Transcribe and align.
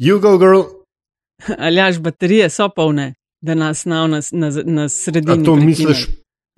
You 0.00 0.20
go, 0.20 0.38
girl. 0.38 0.60
Aljaš, 1.66 1.98
baterije 2.00 2.50
so 2.50 2.68
polne, 2.68 3.14
da 3.40 3.54
nas 3.54 3.84
na, 3.84 4.06
na, 4.06 4.20
na, 4.32 4.50
na 4.64 4.88
sredini. 4.88 5.32
A 5.32 5.44
to 5.44 5.54
prekineš. 5.54 5.78
misliš 5.78 6.06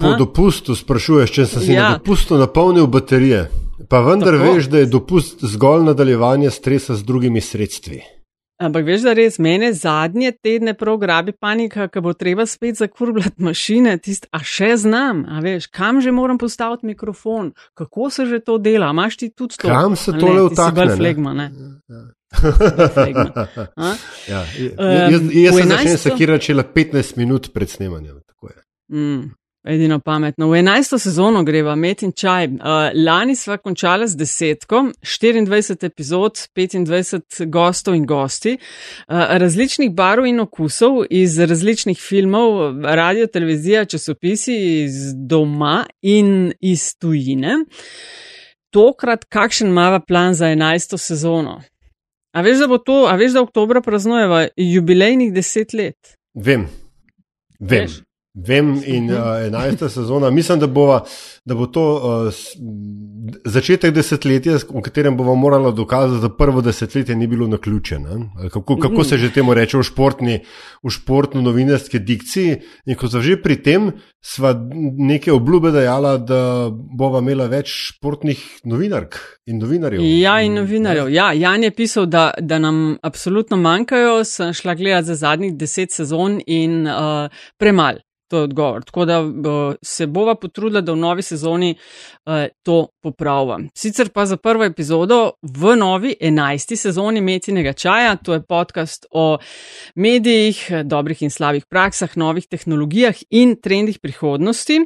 po 0.00 0.07
A? 0.07 0.17
dopustu, 0.17 0.75
sprašuješ, 0.75 1.30
če 1.30 1.47
sem 1.47 1.63
si 1.63 1.73
Ja. 1.73 1.83
na 1.83 1.99
dopustu 1.99 2.39
napolnil 2.39 2.86
baterije. 2.86 3.50
Pa 3.89 4.00
vendar 4.00 4.39
Tako. 4.39 4.52
veš, 4.52 4.67
da 4.70 4.78
je 4.78 4.86
dopust 4.86 5.42
zgolj 5.44 5.84
nadaljevanje 5.84 6.50
stresa 6.50 6.94
z 6.94 7.02
drugimi 7.05 7.41
sredstvi. 7.41 8.00
Ampak 8.62 8.86
veš, 8.86 9.00
da 9.02 9.12
res 9.12 9.39
mene 9.43 9.72
zadnje 9.74 10.32
tedne 10.43 10.74
prav 10.74 10.96
grabi 11.02 11.32
panika, 11.32 11.88
ko 11.88 12.00
bo 12.00 12.12
treba 12.12 12.46
spet 12.46 12.79
zakurbljati 12.79 13.43
mašine, 13.43 13.96
tist, 13.98 14.27
a 14.30 14.38
še 14.38 14.77
znam, 14.77 15.24
a 15.29 15.40
veš, 15.43 15.66
kam 15.66 16.00
že 16.00 16.12
moram 16.14 16.38
postaviti 16.38 16.86
mikrofon, 16.86 17.52
kako 17.74 18.11
se 18.11 18.27
že 18.27 18.38
to 18.38 18.59
dela, 18.59 18.90
imaš 18.90 19.16
ti 19.16 19.30
tudi 19.34 19.59
to? 19.59 19.68
Kam 19.68 19.96
se 19.96 20.12
tole 20.14 20.46
vtakne, 20.46 20.96
flegma, 20.96 21.32
ne? 21.34 21.50
flegma. 21.50 21.80
A? 21.90 22.21
ja, 24.29 24.45
jaz 24.59 25.20
Em, 25.20 25.30
jaz 25.33 25.55
sem 25.55 25.69
začel 25.69 25.93
11. 25.93 25.97
sekirati 25.98 26.45
šele 26.45 26.65
15 26.75 27.16
minut 27.16 27.52
pred 27.52 27.70
snemanjem. 27.70 28.20
Mm, 28.93 29.30
edino 29.65 30.01
pametno. 30.01 30.48
V 30.51 30.59
11. 30.59 30.98
sezono 30.98 31.45
greva 31.45 31.75
Met 31.75 32.03
in 32.03 32.12
Čaj. 32.12 32.47
Uh, 32.47 32.55
lani 33.05 33.37
sva 33.37 33.56
končala 33.56 34.06
z 34.06 34.16
desetko, 34.16 34.83
24 35.03 35.87
epizod, 35.87 36.37
25 36.56 37.47
gostov 37.47 37.95
in 37.95 38.06
gosti, 38.06 38.56
uh, 38.59 39.25
različnih 39.39 39.91
barv 39.95 40.27
in 40.27 40.41
okusov 40.41 41.05
iz 41.11 41.39
različnih 41.39 41.98
filmov, 42.01 42.83
radio, 42.84 43.27
televizija, 43.27 43.84
časopisi 43.84 44.56
iz 44.83 45.14
doma 45.14 45.84
in 46.03 46.53
iz 46.61 46.95
tujine. 46.98 47.64
Tokrat, 48.73 49.25
kakšen 49.25 49.73
mava 49.73 50.01
plan 50.01 50.34
za 50.34 50.47
11. 50.47 50.97
sezono? 50.97 51.61
A 52.32 52.41
veš, 52.41 52.62
da 52.64 52.68
bo 52.68 52.78
to, 52.80 53.04
a 53.10 53.16
veš, 53.20 53.34
da 53.36 53.42
oktobra 53.45 53.82
praznujeva 53.84 54.46
jubilejnih 54.56 55.32
deset 55.34 55.74
let? 55.77 56.16
Vem, 56.34 56.68
vem. 57.61 57.86
Veš? 57.86 58.00
Vem, 58.34 58.80
in 58.84 59.11
uh, 59.11 59.16
11. 59.44 59.88
sezona, 59.88 60.30
mislim, 60.30 60.58
da, 60.58 60.66
bova, 60.66 61.05
da 61.44 61.55
bo 61.55 61.66
to 61.66 61.83
uh, 61.97 62.33
začetek 63.44 63.92
desetletja, 63.92 64.55
v 64.56 64.80
katerem 64.80 65.16
bomo 65.16 65.34
morali 65.34 65.74
dokazati, 65.77 66.22
da 66.22 66.30
prvo 66.33 66.62
desetletje 66.64 67.16
ni 67.16 67.27
bilo 67.27 67.47
naključeno. 67.47 68.30
Kako, 68.52 68.77
kako 68.77 69.05
se 69.05 69.19
že 69.19 69.28
temu 69.33 69.55
reče 69.55 69.77
v, 69.78 69.83
športni, 69.83 70.39
v 70.83 70.91
športno-novinarski 70.91 71.98
dikciji. 71.98 72.55
In 72.86 72.97
ko 72.97 73.11
so 73.12 73.20
že 73.20 73.36
pri 73.42 73.56
tem, 73.62 73.91
sva 74.24 74.55
neke 74.96 75.33
obljube 75.33 75.70
dajala, 75.70 76.14
da 76.17 76.70
bova 76.72 77.20
imela 77.20 77.50
več 77.52 77.69
športnih 77.91 78.41
novinark 78.64 79.19
in 79.44 79.61
novinarjev. 79.61 80.00
Ja, 80.22 80.39
in 80.41 80.56
novinarjev. 80.56 81.11
Ja, 81.12 81.33
Jan 81.36 81.69
je 81.69 81.70
pisal, 81.77 82.08
da, 82.08 82.30
da 82.41 82.58
nam 82.58 82.96
absolutno 83.02 83.61
manjkajo. 83.61 84.24
Sem 84.24 84.56
šla 84.56 84.74
gledati 84.74 85.11
za 85.12 85.19
zadnjih 85.27 85.52
deset 85.52 85.92
sezon 85.92 86.41
in 86.46 86.86
uh, 86.89 87.28
premal. 87.61 88.00
To 88.33 88.38
je 88.38 88.42
odgovor. 88.42 88.84
Tako 88.84 89.05
da 89.05 89.20
uh, 89.20 89.75
se 89.83 90.06
bova 90.06 90.34
potrudila, 90.34 90.80
da 90.80 90.92
v 90.92 90.97
novi 90.97 91.22
sezoni 91.22 91.75
uh, 91.75 92.33
to 92.62 92.86
popravlja. 93.05 93.58
Sicer 93.74 94.08
pa 94.08 94.24
za 94.27 94.39
prvo 94.41 94.64
epizodo 94.64 95.34
v 95.42 95.77
novi 95.77 96.14
enajsti 96.20 96.77
sezoni 96.77 97.20
Metinega 97.20 97.72
čaja, 97.72 98.16
to 98.16 98.33
je 98.33 98.41
podcast 98.41 99.06
o 99.11 99.36
medijih, 99.94 100.64
dobrih 100.84 101.22
in 101.22 101.30
slabih 101.30 101.69
praksah, 101.69 102.16
novih 102.16 102.48
tehnologijah 102.48 103.20
in 103.30 103.56
trendih 103.61 103.98
prihodnosti. 103.98 104.80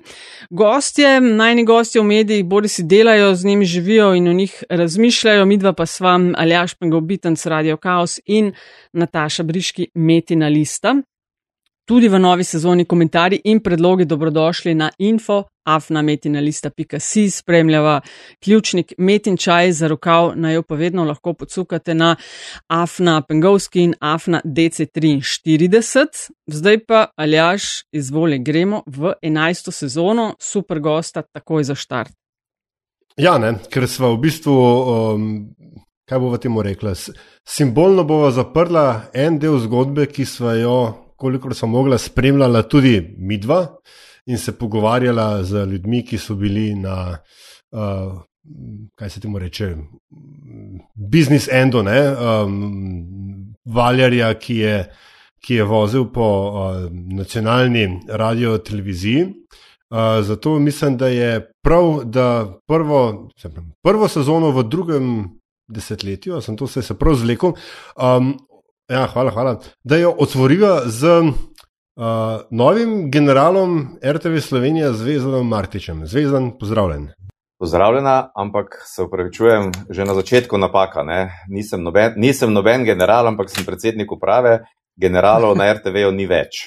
Gostje, 0.51 1.21
najni 1.21 1.65
gostje 1.65 2.03
v 2.03 2.05
medijih, 2.05 2.45
bodi 2.45 2.69
si 2.69 2.83
delajo, 2.83 3.35
z 3.35 3.47
njimi 3.47 3.65
živijo 3.65 4.15
in 4.15 4.29
o 4.29 4.33
njih 4.33 4.65
razmišljajo, 4.71 5.47
midva 5.47 5.73
pa 5.73 5.87
sva 5.87 6.19
Aljaš 6.35 6.75
Pengovitenc, 6.75 7.47
Radio 7.47 7.77
Chaos 7.77 8.19
in 8.27 8.53
Nataša 8.93 9.43
Briški, 9.43 9.93
Metina 9.95 10.49
Lista. 10.49 10.97
Tudi 11.87 12.09
v 12.09 12.19
novi 12.19 12.45
sezoni 12.45 12.85
komentarji 12.85 13.41
in 13.45 13.61
predlogi 13.63 14.05
dobrodošli 14.05 14.75
na 14.75 14.91
info 14.99 15.45
afnametinalista.si, 15.65 17.31
spremljava 17.31 18.01
ključnik 18.45 18.93
Metin 18.99 19.37
čaj 19.37 19.73
za 19.73 19.89
rokav, 19.89 20.33
naj 20.35 20.55
jo 20.55 20.63
pa 20.63 20.75
vedno 20.75 21.05
lahko 21.05 21.33
podsukate 21.33 21.95
na 21.95 22.17
afna 22.67 23.23
Pengovski 23.23 23.81
in 23.83 23.95
afna 24.01 24.41
DC43. 24.45 26.31
Zdaj 26.47 26.79
pa, 26.85 27.07
Aljaš, 27.17 27.63
izvoli, 27.93 28.39
gremo 28.39 28.83
v 28.87 29.15
11. 29.23 29.71
sezono, 29.71 30.35
super 30.41 30.81
gosta, 30.81 31.23
takoj 31.23 31.65
za 31.65 31.75
štart. 31.75 32.13
Ja, 33.17 33.39
ne, 33.39 33.55
ker 33.71 33.87
smo 33.89 34.11
v 34.13 34.19
bistvu, 34.27 34.53
um, 34.53 35.55
kaj 36.05 36.19
bomo 36.19 36.37
temu 36.39 36.63
rekla, 36.63 36.95
s- 36.95 37.11
simbolno 37.49 38.05
bomo 38.05 38.31
zaprla 38.31 39.03
en 39.15 39.39
del 39.39 39.59
zgodbe, 39.59 40.07
ki 40.07 40.25
smo 40.25 40.51
jo, 40.53 41.06
kolikor 41.17 41.55
smo 41.55 41.69
mogla, 41.69 41.99
spremljala 41.99 42.63
tudi 42.63 43.15
midva 43.19 43.67
in 44.27 44.39
se 44.39 44.53
pogovarjala 44.59 45.43
z 45.45 45.67
ljudmi, 45.67 46.05
ki 46.07 46.19
so 46.19 46.35
bili 46.35 46.75
na, 46.75 47.19
uh, 47.73 48.23
kaj 48.95 49.11
se 49.11 49.21
temu 49.21 49.39
reče, 49.39 49.75
business 50.95 51.49
endu, 51.53 51.83
ne, 51.83 52.01
um, 52.11 53.55
valjarja, 53.65 54.35
ki 54.35 54.57
je, 54.57 54.77
ki 55.47 55.55
je 55.55 55.65
vozil 55.65 56.09
po 56.13 56.27
uh, 56.27 56.91
nacionalni 56.91 58.01
radio 58.09 58.59
televiziji. 58.59 59.27
Uh, 59.91 59.99
zato 60.23 60.59
mislim, 60.59 60.97
da 60.97 61.09
je 61.09 61.51
prav, 61.63 62.01
da 62.05 62.59
prvo, 62.67 63.31
se 63.39 63.49
pravi, 63.49 63.71
prvo 63.83 64.09
sezono 64.09 64.51
v 64.51 64.65
drugem 64.69 65.11
desetletju, 65.69 66.41
sem 66.41 66.57
to 66.57 66.67
vse 66.67 66.83
se 66.83 66.95
prav 66.99 67.15
zlekel, 67.15 67.55
um, 67.95 68.35
ja, 68.89 69.07
hvala, 69.13 69.31
hvala, 69.31 69.61
da 69.85 69.97
jo 69.97 70.15
otvoriva 70.19 70.81
z 70.87 71.21
uh, 71.21 71.33
novim 72.51 73.11
generalom 73.11 73.99
RTV 74.05 74.41
Slovenija, 74.41 74.93
Zvezdanom 74.93 75.49
Martičem. 75.49 76.07
Zvezdan, 76.07 76.59
pozdravljen. 76.59 77.09
Pozdravljena, 77.59 78.31
ampak 78.35 78.67
se 78.95 79.03
upravičujem, 79.03 79.71
že 79.91 80.05
na 80.05 80.15
začetku 80.15 80.59
napaka. 80.59 81.03
Ne? 81.03 81.31
Nisem 81.49 81.83
noben, 81.83 82.13
nisem 82.17 82.53
noben 82.53 82.85
general, 82.85 83.27
ampak 83.27 83.51
sem 83.51 83.65
predsednik 83.65 84.13
uprave. 84.13 84.61
Generalov 85.01 85.57
na 85.57 85.73
RTV-ju 85.73 86.13
ni 86.13 86.27
več. 86.27 86.67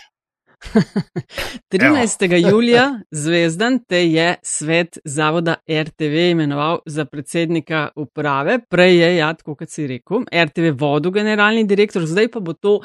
13. 1.71 2.35
julija 2.51 2.99
Zvezdan 3.11 3.79
te 3.87 4.11
je 4.11 4.35
svet 4.43 4.99
zavoda 5.05 5.55
RTV 5.71 6.31
imenoval 6.31 6.79
za 6.85 7.05
predsednika 7.05 7.89
uprave, 7.95 8.59
prej 8.69 8.97
je, 8.97 9.15
ja, 9.17 9.33
tako 9.33 9.55
kot 9.55 9.69
si 9.69 9.87
rekel, 9.87 10.25
RTV 10.33 10.73
vodu 10.79 11.11
generalni 11.11 11.63
direktor, 11.63 12.05
zdaj 12.05 12.31
pa 12.31 12.39
bo 12.39 12.53
to 12.53 12.79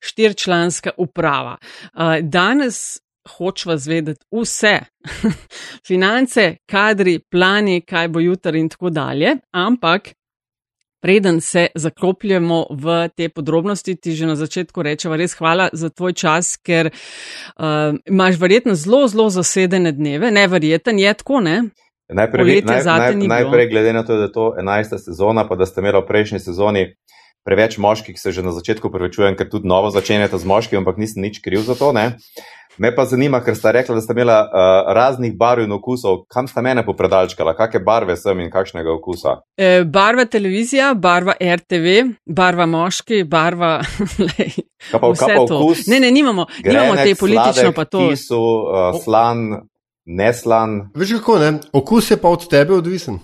štirčlanska 0.00 0.90
uprava. 0.96 1.56
Danes 2.22 2.98
hočva 3.26 3.76
zvedeti 3.76 4.24
vse, 4.30 4.78
finance, 5.88 6.56
kadri, 6.66 7.18
plani, 7.30 7.80
kaj 7.80 8.08
bo 8.08 8.20
jutri 8.20 8.60
in 8.60 8.68
tako 8.68 8.90
dalje, 8.90 9.36
ampak 9.50 10.12
Preden 11.00 11.40
se 11.40 11.66
zaklopljemo 11.74 12.66
v 12.70 13.08
te 13.16 13.28
podrobnosti, 13.28 13.96
ti 13.96 14.12
že 14.16 14.26
na 14.26 14.36
začetku 14.36 14.82
rečeva 14.82 15.16
res 15.16 15.36
hvala 15.36 15.68
za 15.72 15.90
tvoj 15.90 16.12
čas, 16.12 16.56
ker 16.56 16.90
uh, 16.90 17.98
imaš 18.06 18.40
verjetno 18.40 18.74
zelo, 18.74 19.06
zelo 19.08 19.28
zasedene 19.30 19.92
dneve, 19.92 20.30
neverjeten 20.30 20.98
je 20.98 21.14
tako, 21.14 21.40
ne? 21.40 21.62
Najprej, 22.08 22.44
Poletje 22.44 22.84
naj, 22.84 23.14
naj, 23.14 23.28
najprej 23.28 23.68
glede 23.68 23.92
na 23.92 24.02
to, 24.06 24.16
da 24.16 24.30
je 24.30 24.32
to 24.32 24.54
11. 24.58 24.98
sezona, 24.98 25.48
pa 25.48 25.56
da 25.56 25.66
ste 25.66 25.82
imeli 25.82 25.98
v 25.98 26.06
prejšnji 26.06 26.40
sezoni 26.40 26.84
preveč 27.46 27.78
moških, 27.78 28.18
se 28.18 28.32
že 28.32 28.42
na 28.42 28.50
začetku 28.50 28.90
prevečujem, 28.90 29.38
ker 29.38 29.46
tudi 29.50 29.70
novo 29.70 29.90
začenjate 29.94 30.38
z 30.38 30.46
moškim, 30.50 30.82
ampak 30.82 30.98
nisem 30.98 31.22
nič 31.22 31.38
kriv 31.38 31.62
za 31.62 31.78
to. 31.78 31.92
Ne? 31.94 32.18
Me 32.78 32.90
pa 32.94 33.04
zanima, 33.08 33.40
ker 33.44 33.56
sta 33.56 33.72
rekla, 33.72 33.94
da 33.96 34.04
sta 34.04 34.12
imela 34.12 34.38
uh, 34.44 34.92
raznih 34.94 35.36
barv 35.38 35.64
in 35.64 35.72
okusov, 35.72 36.24
kam 36.32 36.48
sta 36.48 36.62
mene 36.62 36.84
popredalčkala, 36.86 37.54
kakšne 37.56 37.80
barve 37.84 38.16
sem 38.20 38.40
in 38.44 38.50
kakšnega 38.52 38.92
okusa. 38.92 39.38
E, 39.56 39.84
barva 39.84 40.26
televizija, 40.28 40.92
barva 40.94 41.36
RTV, 41.40 41.96
barva 42.26 42.66
moški, 42.66 43.22
barva. 43.24 43.78
lej, 44.26 44.58
Kaj 44.90 45.00
pa, 45.00 45.12
kaj 45.12 45.34
pa 45.36 45.44
okus? 45.44 45.86
Ne, 45.86 46.00
ne, 46.00 46.10
nimamo, 46.10 46.46
nimamo 46.64 46.98
te 47.00 47.14
politično 47.14 47.62
sladek, 47.62 47.76
pa 47.76 47.84
to. 47.84 48.08
Kisu, 48.10 48.42
uh, 48.42 49.00
slan, 49.04 49.46
neslan. 50.04 50.78
Veš 50.94 51.16
kako 51.20 51.38
ne, 51.38 51.54
okus 51.72 52.10
je 52.10 52.20
pa 52.20 52.28
od 52.28 52.48
tebe 52.50 52.76
odvisen. 52.76 53.18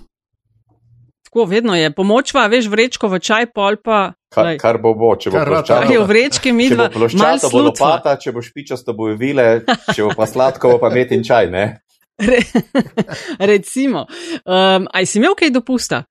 Tako 1.33 1.45
vedno 1.49 1.73
je. 1.75 1.89
Pomočva, 1.91 2.45
veš, 2.53 2.67
vrečko 2.69 3.09
v 3.09 3.17
čaj, 3.25 3.47
pol 3.57 3.79
pa. 3.81 4.13
Kar, 4.29 4.51
kar 4.61 4.77
bo 4.77 4.93
bo, 4.93 5.15
če 5.17 5.31
bo 5.33 5.39
Kar 5.41 5.49
rata. 5.49 5.63
ploščato. 5.65 5.87
Kaj 5.87 5.95
je 5.95 6.01
v 6.03 6.09
vrečki, 6.11 6.53
mi 6.53 6.67
Če 6.69 6.77
bo 6.77 6.85
dva, 6.85 6.93
ploščato, 6.93 7.49
bo 7.49 7.63
lopata, 7.65 8.13
če 8.21 8.33
bo 8.37 8.43
špičasto, 8.45 8.93
bo 8.93 9.09
vile, 9.17 9.47
če 9.65 10.05
bo 10.05 10.13
pa 10.19 10.27
sladko, 10.29 10.75
bo 10.75 10.83
pa 10.83 10.91
met 10.93 11.15
in 11.17 11.25
čaj, 11.25 11.49
ne? 11.49 11.65
Re, 12.21 12.37
recimo, 13.53 14.05
um, 14.45 14.85
aj 14.93 15.09
si 15.09 15.23
imel 15.23 15.33
kaj 15.41 15.55
dopusta? 15.57 16.03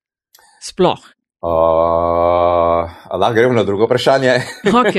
Sploh. 0.58 1.06
Uh, 1.42 2.90
lahko 3.14 3.38
gremo 3.38 3.54
na 3.54 3.62
drugo 3.66 3.86
vprašanje? 3.86 4.34
Ok, 4.82 4.98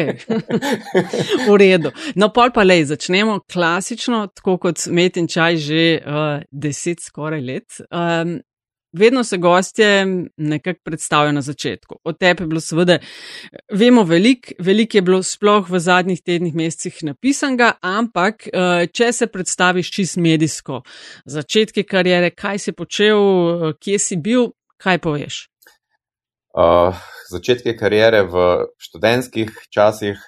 v 1.51 1.59
redu. 1.59 1.91
No, 2.15 2.31
pol 2.31 2.55
pa 2.55 2.63
lej, 2.63 2.87
začnemo 2.95 3.41
klasično, 3.51 4.29
tako 4.39 4.59
kot 4.69 4.87
met 4.87 5.19
in 5.19 5.27
čaj 5.27 5.59
že 5.59 5.83
uh, 5.99 6.47
deset 6.55 7.03
skoraj 7.03 7.43
let. 7.43 7.83
Um, 7.91 8.39
vedno 8.93 9.25
se 9.25 9.39
gostje 9.39 10.07
nekako 10.37 10.81
predstavijo 10.85 11.33
na 11.33 11.41
začetku. 11.41 11.97
O 12.05 12.13
tebi 12.13 12.43
je 12.43 12.47
bilo 12.47 12.61
seveda, 12.61 12.99
vemo 13.73 14.05
veliko, 14.05 14.55
veliko 14.59 14.97
je 14.97 15.03
bilo 15.03 15.23
sploh 15.23 15.71
v 15.71 15.79
zadnjih 15.79 16.23
tednih, 16.23 16.55
mesecih 16.55 16.99
napisanega, 17.03 17.73
ampak 17.81 18.49
uh, 18.49 18.85
če 18.93 19.13
se 19.13 19.27
predstaviš 19.27 19.93
čist 19.93 20.17
medijsko, 20.17 20.83
začetki 21.25 21.85
karijere, 21.85 22.31
kaj 22.31 22.59
si 22.59 22.73
počel, 22.73 23.19
uh, 23.19 23.73
kje 23.81 23.99
si 23.99 24.17
bil, 24.17 24.53
kaj 24.77 24.99
poveš? 24.99 25.47
Uh, 26.53 26.93
začetke 27.33 27.77
karijere 27.77 28.27
v 28.29 28.67
študentskih 28.77 29.53
časih 29.73 30.21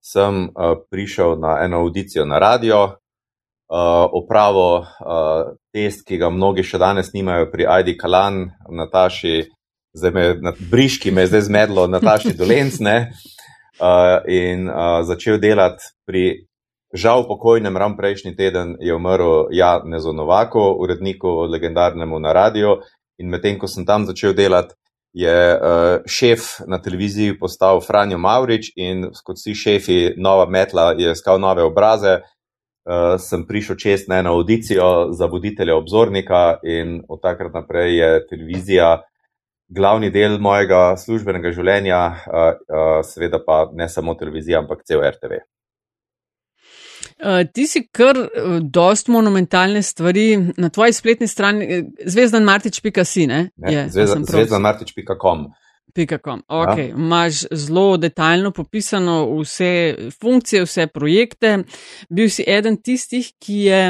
sem 0.00 0.46
uh, 0.48 0.78
prišel 0.90 1.36
na 1.42 1.58
eno 1.64 1.82
audicijo 1.84 2.24
na 2.24 2.38
radio, 2.38 2.96
opravo 3.68 4.78
uh, 4.78 5.54
test, 5.74 6.04
ki 6.06 6.18
ga 6.18 6.30
mnogi 6.30 6.62
še 6.62 6.78
danes 6.78 7.12
nimajo 7.14 7.50
pri 7.50 7.66
Aidi 7.66 7.96
Kalan, 7.98 8.44
Nataši, 8.70 9.42
zdaj 9.96 10.12
me 10.14 10.26
na 10.40 10.52
Briški, 10.70 11.10
me 11.10 11.24
je 11.24 11.32
zdaj 11.32 11.46
zmedlo, 11.48 11.86
Nataši 11.96 12.36
Dolencne. 12.38 12.96
Uh, 13.76 14.22
in 14.32 14.70
uh, 14.70 15.02
začel 15.04 15.36
delati 15.36 15.84
pri 16.08 16.46
žal 16.96 17.26
pokojnem, 17.28 17.76
ram 17.76 17.96
prejšnji 17.96 18.32
teden 18.36 18.76
je 18.80 18.94
umrl 18.94 19.50
Jan 19.52 19.84
Nezonovako, 19.92 20.78
uredniku 20.80 21.44
legendarnemu 21.50 22.20
na 22.20 22.32
radio. 22.32 22.78
In 23.20 23.28
medtem, 23.28 23.58
ko 23.58 23.68
sem 23.68 23.84
tam 23.84 24.06
začel 24.08 24.32
delati, 24.36 24.72
je 25.16 25.32
uh, 25.56 26.04
šef 26.06 26.60
na 26.68 26.78
televiziji 26.82 27.38
postal 27.40 27.80
Franjo 27.80 28.18
Maurič 28.20 28.72
in 28.76 29.06
kot 29.24 29.38
vsi 29.40 29.54
šefi 29.56 30.00
Nova 30.20 30.44
Metla 30.48 30.90
je 30.98 31.12
iskal 31.12 31.40
nove 31.40 31.64
obraze. 31.64 32.18
Uh, 32.86 33.16
sem 33.18 33.42
prišel 33.46 33.76
čest 33.82 34.08
na 34.08 34.20
eno 34.22 34.36
audicijo 34.38 35.10
za 35.10 35.26
voditelja 35.26 35.74
obzornika 35.74 36.60
in 36.62 37.00
od 37.08 37.18
takrat 37.18 37.54
naprej 37.54 37.96
je 37.98 38.10
televizija 38.30 39.02
glavni 39.68 40.12
del 40.14 40.38
mojega 40.38 40.94
službenega 40.96 41.50
življenja, 41.50 41.98
uh, 42.06 42.46
uh, 42.54 43.00
seveda 43.02 43.42
pa 43.42 43.64
ne 43.74 43.88
samo 43.90 44.14
televizija, 44.14 44.62
ampak 44.62 44.86
cel 44.86 45.02
RTV. 45.02 45.42
Uh, 47.16 47.42
ti 47.50 47.66
si 47.66 47.82
kar 47.90 48.22
dost 48.62 49.10
monumentalne 49.10 49.82
stvari 49.82 50.36
na 50.54 50.70
tvoji 50.70 50.94
spletni 50.94 51.26
strani, 51.26 51.82
zvezdanmartič.si, 52.06 53.26
ne? 53.26 53.48
ne 53.66 53.88
zvezdanmartič.com. 53.90 55.48
Okay. 56.48 56.88
Ja. 56.88 56.94
Imáš 56.94 57.44
zelo 57.50 57.96
detaljno 57.96 58.50
popisano 58.50 59.40
vse 59.40 59.96
funkcije, 60.20 60.64
vse 60.64 60.86
projekte. 60.86 61.58
Bil 62.10 62.30
si 62.30 62.44
eden 62.46 62.76
tistih, 62.82 63.32
ki 63.38 63.58
je 63.70 63.82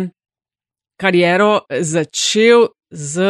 kariero 1.00 1.66
začel 1.80 2.68
z. 2.90 3.22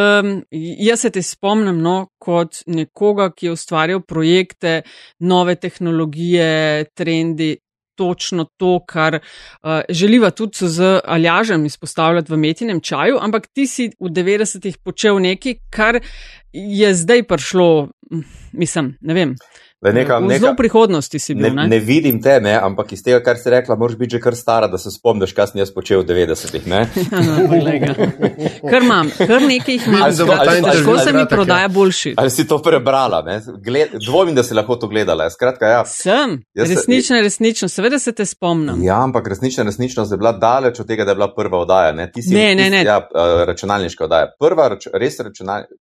Jaz 0.86 1.00
se 1.00 1.10
te 1.10 1.22
spomnim 1.22 1.80
no, 1.82 2.08
kot 2.18 2.62
nekoga, 2.66 3.30
ki 3.32 3.46
je 3.46 3.52
ustvarjal 3.52 4.02
projekte, 4.04 4.82
nove 5.20 5.56
tehnologije, 5.56 6.84
trendi, 6.94 7.56
točno 7.96 8.44
to, 8.56 8.80
kar 8.86 9.14
uh, 9.14 9.80
želiva 9.88 10.30
tudi 10.30 10.68
z 10.68 11.00
Aljažem 11.04 11.64
izpostavljati 11.66 12.32
v 12.32 12.36
metinem 12.36 12.80
čaju, 12.80 13.18
ampak 13.20 13.46
ti 13.46 13.66
si 13.66 13.88
v 14.00 14.10
90-ih 14.12 14.78
počel 14.84 15.20
nekaj, 15.20 15.54
kar 15.70 16.00
je 16.56 16.94
zdaj 16.94 17.22
prišlo, 17.28 17.88
mislim, 18.52 18.96
ne 19.00 19.14
vem. 19.14 19.36
Neka, 19.92 20.18
v 20.18 20.38
zelo 20.40 20.54
prihodnosti 20.56 21.18
si 21.18 21.34
bil. 21.36 21.52
Ne, 21.52 21.68
ne 21.68 21.78
vidim 21.78 22.22
te, 22.22 22.40
ne, 22.40 22.56
ampak 22.56 22.92
iz 22.96 23.02
tega, 23.04 23.20
kar 23.22 23.36
si 23.36 23.50
rekla, 23.52 23.76
moraš 23.76 23.98
biti 24.00 24.16
že 24.16 24.20
kar 24.24 24.34
stara, 24.34 24.66
da 24.72 24.78
se 24.80 24.88
spomniš, 24.90 25.34
kaj 25.36 25.46
sem 25.52 25.60
jaz 25.60 25.70
počel 25.74 26.00
v 26.00 26.06
90-ih. 26.08 26.64
kar 28.72 28.82
imam, 28.82 29.10
kar 29.18 29.42
nekaj 29.44 29.74
jih 29.76 29.86
imam. 29.86 30.00
Kako 30.00 30.12
se 30.98 31.12
mi 31.12 31.20
ja. 31.20 31.26
prodaja 31.30 31.68
boljši? 31.68 32.14
Ali 32.16 32.30
si 32.32 32.46
to 32.48 32.58
prebrala? 32.62 33.20
Dvomim, 34.00 34.34
da 34.34 34.42
si 34.42 34.54
lahko 34.56 34.76
to 34.80 34.88
gledala. 34.88 35.30
Skratka, 35.30 35.66
ja. 35.68 35.84
Sem, 35.84 36.42
resnično, 36.56 37.20
resnično, 37.20 37.68
seveda 37.68 37.98
se 38.00 38.12
te 38.16 38.26
spomnim. 38.26 38.80
Ja, 38.82 39.02
ampak 39.04 39.28
resnično, 39.28 39.64
resnično 39.68 40.08
je 40.10 40.16
bila 40.16 40.32
daleč 40.32 40.80
od 40.80 40.86
tega, 40.88 41.04
da 41.04 41.10
je 41.12 41.16
bila 41.20 41.34
prva 41.36 41.58
oddaja. 41.58 41.92
Ne, 41.92 42.10
si, 42.16 42.34
ne, 42.34 42.54
ne, 42.56 42.70
ne. 42.72 42.80
Ja, 42.84 43.04
eh, 43.04 43.44
računalniška 43.52 44.04
oddaja. 44.08 44.32
Prva, 44.40 44.72
res 44.94 45.20
računalniška. 45.20 45.76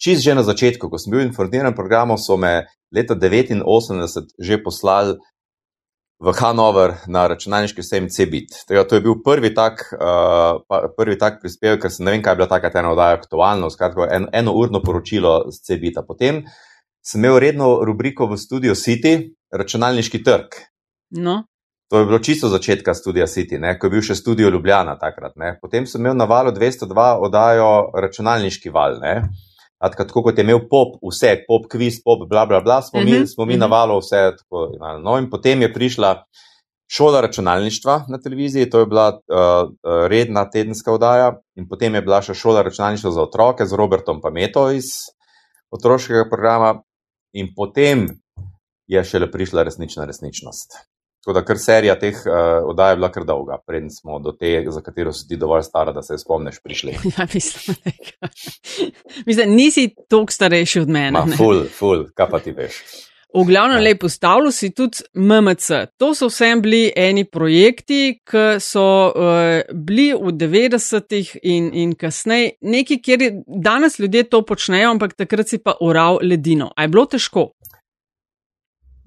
Čist 0.00 0.24
že 0.24 0.32
na 0.32 0.40
začetku, 0.40 0.88
ko 0.88 0.96
sem 0.96 1.12
bil 1.12 1.26
informiran 1.28 1.76
programom, 1.76 2.16
so 2.16 2.40
me 2.40 2.64
leta 2.88 3.12
1989 3.12 4.32
že 4.40 4.56
poslali 4.64 5.20
v 6.20 6.28
Hanover 6.36 7.00
na 7.08 7.24
računalniški 7.28 7.84
sejem 7.84 8.08
CBIT. 8.12 8.64
Tega, 8.68 8.84
to 8.84 8.96
je 8.96 9.04
bil 9.04 9.20
prvi 9.24 9.52
tak, 9.56 9.88
uh, 9.96 10.60
prvi 10.96 11.16
tak 11.16 11.40
prispevek, 11.40 11.80
ker 11.84 11.92
sem 11.92 12.04
ne 12.04 12.12
vem, 12.12 12.24
kaj 12.24 12.36
je 12.36 12.40
bila 12.40 12.48
takrat 12.48 12.76
ena 12.76 12.92
oddaja 12.92 13.16
aktualna, 13.16 13.70
skratka, 13.72 14.08
en, 14.12 14.28
eno 14.36 14.52
urno 14.52 14.82
poročilo 14.84 15.48
z 15.48 15.64
CBIT-a. 15.64 16.04
Potem 16.04 16.44
sem 17.00 17.24
imel 17.24 17.40
redno 17.40 17.80
rubriko 17.84 18.28
v 18.28 18.36
Studio 18.36 18.76
City, 18.76 19.32
računalniški 19.48 20.20
trg. 20.24 20.60
No. 21.24 21.44
To 21.90 21.98
je 21.98 22.06
bilo 22.06 22.20
čisto 22.22 22.52
začetka 22.52 22.94
Studia 22.94 23.26
City, 23.26 23.58
ne, 23.58 23.74
ko 23.80 23.88
je 23.88 23.96
bil 23.96 24.04
še 24.04 24.14
studio 24.14 24.52
Ljubljana 24.52 24.94
takrat. 25.00 25.32
Ne. 25.40 25.56
Potem 25.58 25.88
sem 25.88 26.04
imel 26.04 26.20
na 26.20 26.28
valu 26.28 26.52
202 26.52 27.08
oddajo 27.24 27.90
računalniški 27.96 28.70
val. 28.70 29.00
Ne. 29.00 29.24
Tako 29.80 30.22
kot 30.22 30.38
je 30.38 30.44
imel 30.44 30.60
pop, 30.68 30.98
vse, 31.00 31.38
pop, 31.48 31.64
kviz, 31.72 32.02
pop, 32.04 32.26
bla, 32.28 32.44
bla, 32.46 32.60
bla, 32.60 32.82
smo, 32.82 33.00
uh 33.00 33.04
-huh, 33.04 33.10
mi, 33.10 33.18
mhm, 33.18 33.26
smo 33.26 33.44
mi 33.44 33.54
uh 33.54 33.56
mhm. 33.56 33.64
-huh. 33.64 33.68
navalo 33.68 33.98
vse. 33.98 34.36
Tako, 34.38 34.72
no, 35.02 35.18
in 35.18 35.30
potem 35.30 35.62
je 35.62 35.72
prišla 35.72 36.24
šola 36.90 37.20
računalništva 37.20 38.04
na 38.08 38.18
televiziji, 38.18 38.70
to 38.70 38.78
je 38.78 38.86
bila 38.86 39.08
uh, 39.08 39.70
redna 40.08 40.50
tedenska 40.50 40.92
oddaja, 40.92 41.40
in 41.56 41.68
potem 41.68 41.94
je 41.94 42.02
bila 42.02 42.22
še 42.22 42.34
šola 42.34 42.62
računalništva 42.62 43.10
za 43.10 43.22
otroke 43.22 43.66
z 43.66 43.72
Robertom 43.72 44.20
Pameto 44.20 44.70
iz 44.70 44.84
otroškega 45.70 46.24
programa, 46.30 46.82
in 47.32 47.52
potem 47.56 48.06
je 48.86 49.04
šele 49.04 49.30
prišla 49.30 49.62
resnična 49.62 50.04
resničnost. 50.04 50.74
Tako 51.20 51.34
da 51.36 51.44
kar 51.44 51.58
serija 51.58 51.98
teh 52.00 52.16
uh, 52.16 52.68
oddaj 52.70 52.92
je 52.92 52.96
bila 52.96 53.10
kar 53.12 53.24
dolga, 53.28 53.58
preden 53.66 53.90
smo 53.92 54.18
do 54.18 54.32
te, 54.32 54.64
za 54.68 54.80
katero 54.80 55.12
si 55.12 55.28
ti 55.28 55.36
dovolj 55.36 55.62
stara, 55.62 55.92
da 55.92 56.02
se 56.02 56.18
spomniš, 56.18 56.62
prišli. 56.64 56.96
Ja, 57.18 57.26
mislim, 57.34 57.76
mislim, 59.26 59.54
nisi 59.54 59.94
toliko 60.08 60.32
starejši 60.32 60.80
od 60.80 60.88
mene. 60.88 61.10
Ma, 61.10 61.26
ful, 61.36 61.64
ful, 61.78 62.06
kaj 62.14 62.30
pa 62.30 62.38
ti 62.38 62.52
veš. 62.56 62.82
V 63.34 63.44
glavnem, 63.46 63.78
ja. 63.78 63.82
lepo 63.82 64.08
stavljal 64.08 64.50
si 64.52 64.72
tudi 64.74 65.04
MMC. 65.14 65.70
To 65.98 66.14
so 66.14 66.26
vsem 66.26 66.62
bili 66.62 66.80
eni 66.96 67.24
projekti, 67.24 68.16
ki 68.26 68.58
so 68.58 68.86
uh, 69.12 69.60
bili 69.74 70.10
v 70.16 70.32
90-ih 70.40 71.36
in, 71.42 71.70
in 71.74 71.94
kasneje 71.94 72.56
neki, 72.60 72.98
kjer 73.02 73.28
danes 73.46 73.98
ljudje 73.98 74.24
to 74.32 74.42
počnejo, 74.46 74.90
ampak 74.96 75.14
takrat 75.14 75.48
si 75.48 75.60
pa 75.62 75.76
ural 75.80 76.18
ledino. 76.22 76.72
A 76.76 76.82
je 76.82 76.88
bilo 76.88 77.06
težko? 77.06 77.52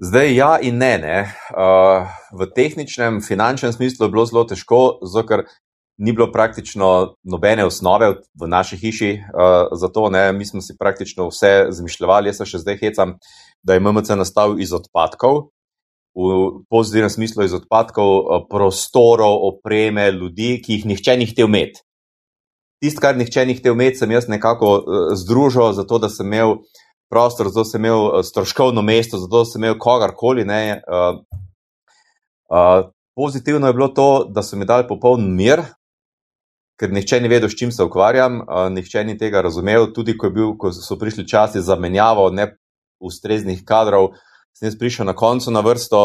Zdaj, 0.03 0.35
ja 0.35 0.57
in 0.59 0.77
ne. 0.77 0.97
ne. 0.97 1.19
Uh, 1.55 2.09
v 2.35 2.47
tehničnem, 2.51 3.21
finančnem 3.23 3.71
smislu 3.71 4.05
je 4.05 4.11
bilo 4.11 4.25
zelo 4.27 4.43
težko, 4.43 4.99
ker 5.23 5.45
ni 5.95 6.11
bilo 6.11 6.27
praktično 6.31 7.15
nobene 7.23 7.63
osnove 7.63 8.09
v 8.35 8.49
naši 8.51 8.77
hiši 8.81 9.11
uh, 9.21 9.71
za 9.71 9.87
to. 9.87 10.09
Ne. 10.11 10.25
Mi 10.35 10.45
smo 10.45 10.59
si 10.61 10.75
praktično 10.79 11.29
vse 11.29 11.71
zmišljali, 11.71 12.33
jaz 12.33 12.41
se 12.41 12.49
še 12.51 12.63
zdaj 12.65 12.79
hecam, 12.83 13.15
da 13.63 13.77
je 13.77 13.83
MMC 13.85 14.19
nastal 14.19 14.59
iz 14.59 14.75
odpadkov. 14.75 15.47
V 16.13 16.43
pozitivnem 16.69 17.09
smislu 17.09 17.47
iz 17.47 17.55
odpadkov 17.55 18.43
prostorov, 18.51 19.39
opreme, 19.53 20.11
ljudi, 20.11 20.57
ki 20.61 20.81
jih 20.81 20.87
nihče 20.91 21.15
ni 21.17 21.31
hotel 21.31 21.47
imeti. 21.47 21.79
Tisto, 22.83 22.99
kar 22.99 23.15
nihče 23.15 23.47
ni 23.47 23.55
hotel 23.55 23.77
imeti, 23.77 24.03
sem 24.03 24.11
jaz 24.11 24.27
nekako 24.27 24.81
združil, 25.15 25.71
zato 25.79 26.03
da 26.03 26.11
sem 26.11 26.27
imel 26.27 26.57
uh, 26.59 26.82
prostor, 27.13 27.51
zato 27.53 27.65
sem 27.69 27.85
imel 27.85 28.07
eh, 28.07 28.23
stroškovno 28.23 28.81
mesto, 28.81 29.21
zato 29.21 29.45
sem 29.45 29.61
imel 29.63 29.77
kogarkoli. 29.79 30.45
Ne, 30.49 30.81
uh, 30.89 31.21
uh, 32.49 32.89
pozitivno 33.15 33.69
je 33.69 33.77
bilo 33.77 33.87
to, 33.93 34.09
da 34.33 34.43
so 34.43 34.57
mi 34.57 34.65
dali 34.65 34.87
popoln 34.89 35.29
mir, 35.37 35.61
ker 36.79 36.91
nihče 36.91 37.21
ni 37.21 37.29
vedel, 37.29 37.49
s 37.49 37.59
čim 37.59 37.71
se 37.71 37.85
ukvarjam, 37.85 38.41
uh, 38.41 38.67
nihče 38.73 39.05
ni 39.05 39.17
tega 39.17 39.43
razumel. 39.45 39.91
Tudi 39.93 40.17
ko, 40.17 40.33
bil, 40.33 40.55
ko 40.57 40.73
so 40.73 40.97
prišli 40.99 41.27
časi 41.29 41.61
za 41.61 41.77
menjavo 41.77 42.31
neustreznih 42.33 43.61
kadrov, 43.67 44.15
sem 44.57 44.69
jaz 44.69 44.77
prišel 44.77 45.05
na 45.09 45.13
koncu 45.17 45.53
na 45.53 45.61
vrsto, 45.65 46.01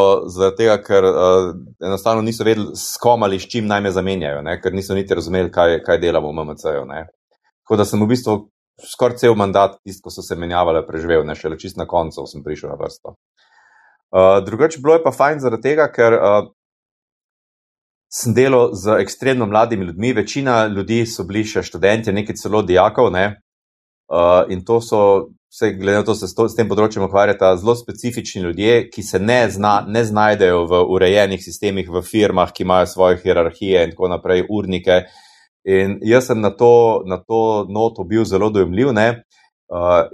tega, 0.60 0.76
ker 0.84 1.08
uh, 1.08 1.48
enostavno 1.84 2.22
niso 2.24 2.44
vedeli, 2.44 2.76
s 2.76 3.00
kom 3.00 3.24
ali 3.24 3.40
s 3.40 3.48
čim 3.48 3.66
naj 3.68 3.80
me 3.84 3.96
zamenjajo, 3.96 4.44
ne, 4.44 4.60
ker 4.60 4.76
niso 4.76 4.96
niti 4.96 5.16
razumeli, 5.16 5.52
kaj, 5.52 5.80
kaj 5.88 6.00
delamo 6.04 6.32
v 6.32 6.44
MMC-ju. 6.44 6.86
Tako 7.64 7.76
da 7.76 7.84
sem 7.88 8.00
v 8.00 8.12
bistvu 8.12 8.38
skoraj 8.86 9.18
cel 9.22 9.34
mandat, 9.34 9.78
tisto, 9.84 10.06
ko 10.06 10.12
so 10.14 10.22
se 10.22 10.36
menjavale, 10.38 10.84
preživel, 10.86 11.24
ne 11.26 11.34
šele 11.34 11.58
čist 11.58 11.78
na 11.78 11.86
koncu 11.86 12.26
sem 12.30 12.44
prišel 12.44 12.70
na 12.70 12.78
vrsto. 12.78 13.16
Uh, 14.08 14.38
drugače, 14.44 14.80
bilo 14.80 14.94
je 14.96 15.02
pa 15.04 15.12
fajn 15.12 15.42
zaradi 15.42 15.66
tega, 15.66 15.88
ker 15.92 16.14
uh, 16.16 16.38
sem 18.08 18.32
delal 18.34 18.72
z 18.72 19.00
ekstremno 19.02 19.46
mladimi 19.46 19.84
ljudmi, 19.84 20.12
večina 20.12 20.66
ljudi 20.66 21.02
so 21.06 21.26
bili 21.28 21.44
še 21.44 21.62
študenti, 21.62 22.14
nekaj 22.16 22.38
celo 22.40 22.62
dijakov. 22.62 23.10
Ne? 23.12 23.26
Uh, 24.08 24.48
in 24.48 24.64
to 24.64 24.80
so, 24.80 25.00
vse, 25.52 25.74
glede 25.76 25.98
na 26.00 26.06
to, 26.06 26.14
se 26.16 26.30
s, 26.30 26.56
tem 26.56 26.68
področjem 26.70 27.04
ukvarjata 27.04 27.52
zelo 27.60 27.74
specifični 27.76 28.46
ljudje, 28.46 28.86
ki 28.88 29.04
se 29.04 29.20
ne, 29.20 29.42
zna, 29.52 29.82
ne 29.84 30.04
znajdejo 30.08 30.64
v 30.70 30.80
urejenih 30.96 31.42
sistemih, 31.44 31.90
v 31.92 32.00
firmah, 32.00 32.54
ki 32.54 32.64
imajo 32.64 32.88
svoje 32.88 33.20
hierarhije 33.20 33.84
in 33.84 33.92
tako 33.92 34.08
naprej, 34.14 34.46
urnike. 34.48 35.02
In 35.68 35.98
jaz 36.02 36.30
sem 36.30 36.40
na 36.40 36.50
to, 36.50 37.02
na 37.06 37.18
to 37.20 37.66
noto 37.68 38.04
bil 38.08 38.24
zelo 38.24 38.48
dojemljiv, 38.50 38.92
ne? 38.96 39.08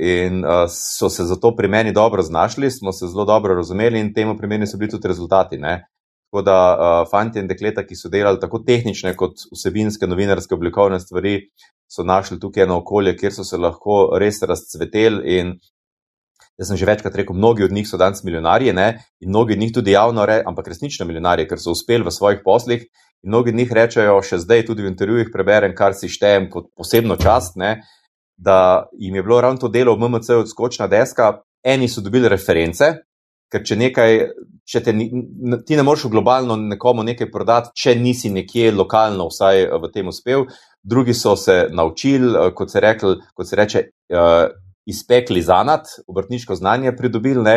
in 0.03 0.43
so 0.67 1.07
se 1.09 1.25
zato 1.31 1.53
pri 1.55 1.69
meni 1.71 1.93
dobro 1.95 2.23
znašli, 2.23 2.71
smo 2.71 2.93
se 2.93 3.07
zelo 3.07 3.25
dobro 3.25 3.55
razumeli, 3.55 4.01
in 4.01 4.15
temu 4.15 4.35
pri 4.39 4.49
meni 4.51 4.67
so 4.67 4.79
bili 4.79 4.91
tudi 4.91 5.09
rezultati. 5.09 5.59
Ne? 5.59 5.85
Tako 6.35 6.43
da 6.43 6.57
uh, 6.75 7.11
fanti 7.11 7.39
in 7.39 7.47
dekleta, 7.47 7.85
ki 7.87 7.95
so 7.95 8.09
delali 8.11 8.41
tako 8.43 8.59
tehnične 8.67 9.13
kot 9.15 9.45
vsebinske, 9.55 10.09
novinarske, 10.11 10.57
oblikovne 10.57 10.99
stvari, 10.99 11.37
so 11.87 12.03
našli 12.03 12.41
tukaj 12.43 12.65
eno 12.65 12.81
okolje, 12.81 13.13
kjer 13.21 13.37
so 13.37 13.45
se 13.47 13.61
lahko 13.63 14.17
res 14.19 14.43
razcveteli. 14.43 15.37
In 15.39 15.53
jaz 16.59 16.73
sem 16.73 16.81
že 16.81 16.89
večkrat 16.91 17.15
rekel, 17.15 17.39
mnogi 17.39 17.63
od 17.63 17.73
njih 17.73 17.87
so 17.87 18.01
danes 18.03 18.25
milijonarji, 18.27 18.73
ne? 18.75 18.89
in 19.23 19.31
mnogi 19.31 19.55
od 19.55 19.63
njih 19.63 19.73
tudi 19.79 19.95
javno, 19.95 20.27
re, 20.27 20.41
ampak 20.47 20.73
resnično 20.75 21.07
milijonarji, 21.07 21.47
ker 21.47 21.63
so 21.63 21.71
uspeli 21.71 22.03
v 22.03 22.11
svojih 22.11 22.43
poslih. 22.43 22.83
In 23.25 23.33
mnogi 23.33 23.51
od 23.51 23.57
njih 23.57 23.73
rečejo, 23.73 24.19
še 24.21 24.39
zdaj 24.43 24.67
tudi 24.69 24.85
v 24.85 24.91
intervjujih 24.93 25.31
preberem, 25.33 25.73
kar 25.73 25.97
si 25.97 26.13
štejem 26.13 26.51
kot 26.53 26.69
posebno 26.77 27.17
čast, 27.17 27.57
ne? 27.57 27.79
da 28.37 28.91
jim 28.99 29.15
je 29.15 29.23
bilo 29.23 29.41
ravno 29.41 29.63
to 29.63 29.69
delo 29.69 29.95
v 29.95 30.09
MMC 30.09 30.43
odskočna 30.43 30.89
deska. 30.91 31.41
Eni 31.65 31.89
so 31.89 32.03
dobili 32.05 32.29
reference, 32.29 32.89
ker 33.49 33.63
če 33.65 33.79
nekaj, 33.79 34.19
če 34.69 34.83
te, 34.85 34.93
ti 35.65 35.79
ne 35.79 35.85
moreš 35.87 36.09
globalno 36.13 36.57
nekomu 36.59 37.05
nekaj 37.07 37.31
prodati, 37.33 37.73
če 37.79 37.95
nisi 37.97 38.33
nekje 38.35 38.73
lokalno 38.75 39.31
vsaj 39.31 39.63
eh, 39.63 39.79
v 39.81 39.91
tem 39.95 40.11
uspel. 40.11 40.45
Drugi 40.83 41.15
so 41.17 41.37
se 41.41 41.69
naučili, 41.73 42.35
eh, 42.35 42.53
kot 42.59 42.75
se, 42.75 42.83
rekl, 42.85 43.17
kot 43.33 43.49
se 43.49 43.57
reče, 43.57 43.85
uh, 44.13 44.51
izpekli 44.85 45.41
zanat, 45.41 45.89
obrtniško 46.11 46.59
znanje 46.61 46.93
pridobili. 46.99 47.41
Ne? 47.47 47.57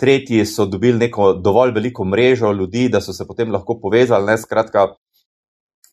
Tretji 0.00 0.46
so 0.46 0.66
dobili 0.66 0.98
neko 0.98 1.32
dovolj 1.32 1.70
veliko 1.74 2.04
mrežo 2.04 2.52
ljudi, 2.52 2.88
da 2.88 3.00
so 3.00 3.12
se 3.12 3.26
potem 3.26 3.52
lahko 3.52 3.78
povezali. 3.80 4.26
Ne? 4.26 4.38
Skratka, 4.38 4.88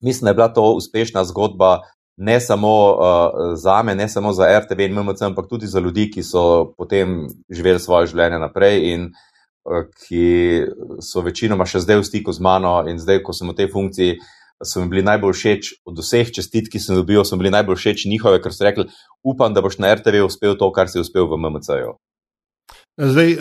mislim, 0.01 0.25
da 0.25 0.30
je 0.30 0.39
bila 0.42 0.48
to 0.54 0.72
uspešna 0.74 1.24
zgodba 1.25 1.82
ne 2.18 2.39
samo 2.39 2.92
uh, 2.92 3.00
za 3.56 3.84
me, 3.84 3.96
ne 3.96 4.10
samo 4.10 4.34
za 4.34 4.60
RTV 4.60 4.80
in 4.80 4.94
MMC, 4.94 5.22
ampak 5.22 5.46
tudi 5.50 5.68
za 5.68 5.80
ljudi, 5.80 6.12
ki 6.12 6.24
so 6.24 6.74
potem 6.77 7.27
živeli 7.50 7.80
svoje 7.80 8.08
življenje 8.08 8.39
naprej 8.39 8.94
in 8.94 9.10
uh, 9.10 9.84
ki 10.06 10.63
so 11.04 11.22
večinoma 11.25 11.68
še 11.68 11.84
zdaj 11.84 12.00
v 12.00 12.08
stiku 12.08 12.32
z 12.32 12.39
mano 12.39 12.77
in 12.88 13.00
zdaj, 13.00 13.20
ko 13.24 13.36
sem 13.36 13.51
v 13.51 13.58
tej 13.60 13.72
funkciji. 13.74 14.18
So 14.63 14.80
mi 14.80 14.88
bili 14.88 15.04
najbolj 15.04 15.34
všeč 15.36 15.74
od 15.84 16.00
vseh 16.00 16.32
čestitk, 16.32 16.72
ki 16.72 16.80
sem 16.80 16.96
dobil, 16.96 17.20
so 17.27 17.36
mi 17.36 17.44
bili 17.44 17.51
najbolj 17.51 17.75
všeč 17.75 18.06
njihove, 18.08 18.39
ker 18.39 18.56
so 18.56 18.63
rekli: 18.63 18.88
Upam, 19.20 19.51
da 19.51 19.60
boš 19.60 19.82
na 19.84 19.92
RTV 19.92 20.24
uspel 20.24 20.56
to, 20.56 20.72
kar 20.72 20.88
si 20.88 21.04
uspel 21.04 21.27
v 21.27 21.36
MMC-ju. 21.36 21.98
Zdaj, 22.98 23.32
uh, 23.34 23.40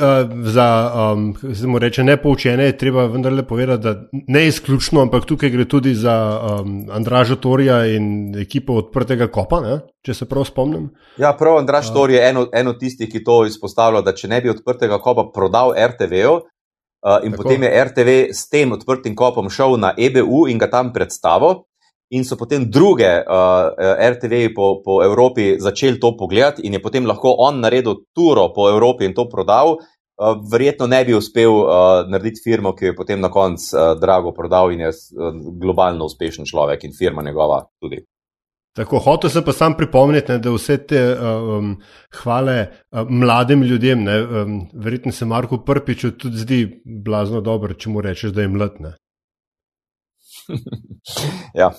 za 0.51 0.93
um, 1.15 1.79
reče, 1.79 2.03
nepoučene 2.05 2.65
je 2.65 2.79
treba 2.79 3.07
vendarle 3.07 3.43
povedati, 3.47 3.83
da 3.83 3.95
ne 4.11 4.47
izključno, 4.47 5.03
ampak 5.03 5.25
tukaj 5.25 5.51
gre 5.51 5.65
tudi 5.69 5.95
za 5.95 6.41
um, 6.43 6.87
Andraža 6.91 7.37
Torija 7.37 7.85
in 7.87 8.35
ekipo 8.41 8.75
odprtega 8.75 9.29
kopa, 9.31 9.61
ne? 9.61 9.77
če 10.03 10.15
se 10.15 10.27
prav 10.29 10.45
spomnim. 10.45 10.89
Ja, 11.19 11.37
prav, 11.39 11.59
Andraž 11.59 11.89
uh, 11.89 11.95
Tor 11.95 12.11
je 12.11 12.25
eno, 12.29 12.49
eno 12.53 12.73
tistih, 12.73 13.09
ki 13.13 13.23
to 13.25 13.45
izpostavlja, 13.47 14.03
da 14.03 14.15
če 14.15 14.29
ne 14.29 14.41
bi 14.43 14.51
odprtega 14.51 14.99
kopa 14.99 15.29
prodal 15.35 15.71
RTV-ju 15.79 16.35
uh, 16.35 17.23
in 17.23 17.31
tako. 17.31 17.43
potem 17.43 17.63
je 17.63 17.85
RTV 17.85 18.19
s 18.35 18.51
tem 18.51 18.75
odprtim 18.75 19.15
kopom 19.15 19.51
šel 19.51 19.79
na 19.79 19.95
EBU 19.95 20.49
in 20.51 20.59
ga 20.59 20.67
tam 20.71 20.91
predstavil 20.93 21.63
in 22.11 22.25
so 22.25 22.37
potem 22.37 22.71
druge 22.71 23.09
uh, 23.09 23.73
eh, 23.79 24.11
RTV 24.11 24.55
po, 24.55 24.81
po 24.85 25.03
Evropi 25.03 25.57
začeli 25.59 26.01
to 26.01 26.17
pogledati, 26.17 26.63
in 26.67 26.73
je 26.73 26.83
potem 26.83 27.07
lahko 27.07 27.35
on 27.39 27.61
naredil 27.61 28.05
turo 28.15 28.53
po 28.55 28.69
Evropi 28.71 29.05
in 29.05 29.15
to 29.15 29.29
prodal. 29.29 29.79
Uh, 30.15 30.39
verjetno 30.51 30.87
ne 30.87 31.05
bi 31.05 31.15
uspel 31.15 31.51
uh, 31.51 32.07
narediti 32.07 32.43
firmo, 32.45 32.75
ki 32.75 32.85
jo 32.85 32.93
je 32.93 32.97
potem 32.97 33.21
na 33.21 33.31
koncu 33.35 33.75
uh, 33.75 33.95
drago 33.99 34.31
prodal 34.33 34.71
in 34.71 34.85
je 34.87 34.93
uh, 34.93 35.33
globalno 35.61 36.07
uspešen 36.07 36.47
človek 36.47 36.85
in 36.85 36.95
firma 36.95 37.23
njegova 37.23 37.65
tudi. 37.83 38.05
Tako, 38.75 38.99
hotel 38.99 39.31
sem 39.31 39.45
pa 39.47 39.53
sam 39.55 39.77
pripomniti, 39.79 40.33
ne, 40.33 40.39
da 40.43 40.51
vse 40.51 40.77
te 40.87 41.01
um, 41.15 41.77
hvale 42.23 42.57
um, 42.91 43.21
mladim 43.21 43.63
ljudem, 43.63 44.03
ne, 44.03 44.17
um, 44.23 44.57
verjetno 44.75 45.13
se 45.13 45.27
Marko 45.31 45.61
Prpiču 45.63 46.11
tudi 46.19 46.43
zdi 46.43 46.59
blazno 46.85 47.41
dobro, 47.41 47.75
če 47.75 47.91
mu 47.91 48.03
rečeš, 48.03 48.35
da 48.35 48.43
je 48.43 48.51
mladne. 48.51 48.97
ja. 51.61 51.71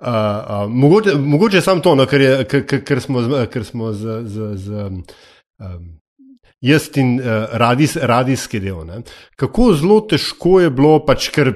Uh, 0.00 0.06
uh, 0.08 0.70
mogoče, 0.72 1.14
mogoče 1.14 1.60
samo 1.60 1.80
to, 1.80 1.94
no, 1.94 2.06
ker, 2.08 2.20
je, 2.20 2.44
ker, 2.48 2.84
ker 2.84 3.00
smo, 3.04 3.20
ker 3.52 3.64
smo 3.64 3.92
z, 3.92 4.22
z, 4.24 4.52
z 4.56 4.84
um, 4.88 5.02
jaz 6.64 6.88
in 6.96 7.18
uh, 7.20 7.52
radis, 7.52 7.96
radijski 7.96 8.60
del. 8.60 8.80
Ne. 8.88 9.02
Kako 9.36 9.72
zelo 9.76 10.00
težko 10.08 10.60
je 10.60 10.70
bilo, 10.72 10.98
pač, 11.04 11.28
ker 11.34 11.52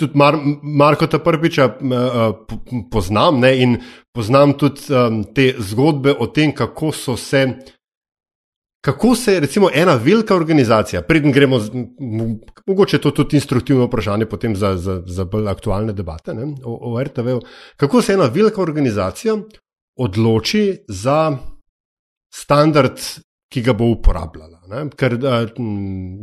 tudi 0.00 0.18
Mar, 0.18 0.38
Marko 0.62 1.06
Taprpiča 1.06 1.68
uh, 1.68 2.56
poznam 2.90 3.40
ne, 3.40 3.52
in 3.60 3.76
poznam 4.14 4.56
tudi 4.58 4.88
um, 4.90 5.22
te 5.34 5.52
zgodbe 5.58 6.16
o 6.18 6.26
tem, 6.26 6.52
kako 6.56 6.92
so 6.92 7.16
se. 7.16 7.46
Kako 8.84 9.14
se 9.14 9.40
recimo 9.40 9.68
ena 9.74 9.94
velika 9.94 10.36
organizacija, 10.36 11.02
preden 11.02 11.32
gremo, 11.32 11.58
z, 11.58 11.70
mogoče 12.66 12.98
to 13.00 13.10
tudi 13.10 13.36
instruktivno 13.36 13.86
vprašanje 13.86 14.26
potem 14.26 14.56
za, 14.56 14.76
za, 14.76 15.02
za 15.06 15.24
bolj 15.24 15.48
aktualne 15.48 15.92
debate 15.92 16.34
ne, 16.34 16.50
o, 16.64 16.92
o 16.92 17.02
RTV-u, 17.02 17.40
kako 17.76 18.02
se 18.02 18.12
ena 18.12 18.26
velika 18.26 18.62
organizacija 18.62 19.36
odloči 19.96 20.84
za 20.88 21.36
standard, 22.34 23.00
ki 23.52 23.62
ga 23.62 23.72
bo 23.72 23.88
uporabljala. 23.94 24.60
Ne? 24.68 24.84
Ker 24.98 25.16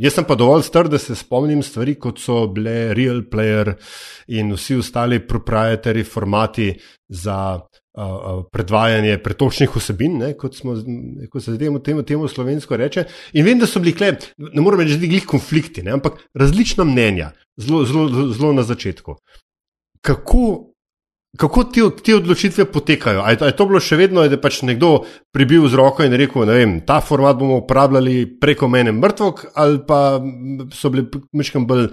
jaz 0.04 0.14
sem 0.14 0.26
pa 0.28 0.36
dovolj 0.38 0.62
star, 0.66 0.90
da 0.92 1.00
se 1.00 1.16
spomnim 1.18 1.62
stvari, 1.64 1.96
kot 1.98 2.20
so 2.20 2.44
bile 2.52 2.92
Real 2.94 3.24
Player 3.32 3.72
in 4.28 4.52
vsi 4.54 4.76
ostali 4.84 5.18
proprietari 5.26 6.04
formati 6.04 6.74
za 7.08 7.58
predvajanje 8.52 9.18
pretočnih 9.20 9.76
vsebin, 9.76 10.16
ne, 10.18 10.32
kot, 10.38 10.56
smo, 10.56 10.74
kot 11.30 11.44
se 11.44 11.52
zdaj 11.52 11.68
temu, 11.84 12.02
temu 12.02 12.28
slovensko 12.28 12.76
reče. 12.76 13.04
In 13.36 13.44
vem, 13.44 13.58
da 13.60 13.68
so 13.68 13.82
bili 13.84 13.92
klep, 13.92 14.24
ne 14.38 14.64
morem 14.64 14.80
reči, 14.80 14.96
da 14.96 15.04
bili 15.04 15.20
konflikti, 15.20 15.84
ne, 15.84 15.92
ampak 15.98 16.22
različna 16.34 16.84
mnenja, 16.88 17.32
zelo, 17.60 17.84
zelo, 17.84 18.32
zelo 18.32 18.52
na 18.56 18.64
začetku. 18.64 19.16
Kako, 20.00 20.72
kako 21.36 21.64
te, 21.68 21.84
te 22.04 22.16
odločitve 22.16 22.64
potekajo? 22.72 23.26
Je, 23.28 23.36
je 23.44 23.56
to 23.60 23.68
bilo 23.68 23.84
še 23.84 24.00
vedno, 24.00 24.24
da 24.24 24.38
je 24.38 24.40
pač 24.40 24.62
nekdo 24.64 25.04
pribil 25.36 25.68
z 25.68 25.76
roko 25.76 26.08
in 26.08 26.16
rekel, 26.16 26.48
da 26.48 26.56
ta 26.88 27.02
format 27.04 27.36
bomo 27.36 27.60
uporabljali 27.60 28.24
preko 28.40 28.72
mene 28.72 28.96
mrtvog, 28.96 29.46
ali 29.52 29.84
pa 29.86 30.16
so 30.72 30.88
bili 30.88 31.10
mečkam 31.36 31.68
bolj, 31.68 31.90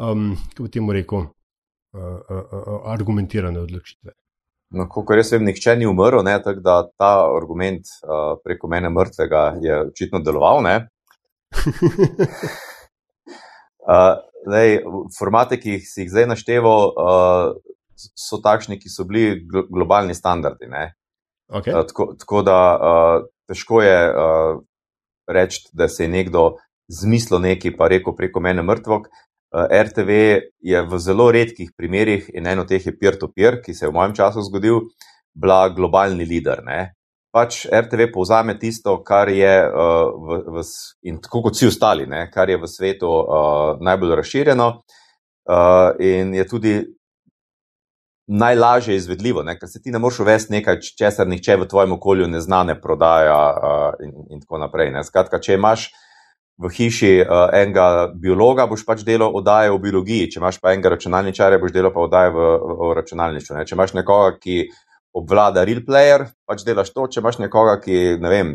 um, 0.00 0.32
kako 0.56 0.70
bi 0.70 0.76
temu 0.80 0.96
rekel, 0.96 1.28
uh, 1.28 2.00
uh, 2.00 2.44
uh, 2.48 2.92
argumentirane 2.96 3.60
odločitve. 3.60 4.16
No, 4.74 4.88
kot 4.88 5.16
jaz 5.18 5.32
vem, 5.34 5.44
nihče 5.46 5.76
ni 5.78 5.86
umrl, 5.86 6.22
ne, 6.24 6.38
tako 6.42 6.60
da 6.64 6.76
ta 6.98 7.12
argument 7.28 7.90
uh, 8.02 8.34
preko 8.44 8.68
mene 8.70 8.90
mrtvega 8.90 9.42
je 9.62 9.80
očitno 9.90 10.20
deloval. 10.24 10.64
uh, 13.84 14.14
lej, 14.54 14.80
formate, 15.18 15.60
ki 15.60 15.78
si 15.84 16.04
jih 16.04 16.10
zdaj 16.10 16.26
našteval, 16.32 16.90
uh, 16.90 17.54
so 17.94 18.40
takšni, 18.42 18.80
ki 18.80 18.90
so 18.90 19.06
bili 19.06 19.44
gl 19.46 19.68
globalni 19.70 20.14
standardi. 20.14 20.66
Okay. 21.52 21.70
Uh, 21.70 21.84
tako, 21.86 22.14
tako 22.18 22.42
da 22.42 22.58
uh, 22.74 23.28
težko 23.46 23.82
je 23.84 23.98
uh, 24.10 24.62
reči, 25.30 25.68
da 25.72 25.88
se 25.88 26.04
je 26.04 26.08
nekdo 26.08 26.56
zmislil 26.88 27.40
nekaj, 27.40 27.76
pa 27.76 27.88
rekel 27.88 28.16
preko 28.16 28.40
mene 28.40 28.62
mrtvog. 28.62 29.06
Eh, 29.06 29.23
RTV 29.54 30.10
je 30.58 30.82
v 30.82 30.98
zelo 30.98 31.30
redkih 31.30 31.70
primerjih, 31.76 32.26
in 32.34 32.46
eno 32.50 32.64
teh 32.66 32.82
je 32.82 32.94
peer-to-peer, 32.98 33.60
ki 33.62 33.74
se 33.74 33.86
je 33.86 33.90
v 33.90 33.94
mojem 33.94 34.14
času 34.18 34.42
zgodil, 34.42 34.80
bila 35.34 35.68
globalni 35.68 36.26
lider. 36.26 36.62
Ne? 36.66 36.94
Pač 37.34 37.64
RTV 37.66 38.10
povzame 38.14 38.56
tisto, 38.58 38.96
kar 39.06 39.30
je, 39.30 39.54
uh, 39.66 40.10
v, 40.10 40.40
v, 40.58 40.66
in 41.10 41.20
tako 41.22 41.46
kot 41.46 41.58
vsi 41.58 41.70
ostali, 41.70 42.06
ne? 42.10 42.26
kar 42.34 42.50
je 42.50 42.58
v 42.58 42.70
svetu 42.70 43.10
uh, 43.10 43.80
najbolj 43.82 44.14
razširjeno, 44.22 44.68
uh, 45.50 45.88
in 45.98 46.34
je 46.34 46.46
tudi 46.50 46.74
najlažje 48.30 48.96
izvedljivo, 48.96 49.42
ne? 49.42 49.58
ker 49.58 49.70
se 49.70 49.82
ti 49.82 49.90
ne 49.94 49.98
moreš 50.02 50.22
uvesti 50.24 50.54
nekaj, 50.56 50.80
česar 50.98 51.28
nihče 51.30 51.58
v 51.62 51.68
tvojem 51.70 51.94
okolju 51.98 52.30
ne 52.30 52.40
zna, 52.40 52.62
ne 52.70 52.78
prodaja, 52.80 53.38
uh, 53.54 53.90
in, 54.02 54.14
in 54.34 54.42
tako 54.42 54.62
naprej. 54.62 54.94
Skratka, 55.06 55.42
če 55.42 55.58
imaš 55.58 55.90
v 56.58 56.70
hiši 56.70 57.12
uh, 57.24 57.48
enega 57.56 58.12
biologa, 58.14 58.68
boš 58.70 58.84
pač 58.86 59.02
delal 59.06 59.34
oddaje 59.34 59.72
v 59.74 59.80
biologiji, 59.82 60.30
če 60.30 60.40
imaš 60.40 60.60
pa 60.62 60.74
enega 60.74 60.94
računalničarja, 60.94 61.58
boš 61.58 61.74
delal 61.74 61.90
pa 61.94 62.04
oddaje 62.04 62.30
v, 62.30 62.46
v, 62.62 62.76
v 62.78 62.90
računalništvu. 63.00 63.56
Ne? 63.58 63.64
Če 63.66 63.74
imaš 63.74 63.94
nekoga, 63.98 64.36
ki 64.38 64.60
obvlada 65.14 65.64
real 65.66 65.82
player, 65.86 66.28
pač 66.46 66.62
delaš 66.66 66.92
to, 66.94 67.08
če 67.10 67.22
imaš 67.22 67.40
nekoga, 67.42 67.78
ki 67.82 68.20
ne 68.22 68.30
vem. 68.30 68.54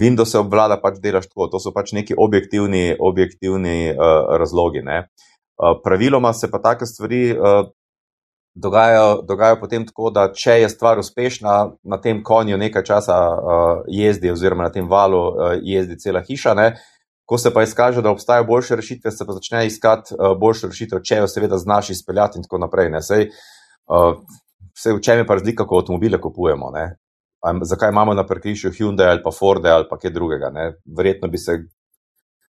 Windows 0.00 0.32
obvlada, 0.40 0.80
pač 0.80 0.96
delaš 1.04 1.28
tako. 1.28 1.50
To 1.52 1.60
so 1.62 1.74
pač 1.76 1.92
neki 1.96 2.16
objektivni, 2.16 2.96
objektivni 2.96 3.92
uh, 3.92 4.32
razlogi. 4.40 4.80
Uh, 4.80 5.76
praviloma 5.84 6.32
se 6.32 6.48
pa 6.50 6.62
take 6.64 6.88
stvari 6.88 7.22
uh, 7.36 7.68
dogajajo, 8.54 9.22
dogajajo 9.28 9.60
potem 9.60 9.86
tako, 9.86 10.10
da 10.10 10.28
če 10.32 10.60
je 10.60 10.68
stvar 10.68 10.98
uspešna, 10.98 11.56
na 11.82 12.00
tem 12.00 12.22
konju 12.24 12.58
nekaj 12.58 12.84
časa 12.84 13.18
uh, 13.30 13.82
jezdi, 13.88 14.32
oziroma 14.32 14.68
na 14.68 14.72
tem 14.74 14.88
valu 14.88 15.20
uh, 15.28 15.52
jezdi 15.62 15.98
cela 15.98 16.22
hiša. 16.26 16.54
Ne? 16.54 16.74
Ko 17.24 17.38
se 17.38 17.52
pa 17.54 17.62
izkaže, 17.62 18.02
da 18.02 18.10
obstajajo 18.10 18.44
boljše 18.44 18.76
rešitve, 18.76 19.10
se 19.10 19.26
pa 19.26 19.38
začne 19.38 19.66
iskati 19.66 20.14
uh, 20.18 20.34
boljše 20.38 20.72
rešitve, 20.72 21.02
če 21.04 21.22
jo 21.22 21.30
seveda 21.30 21.58
znaš 21.58 21.90
izpeljati 21.94 22.38
in 22.38 22.48
tako 22.48 22.64
naprej. 22.66 22.90
Sej, 23.06 23.30
Uh, 23.90 24.22
vse 24.78 24.94
v 24.94 25.02
čem 25.02 25.18
je 25.18 25.26
pa 25.26 25.34
razlika, 25.34 25.66
ko 25.66 25.82
avtomobile 25.82 26.20
kupujemo. 26.22 26.70
Ne? 26.70 26.94
Zakaj 27.66 27.90
imamo 27.90 28.14
na 28.14 28.26
parkirišču 28.26 28.70
Hyundai 28.76 29.08
ali 29.10 29.22
pa 29.24 29.32
Ford 29.34 29.66
ali 29.66 29.88
pa 29.90 29.98
kaj 29.98 30.12
drugega? 30.14 30.50
Ne? 30.54 30.74
Verjetno 30.96 31.28
bi 31.28 31.38
se 31.38 31.58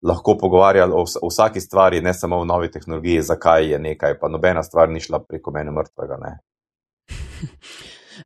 lahko 0.02 0.38
pogovarjali 0.38 0.94
o, 0.96 1.06
o 1.22 1.30
vsaki 1.30 1.62
stvari, 1.62 2.02
ne 2.02 2.14
samo 2.14 2.38
o 2.38 2.46
novi 2.46 2.72
tehnologiji, 2.72 3.22
zakaj 3.22 3.72
je 3.72 3.80
nekaj, 3.80 4.20
pa 4.20 4.30
nobena 4.30 4.64
stvar 4.64 4.90
ni 4.90 5.00
šla 5.00 5.24
preko 5.30 5.52
mene 5.52 5.72
mrtvega. 5.72 6.18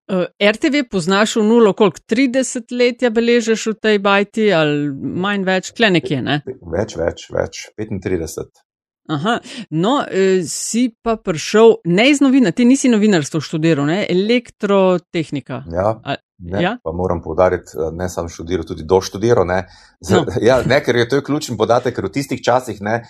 Uh, 0.08 0.26
RTV 0.54 0.86
poznaš 0.92 1.36
v 1.36 1.44
nulo, 1.44 1.74
koliko 1.74 2.00
30 2.12 2.78
let 2.80 3.02
je 3.02 3.12
beležeš 3.12 3.68
v 3.74 3.80
tej 3.88 4.00
bajti, 4.00 4.52
ali 4.54 4.92
manj 5.26 5.48
več, 5.48 5.74
kle 5.76 5.92
nekje, 5.98 6.22
ne? 6.22 6.42
Več, 6.46 6.96
več, 7.00 7.28
več, 7.32 7.68
35. 7.78 8.64
Aha, 9.06 9.36
no, 9.70 10.00
eh, 10.10 10.42
si 10.50 10.88
pa 11.04 11.14
prišel 11.22 11.76
ne 11.86 12.08
iz 12.10 12.22
novina, 12.26 12.52
ti 12.52 12.66
nisi 12.66 12.90
novinarstvo 12.90 13.42
študiral, 13.42 13.86
ne? 13.86 14.00
elektrotehnika. 14.10 15.62
Ja, 15.70 15.92
ne, 16.38 16.64
ja? 16.64 16.78
pa 16.84 16.92
moram 16.92 17.22
povdariti, 17.22 17.78
eh, 17.78 17.92
ne 17.94 18.10
sam 18.10 18.30
študiral, 18.30 18.66
tudi 18.66 18.84
doštudiral. 18.84 19.48
Ne? 19.48 19.66
No. 20.10 20.26
Ja, 20.48 20.62
ne, 20.66 20.82
ker 20.84 20.96
je 20.96 21.10
to 21.10 21.22
ključen 21.24 21.58
podatek, 21.58 21.96
ker 21.96 22.10
v 22.10 22.14
tistih 22.18 22.42
časih 22.44 22.82
ne, 22.82 23.02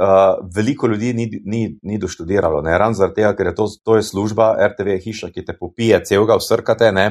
uh, 0.00 0.42
veliko 0.56 0.86
ljudi 0.86 1.14
ni, 1.14 1.28
ni, 1.44 1.62
ni 1.82 1.98
doštudiralo. 1.98 2.62
Ravno 2.62 2.94
zaradi 2.94 3.22
tega, 3.22 3.32
ker 3.36 3.52
je 3.52 3.54
to, 3.54 3.68
to 3.84 3.96
je 3.96 4.02
služba, 4.02 4.54
RTV 4.74 4.98
je 4.98 5.04
hiša, 5.08 5.32
ki 5.34 5.44
te 5.44 5.56
popije, 5.58 6.04
celega 6.04 6.38
vsrkate. 6.40 6.92
Ne? 6.92 7.08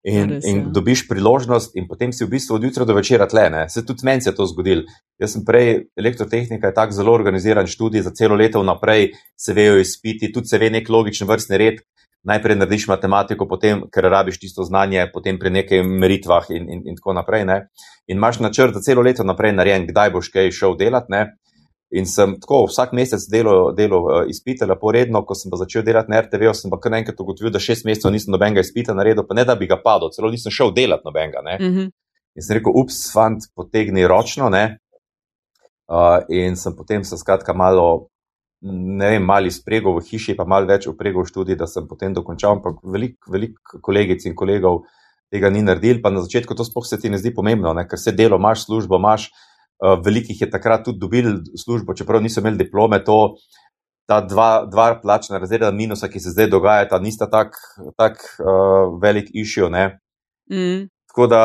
In, 0.00 0.30
Res, 0.30 0.46
in 0.48 0.62
ja. 0.62 0.68
dobiš 0.72 1.02
priložnost, 1.10 1.74
in 1.76 1.84
potem 1.84 2.12
si 2.16 2.24
v 2.24 2.30
bistvu 2.32 2.56
od 2.56 2.62
jutra 2.64 2.86
do 2.88 2.94
večera 2.96 3.26
tle. 3.28 3.50
Ne? 3.52 3.66
Se 3.68 3.84
tudi 3.84 4.06
meni 4.08 4.24
je 4.24 4.32
to 4.32 4.46
zgodilo. 4.48 4.86
Jaz 5.20 5.34
sem 5.36 5.44
prej, 5.44 5.90
elektrotehnika 6.00 6.70
je 6.70 6.76
tako 6.76 6.96
zelo 6.96 7.12
organiziran 7.12 7.68
študij, 7.68 8.06
za 8.06 8.14
celo 8.16 8.38
leto 8.40 8.62
vnaprej 8.62 9.10
se 9.36 9.52
vejo 9.52 9.76
izpiti, 9.76 10.32
tudi 10.32 10.48
se 10.48 10.58
ve 10.58 10.70
nek 10.72 10.88
logičen 10.88 11.28
vrstni 11.28 11.60
red. 11.60 11.84
Najprej 12.28 12.56
narediš 12.56 12.84
matematiko, 12.90 13.46
potem, 13.48 13.86
ker 13.92 14.04
rabiš 14.12 14.38
tisto 14.42 14.64
znanje, 14.64 15.06
potem 15.12 15.38
pri 15.40 15.50
nekaj 15.54 15.80
meritvah 15.82 16.50
in, 16.52 16.66
in, 16.68 16.82
in 16.92 16.98
tako 16.98 17.14
naprej. 17.16 17.46
Ne? 17.48 17.56
In 18.12 18.18
imaš 18.18 18.42
načrt 18.44 18.76
za 18.76 18.82
celo 18.84 19.02
leto 19.02 19.24
naprej 19.24 19.54
narejen, 19.56 19.86
kdaj 19.88 20.12
boš 20.16 20.28
kaj 20.34 20.52
šel 20.52 20.76
delati. 20.76 21.22
In 21.90 22.06
sem 22.06 22.36
tako 22.38 22.66
vsak 22.68 22.92
mesec 22.94 23.24
delal 23.32 23.72
delo, 23.74 23.98
uh, 24.04 24.20
izpite, 24.30 24.66
lepo 24.68 24.92
redno, 24.94 25.24
ko 25.26 25.34
sem 25.34 25.50
pa 25.50 25.58
začel 25.58 25.82
delati 25.82 26.12
na 26.12 26.20
RTV, 26.22 26.52
sem 26.54 26.70
pa 26.70 26.78
kar 26.78 26.94
enkrat 26.94 27.18
ugotovil, 27.18 27.50
da 27.50 27.58
šest 27.58 27.88
mesecev 27.88 28.12
nisem 28.14 28.30
nobenega 28.30 28.62
izpita 28.62 28.94
naredil, 28.94 29.24
pa 29.26 29.34
ne 29.34 29.44
da 29.48 29.56
bi 29.58 29.66
ga 29.66 29.80
padel, 29.82 30.12
celo 30.14 30.30
nisem 30.30 30.54
šel 30.54 30.70
delati 30.76 31.08
nobenega. 31.08 31.42
Mm 31.42 31.72
-hmm. 31.72 31.90
In 32.36 32.46
sem 32.46 32.60
rekel, 32.60 32.76
ups, 32.76 33.00
fant, 33.12 33.48
potegni 33.56 34.06
ročno. 34.06 34.46
Uh, 34.46 36.22
in 36.28 36.56
sem 36.56 36.76
potem 36.76 37.04
se 37.04 37.16
skratka 37.18 37.52
malo, 37.52 38.06
ne 38.62 39.10
vem, 39.14 39.24
mali 39.24 39.50
spregel 39.50 39.96
v 39.96 40.04
hiši, 40.04 40.36
pa 40.36 40.44
malo 40.44 40.68
več 40.68 40.86
upregel 40.90 41.24
v 41.24 41.30
študij, 41.32 41.56
da 41.56 41.68
sem 41.70 41.86
potem 41.88 42.12
dokončal, 42.16 42.58
ampak 42.58 42.82
veliko 42.84 43.32
velik 43.32 43.56
kolegic 43.80 44.26
in 44.28 44.36
kolegov 44.36 44.82
tega 45.32 45.50
ni 45.50 45.62
naredil, 45.62 46.02
pa 46.02 46.10
na 46.10 46.20
začetku 46.24 46.56
to 46.58 46.66
sploh 46.66 46.84
se 46.84 46.98
ti 47.00 47.08
ne 47.08 47.18
zdi 47.18 47.32
pomembno, 47.34 47.72
ne? 47.72 47.86
ker 47.88 47.98
se 47.98 48.12
delo, 48.12 48.36
imaš 48.36 48.66
službo, 48.66 48.98
imaš. 48.98 49.30
Eh, 49.80 49.96
velikih 50.04 50.36
je 50.40 50.50
takrat 50.50 50.84
tudi 50.84 51.00
dobili 51.00 51.38
službo, 51.56 51.94
čeprav 51.96 52.20
niso 52.20 52.42
imeli 52.42 52.58
diplome, 52.60 52.98
to, 53.04 53.36
ta 54.10 54.20
dva, 54.20 54.66
dva 54.66 54.98
plačna 55.00 55.38
razreda 55.38 55.70
minusa, 55.70 56.10
ki 56.10 56.20
se 56.20 56.34
zdaj 56.34 56.50
dogajata, 56.50 56.98
nista 56.98 57.30
tako 57.30 57.92
tak, 57.96 58.18
uh, 58.42 58.98
velik 59.02 59.30
išijo. 59.32 59.68
Mm. 59.70 60.90
Tako 61.10 61.26
da, 61.26 61.42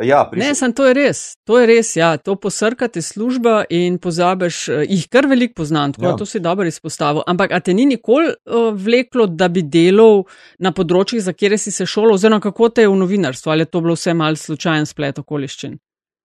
ja, 0.00 0.22
prišel... 0.30 0.48
Ne, 0.48 0.54
sem 0.56 0.72
to 0.72 0.86
je 0.88 0.94
res, 0.96 1.18
to 1.44 1.58
je 1.60 1.66
res, 1.68 1.90
ja, 1.96 2.14
to 2.16 2.32
posrkate 2.40 3.02
služba 3.04 3.58
in 3.68 3.98
pozabiš, 4.00 4.60
eh, 4.72 4.84
jih 4.88 5.04
kar 5.12 5.28
veliko 5.28 5.60
poznam, 5.60 5.92
tako 5.92 6.06
ja. 6.06 6.16
to 6.16 6.26
si 6.26 6.40
dobro 6.40 6.64
izpostavil. 6.66 7.20
Ampak, 7.28 7.52
a 7.52 7.60
te 7.60 7.74
ni 7.76 7.84
nikoli 7.86 8.32
uh, 8.32 8.70
vleklo, 8.72 9.26
da 9.28 9.50
bi 9.52 9.66
delal 9.68 10.24
na 10.58 10.72
področjih, 10.72 11.20
za 11.20 11.36
kjer 11.36 11.58
si 11.60 11.70
se 11.70 11.84
šolo, 11.86 12.16
oziroma 12.16 12.40
kako 12.40 12.72
te 12.72 12.86
je 12.86 12.92
v 12.92 12.96
novinarstvu, 13.04 13.52
ali 13.52 13.66
je 13.66 13.72
to 13.76 13.84
bilo 13.84 13.98
vse 14.00 14.16
mal 14.16 14.38
slučajen 14.40 14.88
splet 14.88 15.20
okoliščin? 15.20 15.76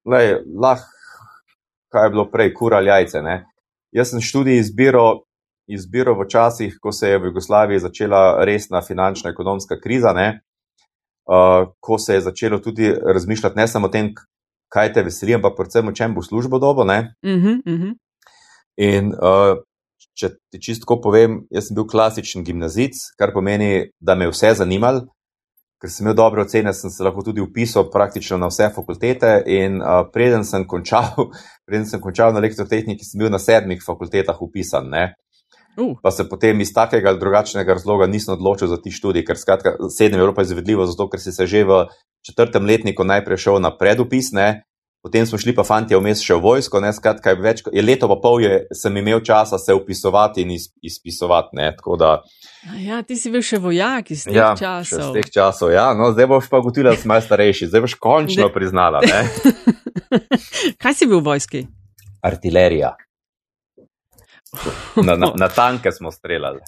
Lahko 0.08 0.96
kaj 1.92 2.06
je 2.06 2.10
bilo 2.10 2.32
prej, 2.32 2.54
kura 2.54 2.78
ali 2.78 2.88
jajce. 2.88 3.22
Ne? 3.22 3.46
Jaz 3.92 4.12
sem 4.12 4.22
študij 4.22 4.60
izbiral, 4.60 5.24
izbiral 5.68 6.18
v 6.20 6.28
časih, 6.30 6.78
ko 6.82 6.92
se 6.92 7.10
je 7.10 7.20
v 7.20 7.32
Jugoslaviji 7.32 7.80
začela 7.80 8.44
resna 8.46 8.82
finančna 8.82 9.32
ekonomska 9.32 9.80
kriza, 9.84 10.14
uh, 11.28 11.70
ko 11.80 11.98
se 11.98 12.14
je 12.14 12.22
začelo 12.22 12.60
tudi 12.60 12.92
razmišljati 12.92 13.58
ne 13.58 13.68
samo 13.68 13.88
o 13.88 13.90
tem, 13.90 14.14
kaj 14.74 14.94
te 14.94 15.04
veseli, 15.04 15.36
ampak 15.36 15.56
predvsem 15.56 15.88
o 15.88 15.96
čem 15.96 16.16
bo 16.16 16.22
službo 16.22 16.60
dobo. 16.60 16.84
Uh 16.84 16.90
-huh, 16.90 17.62
uh 17.66 17.80
-huh. 17.80 17.94
In 18.78 19.08
uh, 19.08 19.58
če 20.20 20.30
ti 20.52 20.62
čisto 20.62 21.02
povem, 21.02 21.48
jaz 21.50 21.68
sem 21.68 21.76
bil 21.76 21.88
klasičen 21.88 22.44
gimnazic, 22.44 22.94
kar 23.18 23.34
pomeni, 23.34 23.92
da 24.00 24.16
me 24.16 24.26
je 24.26 24.32
vse 24.32 24.54
zanimalo 24.54 25.08
ker 25.82 25.92
sem 25.94 26.06
imel 26.06 26.16
dobre 26.18 26.42
ocene, 26.42 26.74
sem 26.74 26.90
se 26.90 27.06
lahko 27.06 27.22
tudi 27.26 27.42
upisal 27.42 27.90
praktično 27.94 28.38
na 28.42 28.50
vse 28.50 28.70
fakultete. 28.76 29.32
In 29.54 29.82
uh, 29.82 30.02
preden, 30.14 30.46
sem 30.46 30.66
končal, 30.68 31.30
preden 31.68 31.86
sem 31.90 32.02
končal 32.02 32.34
na 32.34 32.42
elektrotehniki, 32.42 33.06
sem 33.06 33.22
bil 33.22 33.32
na 33.34 33.40
sedmih 33.42 33.84
fakultetah 33.86 34.42
upisan. 34.42 34.90
Uh. 35.78 35.96
Pa 36.04 36.12
se 36.12 36.26
potem 36.30 36.62
iz 36.62 36.74
takega 36.74 37.10
ali 37.10 37.20
drugačnega 37.20 37.74
razloga 37.74 38.08
nisem 38.08 38.34
odločil 38.34 38.68
za 38.68 38.82
ti 38.82 38.92
študij, 38.92 39.26
ker 39.26 39.38
skratka, 39.38 39.76
sedem 39.94 40.20
Evropa 40.20 40.42
je 40.42 40.54
zavedljivo, 40.54 40.86
zato 40.86 41.10
ker 41.10 41.22
si 41.22 41.32
se 41.32 41.48
že 41.48 41.64
v 41.64 41.86
četrtem 42.26 42.66
letniku 42.66 43.04
najprej 43.04 43.38
šel 43.38 43.62
na 43.62 43.70
predupis, 43.78 44.32
ne, 44.34 44.68
Potem 45.08 45.26
smo 45.26 45.38
šli 45.38 45.54
pa 45.56 45.64
fanti 45.64 45.96
vmes 45.96 46.20
še 46.20 46.36
v 46.36 46.42
vojsko, 46.44 46.82
ne, 46.84 46.90
skratka, 46.92 47.32
več, 47.40 47.62
je 47.72 47.84
leto 47.86 48.10
pa 48.12 48.18
pol, 48.20 48.42
je, 48.44 48.56
sem 48.76 48.98
imel 49.00 49.22
časa 49.24 49.56
se 49.62 49.72
upisovati 49.72 50.44
in 50.44 50.52
iz, 50.58 50.66
izpisovati. 50.84 51.56
Ne, 51.56 51.70
da, 52.02 52.10
ja, 52.82 53.00
ti 53.08 53.16
si 53.16 53.32
bil 53.32 53.46
še 53.46 53.62
vojak 53.64 54.12
iz 54.12 54.26
teh 54.28 54.36
ja, 54.36 54.50
časov. 54.58 55.06
Iz 55.06 55.16
teh 55.16 55.32
časov, 55.32 55.72
ja. 55.72 55.94
No, 55.96 56.10
zdaj 56.12 56.28
boš 56.34 56.52
pa 56.52 56.60
ugotovila, 56.60 56.92
da 56.92 57.00
si 57.00 57.08
malo 57.08 57.24
starejši, 57.24 57.70
zdaj 57.72 57.86
boš 57.86 57.96
končno 58.02 58.50
De... 58.50 58.54
priznala. 58.58 59.00
Kaj 60.82 60.98
si 60.98 61.08
bil 61.08 61.22
v 61.22 61.26
vojski? 61.30 61.64
Artilerija. 62.26 62.98
Na, 65.06 65.16
na, 65.16 65.32
na 65.36 65.50
tanke 65.50 65.92
smo 65.92 66.12
streljali. 66.12 66.60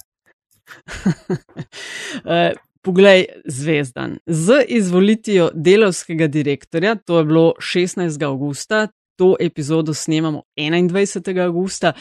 uh, 2.24 2.58
Poglej, 2.82 3.24
zvezdan. 3.44 4.18
Z 4.26 4.64
izvolitvijo 4.68 5.50
delovskega 5.54 6.26
direktorja, 6.26 6.94
to 6.94 7.18
je 7.18 7.24
bilo 7.24 7.52
16. 7.58 8.24
augusta, 8.24 8.88
to 9.20 9.36
epizodo 9.40 9.94
snemamo 9.94 10.42
21. 10.56 11.44
augusta. 11.44 11.92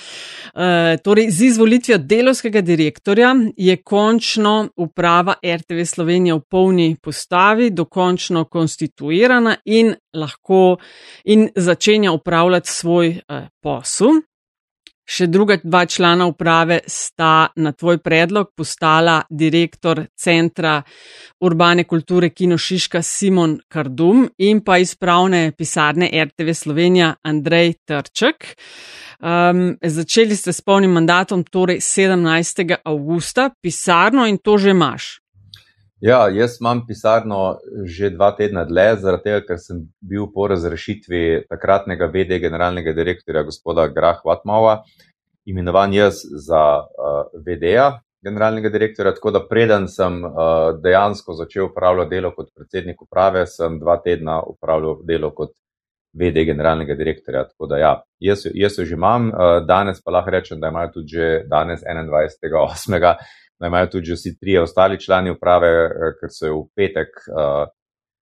E, 0.55 0.97
torej, 1.03 1.31
z 1.31 1.41
izvolitvijo 1.41 1.97
delovskega 1.97 2.61
direktorja 2.61 3.35
je 3.57 3.77
končno 3.77 4.69
uprava 4.75 5.35
RTV 5.57 5.83
Slovenije 5.85 6.33
v 6.33 6.41
polni 6.49 6.95
postavi, 7.01 7.69
dokončno 7.69 8.45
konstituirana 8.45 9.55
in 9.65 9.95
lahko 10.13 10.77
in 11.23 11.49
začenja 11.55 12.11
upravljati 12.11 12.69
svoj 12.69 13.07
e, 13.07 13.47
posel. 13.61 14.21
Še 15.09 15.25
druga 15.25 15.55
dva 15.63 15.87
člana 15.89 16.27
uprave 16.29 16.83
sta 16.85 17.49
na 17.57 17.71
tvoj 17.73 17.97
predlog 17.97 18.51
postala 18.53 19.15
direktor 19.29 20.03
Centra 20.13 20.75
urbane 21.41 21.87
kulture 21.89 22.29
Kino 22.29 22.59
Šiška 22.61 23.01
Simon 23.01 23.55
Kardum 23.67 24.27
in 24.37 24.61
pa 24.61 24.77
iz 24.77 24.93
pravne 24.95 25.49
pisarne 25.57 26.11
RTV 26.13 26.53
Slovenija 26.53 27.15
Andrej 27.25 27.73
Trček. 27.89 28.53
Um, 29.19 29.79
začeli 29.81 30.37
ste 30.37 30.53
s 30.53 30.61
polnim 30.61 30.93
mandatom, 30.93 31.41
torej 31.43 31.81
17. 31.81 32.77
augusta, 32.85 33.49
pisarno 33.61 34.27
in 34.29 34.37
to 34.37 34.59
že 34.61 34.77
imaš. 34.77 35.15
Ja, 36.01 36.29
jaz 36.31 36.57
imam 36.61 36.85
pisarno 36.87 37.57
že 37.85 38.09
dva 38.09 38.31
tedna 38.31 38.63
dlje, 38.65 38.95
zaradi 39.03 39.23
tega, 39.23 39.39
ker 39.47 39.57
sem 39.59 39.81
bil 39.99 40.29
po 40.31 40.47
razrešitvi 40.47 41.45
takratnega 41.51 42.07
VD 42.13 42.39
generalnega 42.39 42.93
direktorja 42.95 43.43
gospoda 43.43 43.87
Grah 43.91 44.21
Vatmova 44.25 44.83
imenovan 45.45 45.93
jaz 45.93 46.21
za 46.47 46.61
uh, 46.79 47.41
VD-ja 47.45 47.99
generalnega 48.23 48.69
direktorja, 48.69 49.13
tako 49.15 49.31
da 49.31 49.41
preden 49.47 49.87
sem 49.87 50.23
uh, 50.23 50.31
dejansko 50.83 51.33
začel 51.33 51.65
upravljati 51.65 52.15
delo 52.15 52.31
kot 52.35 52.49
predsednik 52.55 53.01
uprave, 53.01 53.45
sem 53.47 53.79
dva 53.79 53.97
tedna 54.03 54.41
upravljal 54.43 55.01
delo 55.07 55.33
kot 55.35 55.51
VD 56.13 56.45
generalnega 56.45 56.95
direktorja. 56.95 57.43
Tako 57.47 57.67
da 57.67 57.77
ja, 57.77 57.91
jaz, 58.19 58.45
jaz 58.53 58.79
jo 58.79 58.85
že 58.85 58.95
imam, 58.95 59.29
uh, 59.29 59.59
danes 59.67 60.03
pa 60.03 60.15
lahko 60.15 60.31
rečem, 60.35 60.59
da 60.59 60.71
imajo 60.71 60.91
tudi 60.95 61.15
že 61.17 61.29
danes 61.47 61.83
21.8 61.83 63.15
da 63.59 63.67
imajo 63.67 63.87
tudi 63.87 64.13
vsi 64.13 64.37
trije 64.39 64.61
ostali 64.61 64.99
člani 64.99 65.31
uprave, 65.31 65.67
eh, 65.67 66.15
ker 66.19 66.31
so 66.31 66.47
jo 66.47 66.61
v 66.61 66.67
petek 66.75 67.09
uh, 67.27 67.67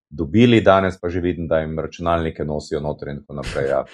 dobili, 0.10 0.62
danes 0.62 1.00
pa 1.02 1.10
že 1.10 1.22
vidim, 1.22 1.48
da 1.48 1.60
jim 1.60 1.80
računalnike 1.80 2.46
nosijo 2.46 2.80
noter 2.80 3.08
in 3.08 3.22
tako 3.22 3.42
naprej. 3.42 3.70
Ja. 3.70 3.86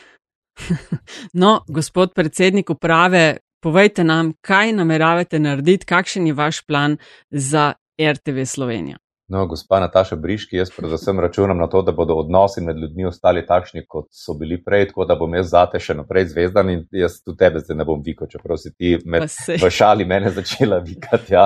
No, 1.34 1.64
gospod 1.68 2.14
predsednik 2.14 2.70
uprave, 2.70 3.38
povejte 3.64 4.04
nam, 4.04 4.34
kaj 4.42 4.74
nameravate 4.74 5.40
narediti, 5.40 5.86
kakšen 5.86 6.28
je 6.28 6.34
vaš 6.34 6.62
plan 6.66 6.98
za 7.30 7.74
RTV 7.98 8.46
Slovenija. 8.46 8.98
No, 9.28 9.46
gospa 9.48 9.80
Nataša 9.80 10.16
Briški, 10.20 10.58
jaz 10.58 10.72
predvsem 10.76 11.20
računam 11.20 11.58
na 11.58 11.70
to, 11.72 11.82
da 11.82 11.92
bodo 11.96 12.18
odnosi 12.20 12.62
med 12.62 12.78
ljudmi 12.78 13.06
ostali 13.08 13.46
takšni, 13.48 13.86
kot 13.88 14.10
so 14.12 14.36
bili 14.40 14.58
prej, 14.64 14.90
tako 14.90 15.06
da 15.08 15.16
bom 15.16 15.32
jaz 15.34 15.54
zate 15.54 15.80
še 15.80 15.96
naprej 15.96 16.28
zvezdan 16.34 16.70
in 16.70 16.82
jaz 16.92 17.22
tu 17.24 17.36
tebe 17.40 17.62
zdaj 17.64 17.80
ne 17.80 17.86
bom 17.88 18.02
vikal, 18.04 18.28
čeprav 18.28 18.60
si 18.60 18.74
ti 18.76 18.98
med, 19.06 19.30
v 19.48 19.72
šali 19.72 20.06
mene 20.06 20.34
začela 20.36 20.82
vikati. 20.84 21.38
Ja. 21.38 21.46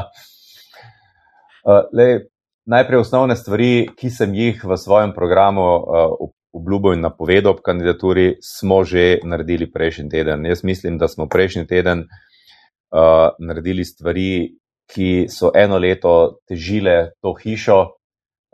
Uh, 1.68 1.86
lej, 1.94 2.26
najprej 2.66 3.04
osnovne 3.06 3.38
stvari, 3.38 3.88
ki 3.94 4.10
sem 4.10 4.34
jih 4.34 4.64
v 4.66 4.78
svojem 4.82 5.14
programu 5.14 5.68
uh, 5.78 6.18
obljubil 6.58 6.98
in 6.98 7.06
napovedal 7.06 7.54
ob 7.54 7.62
kandidaturi, 7.62 8.40
smo 8.42 8.82
že 8.84 9.20
naredili 9.24 9.70
prejšnji 9.72 10.10
teden. 10.10 10.46
Jaz 10.50 10.64
mislim, 10.64 10.98
da 10.98 11.08
smo 11.08 11.30
prejšnji 11.30 11.68
teden 11.70 12.08
uh, 12.08 13.38
naredili 13.40 13.86
stvari, 13.86 14.58
ki 14.88 15.28
so 15.30 15.52
eno 15.56 15.78
leto 15.78 16.40
težile 16.48 17.14
to 17.22 17.34
hišo, 17.42 17.80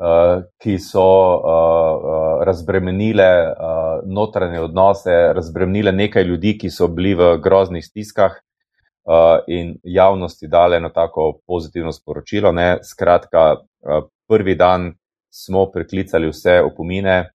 uh, 0.02 0.42
ki 0.62 0.78
so 0.82 1.04
uh, 1.04 1.44
uh, 1.44 2.44
razbremenile 2.48 3.30
uh, 3.52 4.00
notranje 4.06 4.62
odnose, 4.62 5.20
razbremenile 5.38 5.92
nekaj 5.92 6.24
ljudi, 6.24 6.58
ki 6.58 6.70
so 6.70 6.88
bili 6.88 7.14
v 7.16 7.38
groznih 7.44 7.86
stiskah. 7.86 8.40
Uh, 9.04 9.42
in 9.52 9.74
javnosti 9.84 10.48
dale 10.48 10.78
eno 10.80 10.88
tako 10.90 11.42
pozitivno 11.48 11.92
sporočilo. 11.92 12.54
Ne? 12.56 12.78
Skratka, 12.88 13.58
uh, 13.60 14.06
prvi 14.32 14.56
dan 14.56 14.94
smo 15.28 15.66
preklicali 15.72 16.30
vse 16.30 16.62
opomine, 16.64 17.34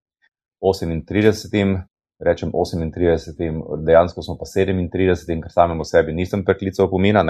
38, 0.62 1.82
rečem 2.18 2.52
38, 2.52 3.84
dejansko 3.84 4.22
smo 4.22 4.38
pa 4.38 4.44
37, 4.44 5.42
ker 5.42 5.52
samemu 5.52 5.84
sebi 5.84 6.12
nisem 6.12 6.44
preklical 6.44 6.90
pomina. 6.90 7.22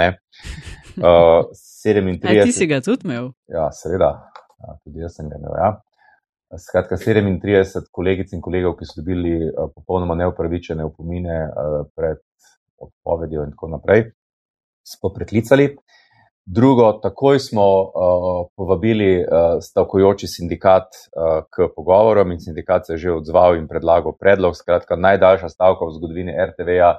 Uh, 0.99 1.49
37. 1.85 2.45
Ti 2.45 2.53
si 2.53 2.67
ga 2.67 2.81
tudi 2.85 3.07
imel? 3.09 3.31
Ja, 3.53 3.69
seveda, 3.75 4.11
ja, 4.63 4.79
tudi 4.85 5.05
jaz 5.05 5.19
sem 5.19 5.29
ga 5.31 5.39
imel. 5.39 5.55
Ja. 5.59 5.71
Skratka, 6.59 6.97
37 6.97 7.91
kolegic 7.93 8.33
in 8.33 8.41
kolegov, 8.41 8.79
ki 8.79 8.89
so 8.89 9.03
dobili 9.03 9.37
uh, 9.49 9.69
popolnoma 9.75 10.17
neupravičene 10.19 10.87
opomine 10.87 11.43
uh, 11.45 11.83
pred 11.97 12.23
odpovedjo 12.81 13.45
in 13.45 13.53
tako 13.53 13.69
naprej, 13.77 14.09
smo 14.87 15.13
preklicali. 15.15 15.75
Drugo, 16.49 16.93
takoj 17.03 17.39
smo 17.39 17.65
uh, 17.83 18.47
povabili 18.57 19.19
uh, 19.21 19.59
stavkojoči 19.61 20.27
sindikat 20.27 20.89
uh, 20.97 21.43
k 21.53 21.69
pogovorom 21.77 22.33
in 22.33 22.41
sindikat 22.41 22.87
se 22.87 22.93
je 22.93 22.99
že 22.99 23.13
odzval 23.13 23.59
in 23.59 23.67
predlagal 23.69 24.17
predlog. 24.17 24.57
Skratka, 24.57 24.97
najdaljša 24.97 25.49
stavka 25.49 25.85
v 25.85 25.93
zgodovini 25.99 26.33
RTV-ja 26.33 26.95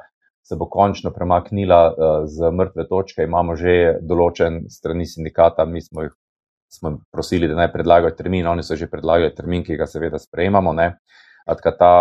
se 0.49 0.57
bo 0.57 0.65
končno 0.69 1.11
premaknila 1.13 1.81
uh, 1.89 2.23
z 2.25 2.51
mrtve 2.51 2.87
točke. 2.89 3.23
Imamo 3.23 3.55
že 3.55 3.99
določen 4.01 4.63
strani 4.73 5.05
sindikata, 5.05 5.65
mi 5.65 5.81
smo 5.81 6.07
jih 6.07 6.15
smo 6.69 6.99
prosili, 7.11 7.47
da 7.49 7.55
naj 7.57 7.71
predlagajo 7.73 8.13
termin, 8.17 8.47
oni 8.47 8.63
so 8.63 8.75
že 8.77 8.89
predlagali 8.89 9.33
termin, 9.35 9.63
ki 9.65 9.77
ga 9.77 9.87
seveda 9.89 10.19
sprejemamo. 10.21 10.75
Atka 11.49 11.71
ta 11.77 11.93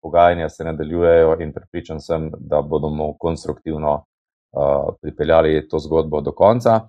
pogajanja 0.00 0.48
se 0.48 0.64
nadaljujejo 0.64 1.36
in 1.44 1.52
pripričan 1.52 2.00
sem, 2.00 2.30
da 2.38 2.62
bomo 2.62 3.12
konstruktivno 3.20 4.04
pripeljali 5.02 5.68
to 5.68 5.78
zgodbo 5.78 6.20
do 6.20 6.32
konca. 6.32 6.80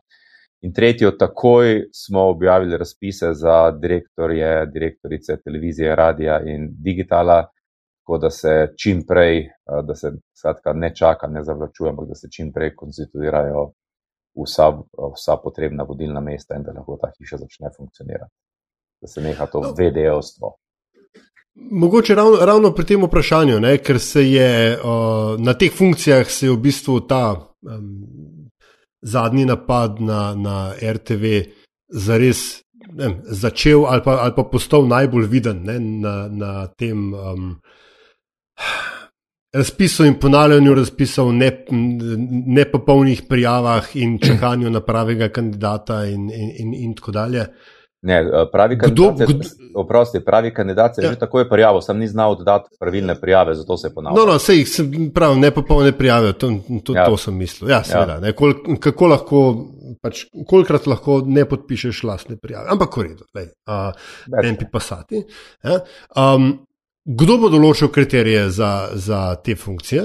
In 0.64 0.74
tretjo, 0.74 1.12
takoj 1.12 1.90
smo 1.94 2.30
objavili 2.32 2.78
razpise 2.78 3.34
za 3.34 3.72
direktorje, 3.72 4.66
direktorice 4.74 5.38
televizije, 5.44 5.96
radia 5.96 6.40
in 6.46 6.70
digitala, 6.84 7.44
tako 8.08 8.18
da 8.18 8.30
se 8.30 8.68
čim 8.84 9.04
prej, 9.08 9.50
da 9.84 9.96
se 9.96 10.12
skratka 10.40 10.74
ne 10.74 10.96
čaka, 10.96 11.28
ne 11.28 11.44
zavlačuje, 11.44 11.90
ampak 11.90 12.08
da 12.08 12.16
se 12.16 12.28
čim 12.32 12.54
prej 12.54 12.76
konstituirajo 12.76 13.72
vsa, 14.44 14.68
vsa 15.16 15.36
potrebna 15.44 15.84
vodilna 15.84 16.22
mesta 16.22 16.56
in 16.56 16.64
da 16.64 16.72
lahko 16.72 16.98
ta 17.02 17.12
hiša 17.18 17.38
začne 17.38 17.70
funkcionirati. 17.78 18.32
Da 19.02 19.08
se 19.08 19.22
neha 19.22 19.46
to 19.46 19.62
no. 19.62 19.74
VDO-stvo. 19.78 20.56
Mogoče 21.72 22.16
ravno, 22.16 22.38
ravno 22.42 22.72
pri 22.72 22.86
tem 22.86 23.04
vprašanju, 23.04 23.60
ne, 23.60 23.78
ker 23.78 24.00
se 24.00 24.24
je 24.32 24.78
uh, 24.78 25.40
na 25.40 25.54
teh 25.54 25.74
funkcijah 25.78 26.30
se 26.30 26.46
je 26.46 26.52
v 26.52 26.58
bistvu 26.58 27.00
ta 27.00 27.36
um, 27.62 28.06
zadnji 29.02 29.46
napad 29.46 30.00
na, 30.00 30.36
na 30.36 30.72
RTV 30.94 31.26
zares 31.90 32.64
ne, 32.94 33.20
začel 33.24 33.86
ali 33.86 34.02
pa, 34.06 34.16
ali 34.22 34.34
pa 34.36 34.44
postal 34.44 34.88
najbolj 34.88 35.28
viden 35.28 35.64
ne, 35.66 35.80
na, 35.80 36.16
na 36.32 36.68
tem 36.68 37.14
um, 37.14 37.58
razpisu 39.54 40.06
in 40.06 40.20
ponavljanju 40.20 40.76
razpisov, 40.76 41.32
nepopolnih 42.46 43.22
ne 43.22 43.28
prijavah 43.30 43.96
in 43.96 44.20
čakanju 44.28 44.70
na 44.70 44.82
pravega 44.82 45.30
kandidata 45.30 46.06
in, 46.06 46.30
in, 46.30 46.52
in, 46.60 46.74
in 46.74 46.96
tako 46.96 47.12
dalje. 47.12 47.46
Ne, 48.02 48.14
eh, 48.14 48.46
pravi 48.52 48.78
kandidat, 48.78 49.16
kdo, 49.16 49.26
kdo, 49.26 49.46
oprosti, 49.76 50.20
pravi 50.26 50.54
kandidat 50.54 50.98
je 50.98 51.04
ja. 51.04 51.10
že 51.10 51.20
takoj 51.20 51.48
prijavil, 51.50 51.82
sem 51.82 51.98
ni 51.98 52.08
znal 52.08 52.36
dodati 52.38 52.70
pravilne 52.80 53.16
prijave, 53.22 53.56
zato 53.56 53.78
se 53.78 53.88
je 53.88 53.94
ponavljal. 53.94 54.26
No, 54.26 54.34
no, 54.34 54.40
se 54.40 54.56
jih 54.56 54.70
prav 55.14 55.38
ne 55.38 55.52
popolne 55.52 55.92
prijave, 55.92 56.34
to, 56.34 56.52
to, 56.86 56.94
ja. 56.94 57.06
to 57.06 57.18
sem 57.18 57.36
mislil. 57.36 57.70
Ja, 57.70 57.82
seveda, 57.84 58.20
ja. 58.22 58.34
Kol, 58.38 58.54
kako 58.80 59.08
lahko, 59.08 59.42
pač, 60.02 60.28
kolikrat 60.48 60.88
lahko 60.88 61.24
ne 61.26 61.48
podpišeš 61.50 62.04
lastne 62.04 62.38
prijave, 62.38 62.70
ampak 62.70 62.98
v 62.98 63.08
redu, 63.10 63.26
uh, 63.34 63.90
en 64.44 64.62
pi 64.62 64.70
pasati. 64.72 65.26
Ja. 65.66 65.82
Um, 66.14 66.67
kdo 67.08 67.38
bo 67.40 67.50
določil 67.50 67.92
kriterije 67.94 68.50
za, 68.52 68.72
za 68.94 69.22
te 69.44 69.56
funkcije? 69.56 70.04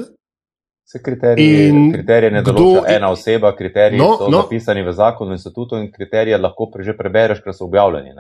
Se 0.93 1.01
kriterije, 1.03 1.69
kriterije 1.95 2.31
ne 2.31 2.43
kdo, 2.45 2.53
določa 2.53 2.95
ena 2.95 3.11
oseba, 3.15 3.55
kriteriji 3.57 4.01
no, 4.01 4.11
so 4.21 4.29
no, 4.31 4.43
zapisani 4.45 4.83
v 4.85 4.93
zakonu 4.93 5.35
in 5.35 5.41
statutu 5.41 5.81
in 5.81 5.89
kriterije 5.93 6.39
lahko 6.39 6.69
pre, 6.73 6.85
že 6.85 6.95
prebereš, 6.99 7.41
ker 7.45 7.57
so 7.57 7.65
objavljeni. 7.65 8.13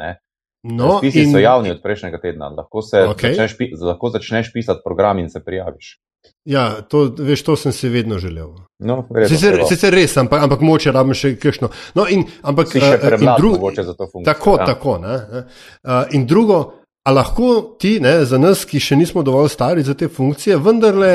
No, 0.63 0.97
Spisi 1.03 1.27
in, 1.27 1.35
so 1.35 1.43
javni 1.43 1.73
od 1.75 1.83
prejšnjega 1.83 2.23
tedna, 2.23 2.49
lahko, 2.55 2.81
okay. 3.13 3.35
začneš, 3.35 3.77
lahko 3.83 4.13
začneš 4.15 4.53
pisati 4.55 4.81
program 4.85 5.21
in 5.21 5.29
se 5.31 5.43
prijaviš. 5.45 5.99
Ja, 6.47 6.83
to, 6.83 7.05
veš, 7.19 7.43
to 7.43 7.57
sem 7.59 7.75
si 7.75 7.89
vedno 7.91 8.19
želel. 8.23 8.55
No, 8.79 9.03
sicer, 9.29 9.61
sicer 9.69 9.95
res, 9.95 10.15
ampak, 10.19 10.43
ampak 10.47 10.63
moče 10.63 10.95
rabim 10.95 11.19
še 11.19 11.35
kakšno. 11.39 11.71
No, 11.99 12.07
in, 12.11 12.25
ampak, 12.47 12.71
si 12.71 12.83
še 12.83 12.95
eh, 12.95 13.03
premlad, 13.03 13.43
dru, 13.43 13.53
mogoče 13.59 13.85
za 13.87 13.95
to 13.99 14.07
funkcijo. 14.07 14.27
Tako, 14.31 14.55
ja. 14.59 14.67
tako. 14.71 14.97
Ne, 15.03 15.17
ne. 15.19 15.43
Uh, 15.83 16.15
in 16.19 16.27
drugo, 16.31 16.61
a 17.03 17.13
lahko 17.13 17.77
ti, 17.79 17.99
ne, 18.01 18.23
za 18.25 18.39
nas, 18.39 18.65
ki 18.69 18.81
še 18.81 18.97
nismo 18.97 19.23
dovolj 19.27 19.51
stari 19.53 19.83
za 19.83 19.95
te 19.99 20.09
funkcije, 20.09 20.59
vendarle 20.63 21.13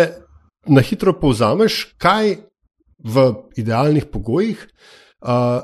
na 0.67 0.83
hitro 0.83 1.13
povzameš, 1.15 1.95
kaj 2.01 2.35
v 2.97 3.27
idealnih 3.55 4.07
pogojih, 4.11 4.63
uh, 5.23 5.63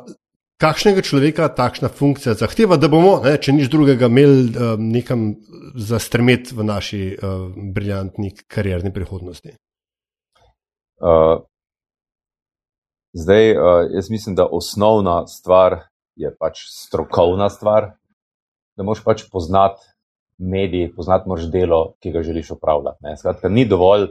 kakšnega 0.64 1.04
človeka 1.04 1.50
takšna 1.58 1.90
funkcija 1.92 2.38
zahteva, 2.40 2.78
da 2.80 2.88
bomo, 2.88 3.18
ne, 3.26 3.36
če 3.36 3.56
nič 3.56 3.72
drugega, 3.74 4.08
imeli 4.08 4.54
uh, 4.54 4.76
nekam 4.80 5.34
za 5.76 6.00
strmet 6.00 6.54
v 6.56 6.68
naši 6.68 7.02
uh, 7.18 7.50
briljantni 7.76 8.32
karierni 8.48 8.94
prihodnosti. 8.96 9.58
Uh, 11.04 11.42
zdaj, 13.12 13.58
uh, 13.58 13.90
jaz 13.92 14.08
mislim, 14.14 14.38
da 14.40 14.48
osnovna 14.48 15.26
stvar 15.28 15.82
je 16.16 16.32
pač 16.40 16.64
strokovna 16.72 17.50
stvar, 17.52 17.98
da 18.78 18.88
moš 18.88 19.04
pač 19.04 19.26
poznati. 19.32 19.84
Mediji, 20.38 20.92
poznati 20.96 21.30
moraš 21.30 21.50
delo, 21.52 21.94
ki 22.00 22.12
ga 22.12 22.24
želiš 22.24 22.52
upravljati. 22.52 23.18
Skratka, 23.18 23.50
ni 23.50 23.66
dovolj, 23.66 24.08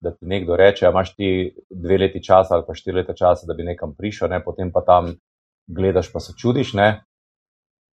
da 0.00 0.10
ti 0.10 0.26
nekdo 0.26 0.56
reče, 0.56 0.86
imaš 0.86 1.14
ti 1.16 1.54
dve 1.70 1.98
leti 1.98 2.22
časa 2.24 2.54
ali 2.54 2.64
pa 2.66 2.74
štiri 2.74 2.96
leta 2.96 3.14
časa, 3.14 3.46
da 3.46 3.54
bi 3.54 3.64
nekam 3.64 3.94
prišel, 3.94 4.28
ne? 4.28 4.44
potem 4.44 4.72
pa 4.72 4.80
tam 4.80 5.14
gledaš, 5.66 6.12
pa 6.12 6.20
se 6.20 6.32
čudiš. 6.38 6.72
Ne? 6.74 6.88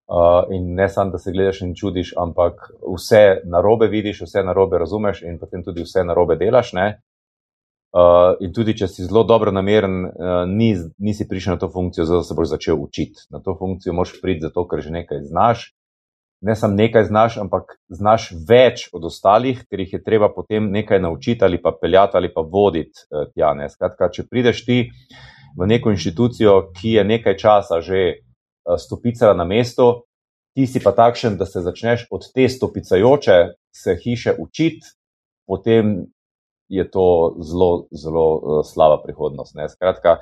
Uh, 0.08 0.48
in 0.56 0.74
ne 0.76 0.90
samo, 0.90 1.12
da 1.12 1.18
se 1.18 1.32
gledaš 1.32 1.62
in 1.62 1.76
čudiš, 1.76 2.14
ampak 2.18 2.70
vse 2.96 3.42
narobe 3.46 3.88
vidiš, 3.88 4.22
vse 4.22 4.44
narobe 4.44 4.78
razumeš 4.78 5.22
in 5.22 5.40
potem 5.40 5.64
tudi 5.64 5.84
vse 5.84 6.04
narobe 6.04 6.36
delaš. 6.36 6.72
Uh, 6.78 8.36
in 8.40 8.54
tudi, 8.54 8.78
če 8.78 8.88
si 8.88 9.08
zelo 9.08 9.24
dobro 9.24 9.52
nameren, 9.52 10.06
uh, 10.06 10.44
ni, 10.48 10.76
nisi 10.98 11.28
prišel 11.28 11.56
na 11.56 11.60
to 11.60 11.70
funkcijo, 11.74 12.06
zato 12.06 12.24
se 12.24 12.36
boš 12.36 12.50
začel 12.54 12.80
učiti. 12.80 13.28
Na 13.30 13.40
to 13.40 13.56
funkcijo 13.60 13.94
moš 13.94 14.22
priti 14.22 14.46
zato, 14.48 14.68
ker 14.68 14.82
že 14.82 14.92
nekaj 14.96 15.24
znaš 15.28 15.74
ne 16.42 16.56
samo 16.56 16.76
nekaj 16.76 17.04
znaš, 17.04 17.38
ampak 17.42 17.78
znaš 17.90 18.30
več 18.50 18.88
od 18.94 19.06
ostalih, 19.10 19.64
ker 19.70 19.82
jih 19.82 19.94
je 19.94 20.04
treba 20.04 20.30
potem 20.34 20.70
nekaj 20.72 21.00
naučiti 21.02 21.44
ali 21.46 21.62
pa 21.62 21.74
peljati 21.82 22.18
ali 22.18 22.34
pa 22.34 22.42
voditi 22.42 23.06
uh, 23.10 23.26
tja. 23.34 23.54
Ne. 23.58 23.70
Skratka, 23.70 24.12
če 24.14 24.28
prideš 24.30 24.66
ti 24.66 24.80
v 25.58 25.68
neko 25.68 25.92
inštitucijo, 25.92 26.58
ki 26.78 26.98
je 27.00 27.04
nekaj 27.04 27.38
časa 27.38 27.82
že 27.82 28.04
uh, 28.14 28.78
stopicala 28.78 29.34
na 29.34 29.46
mesto, 29.46 30.08
ti 30.58 30.68
si 30.68 30.82
pa 30.84 30.92
takšen, 30.92 31.38
da 31.38 31.46
se 31.46 31.62
začneš 31.62 32.08
od 32.12 32.30
te 32.34 32.50
stopicajoče 32.50 33.38
se 33.74 33.98
hiše 34.04 34.34
učiti, 34.40 34.86
potem 35.46 36.08
je 36.68 36.84
to 36.92 37.38
zelo, 37.42 37.88
zelo 37.92 38.28
uh, 38.38 38.62
slaba 38.66 39.02
prihodnost. 39.04 39.56
Ne. 39.56 39.70
Skratka, 39.70 40.20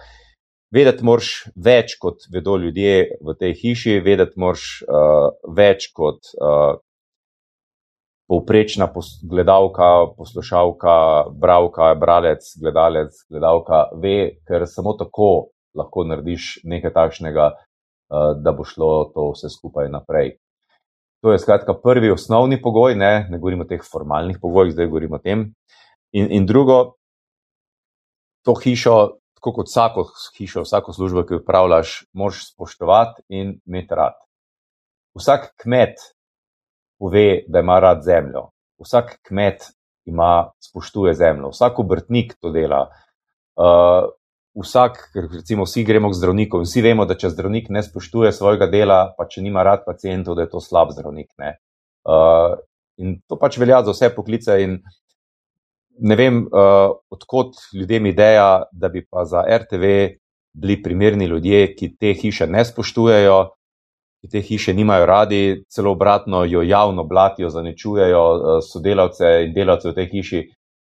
Vedeti 0.75 1.05
moraš 1.07 1.29
več, 1.55 1.93
kot 2.01 2.25
vedo 2.33 2.57
ljudje 2.59 3.19
v 3.23 3.35
tej 3.39 3.53
hiši, 3.61 3.99
vedeti 4.03 4.39
moraš 4.41 4.65
uh, 4.83 5.29
več 5.55 5.87
kot 5.95 6.33
uh, 6.35 6.81
povprečna 8.27 8.89
gledalka, 9.23 9.89
poslušalka, 10.17 10.95
bravka, 11.31 11.93
bralec, 12.01 12.49
gledalec, 12.59 13.15
gledalka, 13.29 13.85
ve, 14.01 14.41
ker 14.47 14.65
samo 14.67 14.97
tako 14.99 15.51
lahko 15.75 16.03
narediš 16.09 16.65
nekaj 16.67 16.91
takšnega, 16.97 17.49
uh, 17.55 18.33
da 18.35 18.51
bo 18.51 18.67
šlo 18.67 18.91
to 19.15 19.29
vse 19.31 19.53
skupaj 19.53 19.87
naprej. 19.93 20.35
To 21.23 21.31
je 21.31 21.39
skratka 21.39 21.73
prvi 21.79 22.11
osnovni 22.11 22.59
pogoj, 22.61 22.97
ne, 22.99 23.27
ne 23.29 23.39
govorimo 23.39 23.63
o 23.63 23.69
teh 23.69 23.81
formalnih 23.81 24.41
pogojih, 24.41 24.75
zdaj 24.75 24.91
govorimo 24.91 25.21
o 25.21 25.23
tem. 25.23 25.53
In, 26.11 26.27
in 26.35 26.45
drugo, 26.45 26.97
to 28.43 28.59
hišo 28.59 29.21
tako 29.45 29.61
kot 29.61 29.67
vsako 29.69 30.03
hišo, 30.37 30.63
vsako 30.65 30.93
službo, 30.93 31.23
ki 31.23 31.33
jo 31.33 31.39
upravljaš, 31.43 32.05
moraš 32.13 32.47
spoštovati 32.49 33.21
in 33.29 33.59
imeti 33.65 33.95
rad. 33.95 34.17
Vsak 35.13 35.51
kmet 35.61 36.01
pove, 36.99 37.43
da 37.47 37.59
ima 37.59 37.79
rad 37.79 38.01
zemljo. 38.03 38.49
Vsak 38.81 39.19
kmet 39.27 39.69
ima, 40.05 40.49
spoštuje 40.59 41.13
zemljo, 41.13 41.51
vsak 41.53 41.79
obrtnik 41.79 42.33
to 42.41 42.49
dela. 42.49 42.89
Uh, 43.55 44.09
vsak, 44.63 45.11
recimo, 45.13 45.63
vsi 45.63 45.83
gremo 45.83 46.09
k 46.09 46.17
zdravniku 46.17 46.57
in 46.57 46.65
vsi 46.65 46.81
vemo, 46.81 47.05
da 47.05 47.13
če 47.13 47.29
zdravnik 47.29 47.69
ne 47.69 47.83
spoštuje 47.85 48.31
svojega 48.33 48.65
dela, 48.65 49.13
pa 49.17 49.27
če 49.29 49.45
nima 49.45 49.63
rad 49.63 49.85
pacijentov, 49.85 50.35
da 50.35 50.47
je 50.47 50.53
to 50.55 50.61
slab 50.61 50.89
zdravnik. 50.97 51.29
Uh, 51.37 52.57
in 52.97 53.19
to 53.29 53.37
pač 53.37 53.59
velja 53.61 53.83
za 53.85 53.93
vse 53.93 54.09
poklice. 54.15 54.57
In 54.63 54.79
ne 55.99 56.15
vem, 56.15 56.43
uh, 56.45 56.95
odkot 57.09 57.55
ljudem 57.73 58.05
ideja, 58.05 58.63
da 58.71 58.89
bi 58.89 59.05
pa 59.05 59.25
za 59.25 59.43
RTV 59.47 59.83
bili 60.53 60.81
primerni 60.83 61.25
ljudje, 61.25 61.75
ki 61.75 61.95
te 61.99 62.13
hiše 62.13 62.47
ne 62.47 62.65
spoštujejo, 62.65 63.39
ki 64.21 64.29
te 64.31 64.41
hiše 64.41 64.73
nimajo 64.73 65.05
radi, 65.05 65.63
celo 65.69 65.91
obratno 65.91 66.43
jo 66.45 66.61
javno 66.61 67.03
blatijo, 67.03 67.49
zaničujejo 67.49 68.25
uh, 68.35 68.59
sodelavce 68.63 69.41
in 69.47 69.53
delavce 69.53 69.89
v 69.89 69.95
tej 69.95 70.11
hiši 70.11 70.43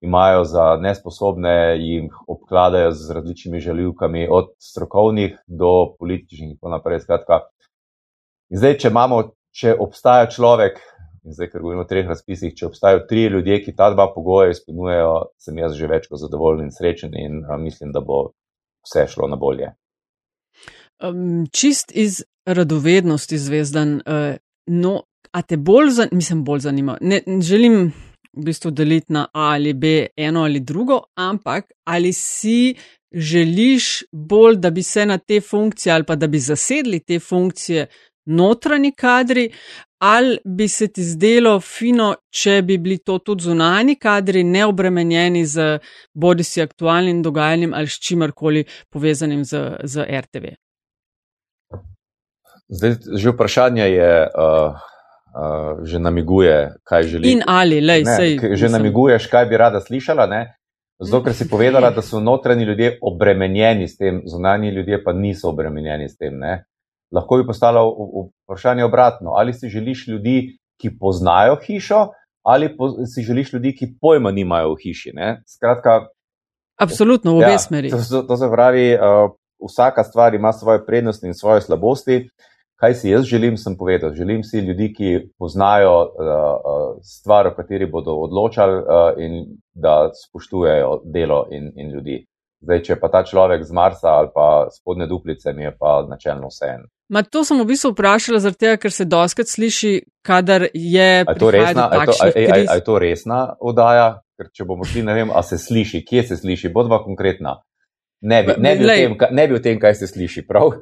imajo 0.01 0.43
za 0.43 0.77
nesposobne 0.81 1.77
jih 1.79 2.13
obkladajo 2.27 2.91
z 2.91 3.11
različnimi 3.11 3.59
žaljivkami, 3.59 4.27
od 4.31 4.53
strokovnih 4.59 5.37
do 5.47 5.95
političnih 5.99 6.49
in 6.49 6.55
tako 6.55 6.69
naprej. 6.69 6.99
Skratka. 6.99 7.41
In 8.49 8.57
zdaj, 8.57 8.77
če, 8.79 8.87
imamo, 8.89 9.23
če 9.51 9.75
obstaja 9.79 10.29
človek, 10.31 10.79
in 11.23 11.33
zdaj, 11.33 11.49
ker 11.51 11.61
govorimo 11.61 11.83
o 11.85 11.89
treh 11.89 12.07
razpisih, 12.07 12.55
če 12.55 12.67
obstajajo 12.69 13.05
tri 13.09 13.25
ljudje, 13.33 13.59
ki 13.65 13.75
ta 13.77 13.89
dva 13.93 14.09
pogoja 14.13 14.53
izpolnjujejo, 14.53 15.13
sem 15.41 15.61
jaz 15.61 15.75
že 15.77 15.89
več 15.91 16.07
kot 16.09 16.21
zadovoljen 16.21 16.67
in 16.67 16.73
srečen 16.75 17.15
in 17.17 17.43
a, 17.45 17.57
mislim, 17.57 17.93
da 17.95 18.01
bo 18.05 18.29
vse 18.87 19.05
šlo 19.13 19.29
na 19.31 19.39
bolje. 19.39 19.73
Um, 21.03 21.47
čist 21.55 21.91
iz 21.95 22.23
radovednosti, 22.45 23.37
zvezdan, 23.37 23.99
uh, 24.03 24.35
no, 24.67 24.93
a 25.31 25.41
te 25.41 25.57
bolj, 25.57 25.93
zan 26.01 26.09
mislim, 26.11 26.43
bolj 26.43 26.65
zanima. 26.67 26.97
Ne, 27.01 27.21
želim 27.41 27.91
v 28.33 28.45
bistvu 28.45 28.71
deliti 28.71 29.13
na 29.13 29.27
A 29.33 29.51
ali 29.53 29.73
B, 29.73 30.07
eno 30.17 30.43
ali 30.43 30.59
drugo, 30.59 31.01
ampak 31.15 31.71
ali 31.83 32.13
si 32.13 32.75
želiš 33.11 34.03
bolj, 34.11 34.55
da 34.55 34.69
bi 34.69 34.83
se 34.83 35.05
na 35.05 35.17
te 35.17 35.41
funkcije 35.41 35.93
ali 35.93 36.03
pa 36.03 36.15
da 36.15 36.27
bi 36.27 36.39
zasedli 36.39 36.99
te 36.99 37.19
funkcije 37.19 37.87
notranji 38.25 38.91
kadri, 38.91 39.49
ali 39.99 40.37
bi 40.45 40.67
se 40.67 40.87
ti 40.87 41.03
zdelo 41.03 41.59
fino, 41.59 42.13
če 42.29 42.61
bi 42.61 42.77
bili 42.77 42.97
to 42.97 43.19
tudi 43.19 43.43
zunani 43.43 43.95
kadri, 43.95 44.43
neobremenjeni 44.43 45.45
z 45.45 45.79
bodi 46.13 46.43
si 46.43 46.61
aktualnim 46.61 47.23
dogajanjem 47.23 47.73
ali 47.73 47.87
s 47.87 47.99
čimarkoli 47.99 48.65
povezanim 48.89 49.43
z, 49.45 49.79
z 49.83 50.05
RTV. 50.21 50.55
Zdaj, 52.69 52.95
že 53.17 53.29
vprašanje 53.33 53.83
je. 53.83 54.13
Uh 54.37 54.89
uh, 55.33 55.85
že 55.85 55.99
namiguje, 55.99 56.73
kaj 56.83 57.03
želi. 57.03 57.31
In 57.31 57.41
ali, 57.47 57.81
lej, 57.81 58.03
ne, 58.03 58.15
sej, 58.15 58.31
že 58.39 58.49
mislim. 58.49 58.71
namiguješ, 58.71 59.27
kaj 59.27 59.45
bi 59.45 59.57
rada 59.57 59.81
slišala. 59.81 60.25
Ne? 60.27 60.41
Zato, 60.99 61.23
ker 61.23 61.33
si 61.33 61.49
povedala, 61.49 61.91
da 61.95 62.01
so 62.01 62.19
notranji 62.19 62.65
ljudje 62.65 62.97
obremenjeni 63.01 63.87
s 63.87 63.97
tem, 63.97 64.21
zunanji 64.25 64.69
ljudje 64.69 65.03
pa 65.03 65.13
niso 65.13 65.49
obremenjeni 65.49 66.09
s 66.09 66.17
tem. 66.17 66.37
Ne? 66.37 66.65
Lahko 67.11 67.37
bi 67.37 67.47
postalo 67.47 67.83
vprašanje 68.45 68.83
obratno. 68.85 69.33
Ali 69.37 69.53
si 69.53 69.69
želiš 69.69 70.07
ljudi, 70.07 70.59
ki 70.81 70.97
poznajo 70.99 71.57
hišo, 71.65 72.07
ali 72.45 72.69
po, 72.77 72.89
si 73.05 73.21
želiš 73.21 73.53
ljudi, 73.53 73.75
ki 73.75 73.93
pojma 74.01 74.31
nimajo 74.31 74.73
v 74.73 74.81
hiši. 74.83 75.11
Ne? 75.13 75.41
Skratka, 75.47 76.07
Absolutno, 76.79 77.35
v 77.35 77.43
obe 77.43 77.51
ja, 77.51 77.59
smeri. 77.59 77.91
To, 77.91 78.21
to 78.23 78.37
se 78.37 78.47
pravi, 78.51 78.93
uh, 78.95 79.31
vsaka 79.67 80.03
stvar 80.03 80.35
ima 80.35 80.53
svoje 80.53 80.85
prednosti 80.85 81.27
in 81.27 81.33
svoje 81.33 81.61
slabosti. 81.61 82.29
Kaj 82.79 82.93
si 82.93 83.09
jaz 83.09 83.25
želim, 83.27 83.57
sem 83.57 83.75
povedal. 83.77 84.13
Želim 84.15 84.43
si 84.43 84.59
ljudi, 84.63 84.93
ki 84.93 85.09
poznajo 85.39 85.95
uh, 86.01 86.95
stvar, 87.03 87.47
o 87.47 87.55
kateri 87.55 87.89
bodo 87.91 88.15
odločali 88.15 88.77
uh, 88.79 88.85
in 89.17 89.59
da 89.73 90.11
spoštujejo 90.15 91.01
delo 91.03 91.45
in, 91.51 91.71
in 91.75 91.91
ljudi. 91.91 92.23
Zdaj, 92.63 92.83
če 92.83 92.99
pa 92.99 93.09
ta 93.11 93.23
človek 93.23 93.63
z 93.63 93.75
Marsa 93.75 94.15
ali 94.21 94.31
pa 94.35 94.67
spodne 94.71 95.07
duplice, 95.07 95.53
mi 95.53 95.63
je 95.63 95.75
pa 95.79 96.05
načelno 96.07 96.47
vse 96.47 96.71
en. 96.75 96.87
Ma 97.09 97.23
to 97.25 97.41
sem 97.43 97.57
v 97.57 97.65
bistvu 97.65 97.91
vprašala, 97.95 98.51
tega, 98.53 98.77
ker 98.77 98.93
se 98.93 99.05
doskrat 99.09 99.49
sliši, 99.49 99.93
kadar 100.25 100.67
je. 100.73 101.09
Je 101.25 101.37
to 101.41 101.51
resna, 101.51 101.89
je 101.89 102.05
to, 102.05 102.17
je, 102.27 102.43
je, 102.43 102.65
je 102.69 102.83
to 102.85 102.99
resna 103.01 103.39
oddaja? 103.59 104.09
Ker 104.39 104.51
če 104.55 104.63
bomo 104.69 104.85
šli, 104.87 105.01
ne 105.03 105.17
vem, 105.17 105.31
a 105.35 105.41
se 105.43 105.57
sliši, 105.59 106.03
kje 106.05 106.23
se 106.29 106.37
sliši, 106.39 106.69
bodva 106.71 107.01
konkretna. 107.03 107.57
Ne 108.21 108.43
bi, 108.43 108.55
ne, 108.61 108.75
bi 108.77 108.87
tem, 108.87 109.17
ne 109.35 109.47
bi 109.47 109.57
o 109.57 109.61
tem, 109.63 109.79
kaj 109.81 109.97
se 109.99 110.07
sliši, 110.07 110.45
prav? 110.47 110.77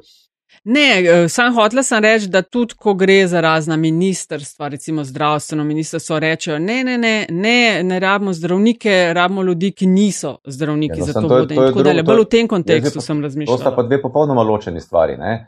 Ne, 0.68 0.86
eh, 1.00 1.28
sam 1.32 1.54
hotla 1.56 1.82
sem 1.82 2.02
reči, 2.02 2.28
da 2.28 2.42
tudi 2.42 2.76
ko 2.76 2.94
gre 2.98 3.26
za 3.26 3.40
razna 3.40 3.76
ministrstva, 3.76 4.68
recimo 4.68 5.04
zdravstveno 5.04 5.64
ministrstvo, 5.64 6.18
rečejo, 6.18 6.58
ne, 6.58 6.82
ne, 6.84 6.98
ne, 6.98 7.26
ne, 7.30 7.82
ne 7.82 8.00
rabimo 8.00 8.32
zdravnike, 8.32 9.12
rabimo 9.14 9.42
ljudi, 9.42 9.70
ki 9.72 9.86
niso 9.86 10.38
zdravniki 10.44 11.00
ja, 11.00 11.06
no, 11.06 11.12
za 11.12 11.20
to 11.20 11.28
vodenje. 11.28 11.66
Tako 11.66 11.82
da, 11.82 12.02
bolj 12.02 12.24
v 12.24 12.28
tem 12.36 12.48
kontekstu 12.48 13.00
sem 13.00 13.22
razmišljal. 13.22 13.56
To 13.56 13.62
sta 13.62 13.72
pa 13.76 13.86
dve 13.86 14.02
popolnoma 14.02 14.42
ločeni 14.42 14.80
stvari. 14.80 15.16
Ne? 15.16 15.46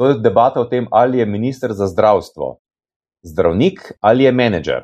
To 0.00 0.08
je 0.08 0.16
debata 0.16 0.60
o 0.60 0.64
tem, 0.64 0.86
ali 0.90 1.18
je 1.20 1.26
minister 1.26 1.72
za 1.76 1.86
zdravstvo 1.86 2.56
zdravnik 3.22 3.92
ali 4.00 4.24
je 4.24 4.32
menedžer. 4.32 4.82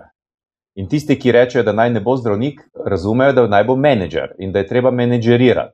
In 0.76 0.88
tisti, 0.88 1.16
ki 1.16 1.33
rečejo, 1.33 1.64
da 1.64 1.72
naj 1.72 1.90
ne 1.90 2.00
bo 2.05 2.16
zdravnik, 2.16 2.61
razumejo, 2.87 3.33
da 3.33 3.46
naj 3.48 3.64
bo 3.64 3.76
menedžer 3.81 4.35
in 4.38 4.52
da 4.52 4.61
je 4.61 4.66
treba 4.68 4.90
menedžerirati. 4.90 5.72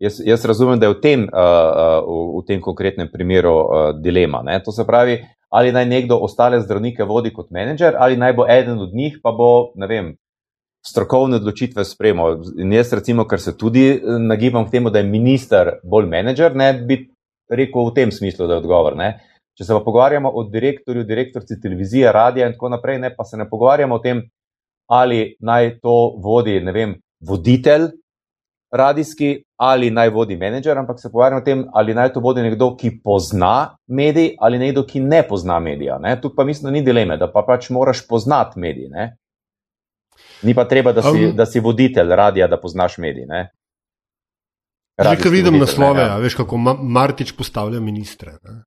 Jaz, 0.00 0.22
jaz 0.24 0.44
razumem, 0.48 0.80
da 0.80 0.88
je 0.88 0.94
v 0.94 1.00
tem, 1.00 1.26
uh, 1.28 2.00
v, 2.00 2.40
v 2.40 2.42
tem 2.48 2.62
konkretnem 2.64 3.12
primeru 3.12 3.52
uh, 3.52 3.82
dilema. 3.92 4.40
Ne? 4.42 4.56
To 4.64 4.72
se 4.72 4.86
pravi, 4.88 5.20
ali 5.52 5.72
naj 5.72 5.86
nekdo 5.86 6.16
ostale 6.16 6.60
zdravnike 6.64 7.04
vodi 7.04 7.30
kot 7.30 7.52
menedžer, 7.52 8.00
ali 8.00 8.16
naj 8.16 8.32
bo 8.40 8.48
eden 8.48 8.80
od 8.80 8.96
njih 8.96 9.20
pa 9.22 9.36
bo, 9.36 9.70
vem, 9.76 10.14
strokovne 10.82 11.36
odločitve 11.36 11.84
sprejemal. 11.84 12.40
In 12.56 12.72
jaz, 12.72 12.96
recimo, 12.96 13.28
ker 13.28 13.40
se 13.40 13.52
tudi 13.56 14.00
nagibam 14.18 14.64
k 14.66 14.78
temu, 14.78 14.90
da 14.90 15.04
je 15.04 15.12
minister 15.12 15.76
bolj 15.84 16.08
menedžer, 16.08 16.56
ne 16.56 16.72
bi 16.72 17.11
rekel 17.52 17.90
v 17.90 17.94
tem 17.94 18.12
smislu, 18.12 18.46
da 18.46 18.56
je 18.56 18.64
odgovor. 18.64 18.96
Ne? 18.96 19.12
Če 19.58 19.68
se 19.68 19.76
pa 19.76 19.82
pogovarjamo 19.84 20.30
o 20.32 20.44
direktorju, 20.48 21.04
direktorci 21.04 21.60
televizije, 21.60 22.12
radia 22.12 22.48
in 22.48 22.56
tako 22.56 22.72
naprej, 22.72 22.98
ne, 23.02 23.12
pa 23.16 23.24
se 23.28 23.36
ne 23.36 23.48
pogovarjamo 23.48 23.98
o 23.98 24.02
tem, 24.02 24.22
ali 24.92 25.36
naj 25.40 25.76
to 25.84 25.96
vodi, 26.24 26.60
ne 26.64 26.72
vem, 26.72 26.94
voditelj 27.20 27.90
radijski 28.72 29.42
ali 29.60 29.90
naj 29.90 30.08
vodi 30.10 30.36
menedžer, 30.36 30.78
ampak 30.78 31.00
se 31.00 31.10
pogovarjamo 31.12 31.42
o 31.42 31.44
tem, 31.44 31.64
ali 31.72 31.94
naj 31.94 32.12
to 32.14 32.20
vodi 32.24 32.42
nekdo, 32.42 32.72
ki 32.76 32.96
pozna 33.04 33.76
medij 33.86 34.32
ali 34.40 34.58
nekdo, 34.58 34.86
ki 34.88 35.00
ne 35.00 35.22
pozna 35.28 35.58
medija. 35.60 35.98
Ne? 36.00 36.16
Tu 36.20 36.32
pa 36.34 36.44
mislim, 36.44 36.70
da 36.70 36.70
ni 36.70 36.82
dileme, 36.82 37.16
da 37.16 37.28
pa 37.32 37.44
pač 37.46 37.70
moraš 37.70 38.06
poznati 38.08 38.60
medij. 38.60 38.88
Ne? 38.90 39.12
Ni 40.42 40.54
pa 40.54 40.64
treba, 40.68 40.92
da 40.92 41.02
si, 41.02 41.26
um, 41.28 41.36
da 41.36 41.46
si 41.46 41.60
voditelj 41.60 42.16
radija, 42.16 42.48
da 42.48 42.60
poznaš 42.60 42.98
medij. 42.98 43.28
Ne? 43.28 43.50
Že 45.00 45.22
ko 45.22 45.30
vidim 45.32 45.56
naslove, 45.56 46.04
ja. 46.04 46.18
veš, 46.20 46.36
kako 46.42 46.58
Martič 46.76 47.32
postavlja 47.32 47.80
ministre. 47.80 48.36
Ne? 48.44 48.62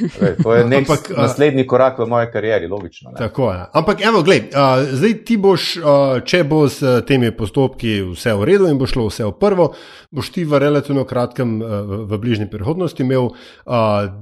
Ej, 0.00 0.36
to 0.42 0.54
je 0.54 0.64
nek 0.72 0.84
Ampak, 0.84 1.10
naslednji 1.16 1.66
korak 1.66 1.98
v 1.98 2.06
moji 2.10 2.30
karieri, 2.32 2.68
logično. 2.68 3.10
Ne? 3.10 3.18
Tako 3.18 3.52
je. 3.52 3.60
Ampak, 3.72 4.04
evo, 4.04 4.22
gled, 4.22 4.50
uh, 4.54 4.84
zdaj 4.92 5.14
ti 5.24 5.36
boš, 5.36 5.76
uh, 5.76 6.18
če 6.24 6.42
bo 6.48 6.64
s 6.68 6.82
temi 7.08 7.32
postopki 7.36 8.00
vse 8.12 8.34
v 8.34 8.48
redu 8.48 8.68
in 8.70 8.78
bo 8.80 8.88
šlo 8.90 9.08
vse 9.08 9.26
v 9.28 9.34
prvo, 9.40 9.70
boš 10.10 10.32
ti 10.34 10.44
v 10.44 10.58
relativno 10.62 11.04
kratkem, 11.04 11.58
uh, 11.62 11.94
v 12.10 12.20
bližnji 12.22 12.48
prihodnosti 12.50 13.02
imel 13.02 13.30
uh, 13.30 13.34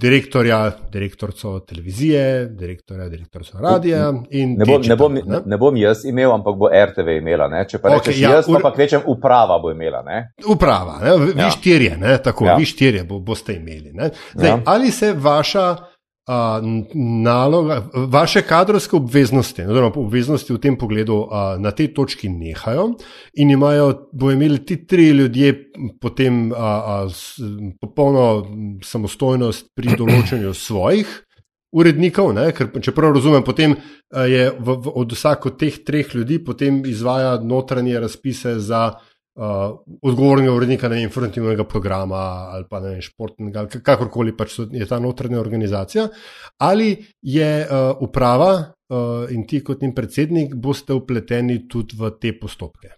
direktorja, 0.01 0.61
direktorco 0.93 1.59
televizije, 1.61 2.47
direktorja, 2.53 3.09
direktorco 3.09 3.59
radia. 3.63 4.13
Ne 4.13 4.65
bom, 4.65 4.83
ne, 4.83 4.97
bom, 4.97 5.15
ne? 5.15 5.41
ne 5.47 5.59
bom 5.61 5.77
jaz 5.77 6.05
imel, 6.05 6.33
ampak 6.33 6.57
bo 6.59 6.71
RTV 6.73 7.19
imela. 7.21 7.49
Ne? 7.53 7.65
Če 7.69 7.81
pa 7.83 7.93
okay, 7.93 8.13
rečeš 8.13 8.21
ja, 8.23 8.35
jaz, 8.39 8.51
pa, 8.51 8.61
pa 8.63 8.73
kvečem 8.75 9.07
uprava 9.07 9.59
bo 9.63 9.73
imela. 9.73 10.03
Ne? 10.07 10.21
Uprava, 10.47 10.99
ne? 11.03 11.17
vi 11.33 11.41
ja. 11.41 11.51
štirje, 11.55 11.97
ne? 12.01 12.19
tako, 12.23 12.49
ja. 12.51 12.57
vi 12.59 12.69
štirje 12.69 13.05
bo, 13.09 13.21
boste 13.25 13.57
imeli. 13.57 13.95
Zdaj, 14.35 14.51
ja. 14.51 14.59
Ali 14.67 14.91
se 14.91 15.13
vaš 15.13 15.38
vaša 15.38 15.66
uh, 16.29 16.64
naloga, 17.24 17.83
vaše 17.94 18.42
kadrovske 18.42 18.96
obveznosti, 18.96 19.62
oziroma 19.62 19.92
obveznosti 19.96 20.53
v 20.53 20.61
tem 20.61 20.77
pogledu 20.79 21.22
uh, 21.22 21.55
na 21.59 21.70
tej 21.70 21.92
točki 21.94 22.29
nehajo 22.29 22.90
in 23.35 23.51
imajo, 23.51 24.09
bo 24.12 24.33
imeli 24.33 24.64
ti 24.66 24.87
tri 24.87 25.09
ljudje 25.09 25.55
potem 26.01 26.53
uh, 26.53 26.59
uh, 26.59 27.72
popolno 27.81 28.27
samostojnost 28.85 29.72
pri 29.77 29.96
določanju 29.96 30.55
svojih. 30.55 31.24
Urednikov, 31.68 32.31
ne, 32.33 32.46
ker 32.57 32.70
če 32.81 32.94
prav 32.96 33.12
razumem, 33.12 33.42
potem 33.44 33.74
je 34.09 34.46
v, 34.57 34.64
v, 34.72 34.92
od 35.03 35.11
vsako 35.12 35.51
teh 35.61 35.74
treh 35.85 36.14
ljudi 36.16 36.38
potem 36.40 36.79
izvaja 36.88 37.35
notranje 37.44 38.01
razpise 38.01 38.55
za 38.64 38.87
uh, 38.94 39.08
uh, 39.38 39.79
odgovornega 40.03 40.53
urednika 40.53 40.88
ne, 40.88 41.03
informativnega 41.07 41.64
programa 41.64 42.22
ali 42.53 42.66
pa 42.70 42.81
ne 42.85 42.96
športnega, 43.03 43.64
ali 43.64 43.83
kakorkoli 43.85 44.37
pač 44.37 44.59
je 44.72 44.87
ta 44.87 44.98
notranja 45.01 45.40
organizacija, 45.40 46.09
ali 46.59 46.90
je 47.22 47.51
uh, 47.64 47.90
uprava 48.05 48.53
uh, 48.59 49.27
in 49.31 49.46
ti 49.46 49.62
kot 49.64 49.83
njen 49.83 49.94
predsednik 49.94 50.55
boste 50.55 50.94
upleteni 50.94 51.62
tudi 51.68 51.98
v 51.98 52.12
te 52.20 52.35
postopke. 52.40 52.94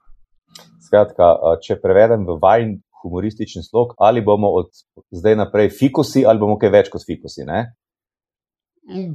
Skratka, 0.90 1.34
če 1.62 1.78
prevedem 1.78 2.24
v 2.26 2.38
vajen 2.42 2.78
humoristični 3.02 3.62
slog, 3.62 3.94
ali 3.98 4.20
bomo 4.20 4.50
od 4.58 4.72
zdaj 5.10 5.36
naprej 5.36 5.70
fikusi, 5.78 6.24
ali 6.26 6.42
bomo 6.42 6.58
kaj 6.58 6.72
več 6.74 6.90
kot 6.92 7.04
fikusi. 7.06 7.46
Ne? 7.46 7.62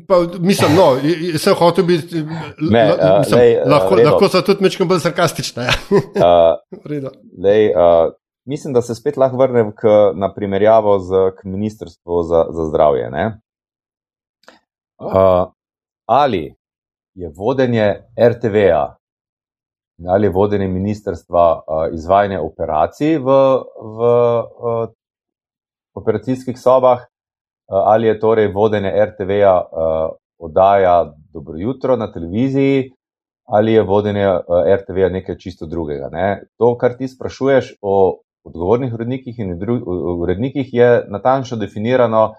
Pa, 0.07 0.15
mislim, 0.39 0.75
no, 0.75 0.85
sem 1.38 1.55
hotel 1.59 1.85
biti. 1.85 2.23
Ne, 2.71 2.83
la, 2.89 3.17
mislim, 3.19 3.39
lej, 3.39 3.55
lahko, 3.67 3.95
lahko 3.95 4.29
so 4.31 4.41
tudi 4.45 4.63
nekaj 4.63 4.88
bolj 4.88 5.01
sarkastične. 5.03 5.67
uh, 6.23 7.09
lej, 7.43 7.71
uh, 7.75 8.13
mislim, 8.47 8.73
da 8.73 8.81
se 8.81 8.95
spet 8.95 9.17
lahko 9.17 9.38
vrnem 9.41 9.73
k, 9.75 9.95
na 10.15 10.33
primerjavo 10.33 10.99
z 10.99 11.31
Ministrstvom 11.43 12.23
za, 12.23 12.45
za 12.51 12.67
zdravje. 12.69 13.09
Uh, 14.99 15.51
ali 16.05 16.55
je 17.15 17.31
vodenje 17.35 17.93
RTV-a 18.19 18.95
ali 20.07 20.27
je 20.27 20.31
vodenje 20.31 20.67
ministrstva 20.67 21.63
uh, 21.67 21.93
izvajanje 21.93 22.39
operacij 22.39 23.17
v, 23.17 23.23
v 23.79 23.99
uh, 24.39 24.89
operacijskih 25.95 26.59
sobah, 26.59 26.99
uh, 26.99 27.14
ali 27.67 28.08
je 28.08 28.19
torej 28.19 28.51
vodenje 28.54 28.91
RTV-a 29.06 29.56
uh, 29.62 30.15
oddaja 30.38 31.13
Dobro 31.34 31.58
jutro 31.58 31.95
na 31.95 32.12
televiziji, 32.12 32.91
ali 33.47 33.73
je 33.73 33.84
vodenje 33.84 34.28
uh, 34.28 34.41
RTV-a 34.80 35.10
nekaj 35.10 35.38
čisto 35.38 35.65
drugega. 35.65 36.10
Ne? 36.12 36.43
To, 36.58 36.78
kar 36.78 36.97
ti 36.97 37.08
sprašuješ 37.08 37.75
o 37.82 38.21
odgovornih 38.43 38.93
urednikih 38.93 39.39
in 39.39 39.58
urednikih, 40.21 40.73
je 40.73 41.06
natančno 41.10 41.58
definirano 41.58 42.34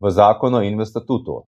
v 0.00 0.10
zakonu 0.10 0.62
in 0.62 0.78
v 0.78 0.86
statutu 0.86 1.42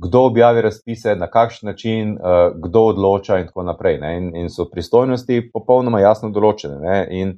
kdo 0.00 0.20
objavi 0.20 0.62
razpise, 0.62 1.14
na 1.16 1.26
kakšen 1.30 1.66
način, 1.66 2.12
uh, 2.12 2.56
kdo 2.56 2.80
odloča, 2.80 3.38
in 3.38 3.46
tako 3.46 3.62
naprej. 3.62 3.98
In, 4.16 4.36
in 4.36 4.48
so 4.50 4.64
pristojnosti 4.72 5.50
popolnoma 5.52 6.00
jasno 6.00 6.30
določene. 6.30 6.78
Ne? 6.80 6.96
In 7.20 7.34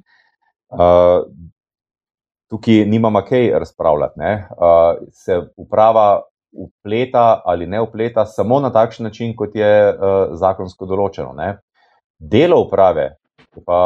uh, 0.71 1.25
tukaj 2.53 2.85
nimamo 2.85 3.21
kaj 3.21 3.49
razpravljati. 3.59 4.19
Uh, 4.19 5.07
se 5.11 5.39
uprava 5.57 6.21
upleta 6.51 7.41
ali 7.45 7.67
ne 7.67 7.81
upleta 7.81 8.25
samo 8.25 8.59
na 8.59 8.69
takšen 8.71 9.03
način, 9.03 9.35
kot 9.35 9.55
je 9.55 9.89
uh, 9.89 9.95
zakonsko 10.37 10.85
določeno. 10.85 11.33
Ne? 11.33 11.57
Delo 12.19 12.61
uprave 12.67 13.15
pa 13.65 13.79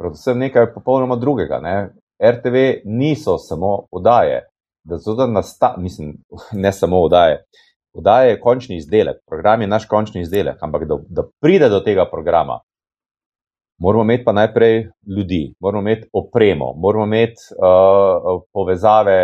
predvsem 0.00 0.38
nekaj 0.38 0.72
popolnoma 0.74 1.16
drugega. 1.16 1.60
Ne? 1.62 1.76
RTV 2.18 2.82
niso 2.84 3.38
samo 3.38 3.86
odaje. 3.92 4.42
Da, 4.86 4.98
da 5.16 5.26
nasta, 5.26 5.74
mislim, 5.78 6.16
ne 6.64 6.72
samo 6.72 7.00
odaje, 7.06 7.44
Vdaja 7.96 8.28
je 8.28 8.40
končni 8.40 8.76
izdelek, 8.76 9.22
program 9.24 9.60
je 9.60 9.66
naš 9.66 9.86
končni 9.88 10.20
izdelek, 10.20 10.58
ampak 10.60 10.82
da, 10.84 10.98
da 11.08 11.22
pride 11.40 11.68
do 11.72 11.78
tega 11.80 12.04
programa, 12.10 12.58
moramo 13.78 14.04
imeti 14.04 14.24
pa 14.24 14.32
najprej 14.32 14.88
ljudi, 15.16 15.54
moramo 15.60 15.80
imeti 15.80 16.08
opremo, 16.12 16.72
moramo 16.76 17.04
imeti 17.04 17.40
uh, 17.58 18.42
povezave 18.52 19.18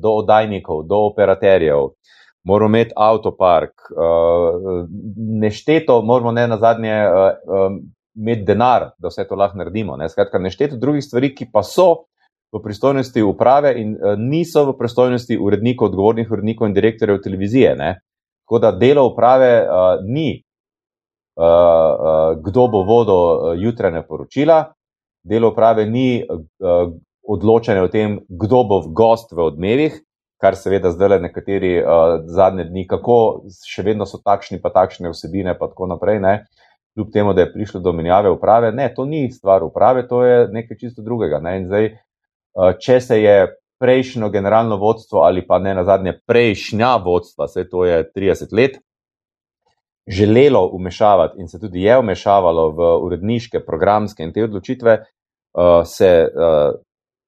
do 0.00 0.10
oddajnikov, 0.10 0.82
do 0.86 0.96
operaterjev, 0.96 1.88
moramo 2.44 2.76
imeti 2.76 2.92
avtopark, 2.96 3.72
uh, 3.90 4.86
nešteto, 5.40 6.02
moramo 6.02 6.32
ne 6.32 6.48
na 6.48 6.58
zadnje 6.58 6.94
uh, 7.06 7.66
um, 7.66 7.80
imeti 8.16 8.42
denar, 8.42 8.90
da 8.98 9.08
vse 9.08 9.26
to 9.28 9.34
lahko 9.34 9.58
naredimo. 9.58 9.96
Ne? 9.96 10.08
Skratka, 10.08 10.38
nešteto 10.38 10.76
drugih 10.76 11.04
stvari, 11.04 11.34
ki 11.34 11.50
pa 11.52 11.62
so. 11.62 12.04
V 12.48 12.62
pristojnosti 12.64 13.20
uprave 13.22 13.74
in 13.76 13.90
uh, 13.92 14.14
niso 14.16 14.62
v 14.70 14.72
pristojnosti 14.78 15.36
urednikov, 15.36 15.90
odgovornih 15.90 16.30
urednikov 16.32 16.70
in 16.70 16.74
direktorjev 16.74 17.18
televizije. 17.20 17.74
Ne? 17.76 17.90
Tako 18.46 18.58
da 18.58 18.70
delo 18.72 19.04
uprave 19.10 19.50
uh, 19.66 20.00
ni, 20.00 20.30
kdo 21.38 22.66
bo 22.66 22.82
vodil 22.82 23.14
uh, 23.14 23.52
jutrajne 23.54 24.02
poročila, 24.02 24.72
delo 25.22 25.52
uprave 25.52 25.84
ni 25.86 26.24
odločanje 27.28 27.82
o 27.84 27.88
tem, 27.92 28.18
kdo 28.28 28.64
bo 28.64 28.80
gost 28.88 29.32
v 29.36 29.44
odmevih, 29.44 30.00
kar 30.40 30.56
seveda 30.56 30.90
zdaj 30.94 31.12
le 31.12 31.18
nekateri 31.26 31.72
uh, 31.82 32.22
zadnje 32.30 32.68
dni, 32.70 32.86
kako 32.88 33.18
še 33.66 33.84
vedno 33.86 34.06
so 34.06 34.20
takšni, 34.22 34.60
pa 34.62 34.70
takšne 34.74 35.10
vsebine, 35.12 35.54
pa 35.58 35.68
tako 35.70 35.90
naprej. 35.90 36.22
Ne? 36.22 36.34
Kljub 36.96 37.10
temu, 37.14 37.34
da 37.34 37.44
je 37.44 37.52
prišlo 37.52 37.82
do 37.82 37.92
menjave 37.94 38.30
uprave, 38.32 38.72
ne, 38.74 38.88
to 38.94 39.04
ni 39.06 39.26
stvar 39.34 39.66
uprave, 39.66 40.06
to 40.08 40.22
je 40.24 40.46
nekaj 40.54 40.78
čisto 40.80 41.02
drugega. 41.02 41.42
Ne? 41.42 41.56
In 41.60 41.66
zdaj, 41.70 41.90
uh, 41.92 42.70
če 42.78 43.00
se 43.02 43.20
je 43.22 43.36
prejšnjo 43.78 44.30
generalno 44.34 44.78
vodstvo 44.78 45.22
ali 45.22 45.44
pa 45.46 45.60
ne 45.62 45.70
na 45.78 45.84
zadnje 45.86 46.16
prejšnja 46.26 46.96
vodstva, 47.04 47.46
vse 47.46 47.68
to 47.70 47.84
je 47.86 48.00
30 48.10 48.54
let, 48.54 48.80
želelo 50.08 50.70
umešavati 50.72 51.40
in 51.40 51.48
se 51.48 51.60
tudi 51.60 51.82
je 51.82 51.98
umešavalo 51.98 52.70
v 52.70 52.90
uredniške, 53.04 53.60
programske 53.66 54.22
in 54.22 54.32
te 54.32 54.44
odločitve, 54.44 54.98
uh, 54.98 55.82
se 55.84 56.10
uh, 56.24 56.80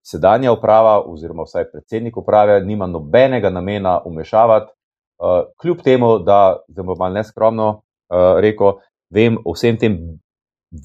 sedanja 0.06 0.52
uprava 0.52 1.00
oziroma 1.06 1.44
vsaj 1.44 1.70
predsednik 1.70 2.16
uprave 2.16 2.60
nima 2.64 2.86
nobenega 2.86 3.50
namena 3.50 4.00
umešavati, 4.04 4.72
uh, 5.20 5.42
kljub 5.60 5.82
temu, 5.84 6.18
da, 6.18 6.56
zdaj 6.68 6.84
bom 6.84 6.98
malo 6.98 7.14
neskromno 7.14 7.68
uh, 7.68 8.40
rekel, 8.40 8.80
vem 9.10 9.38
o 9.44 9.52
vsem 9.52 9.76
tem 9.78 9.98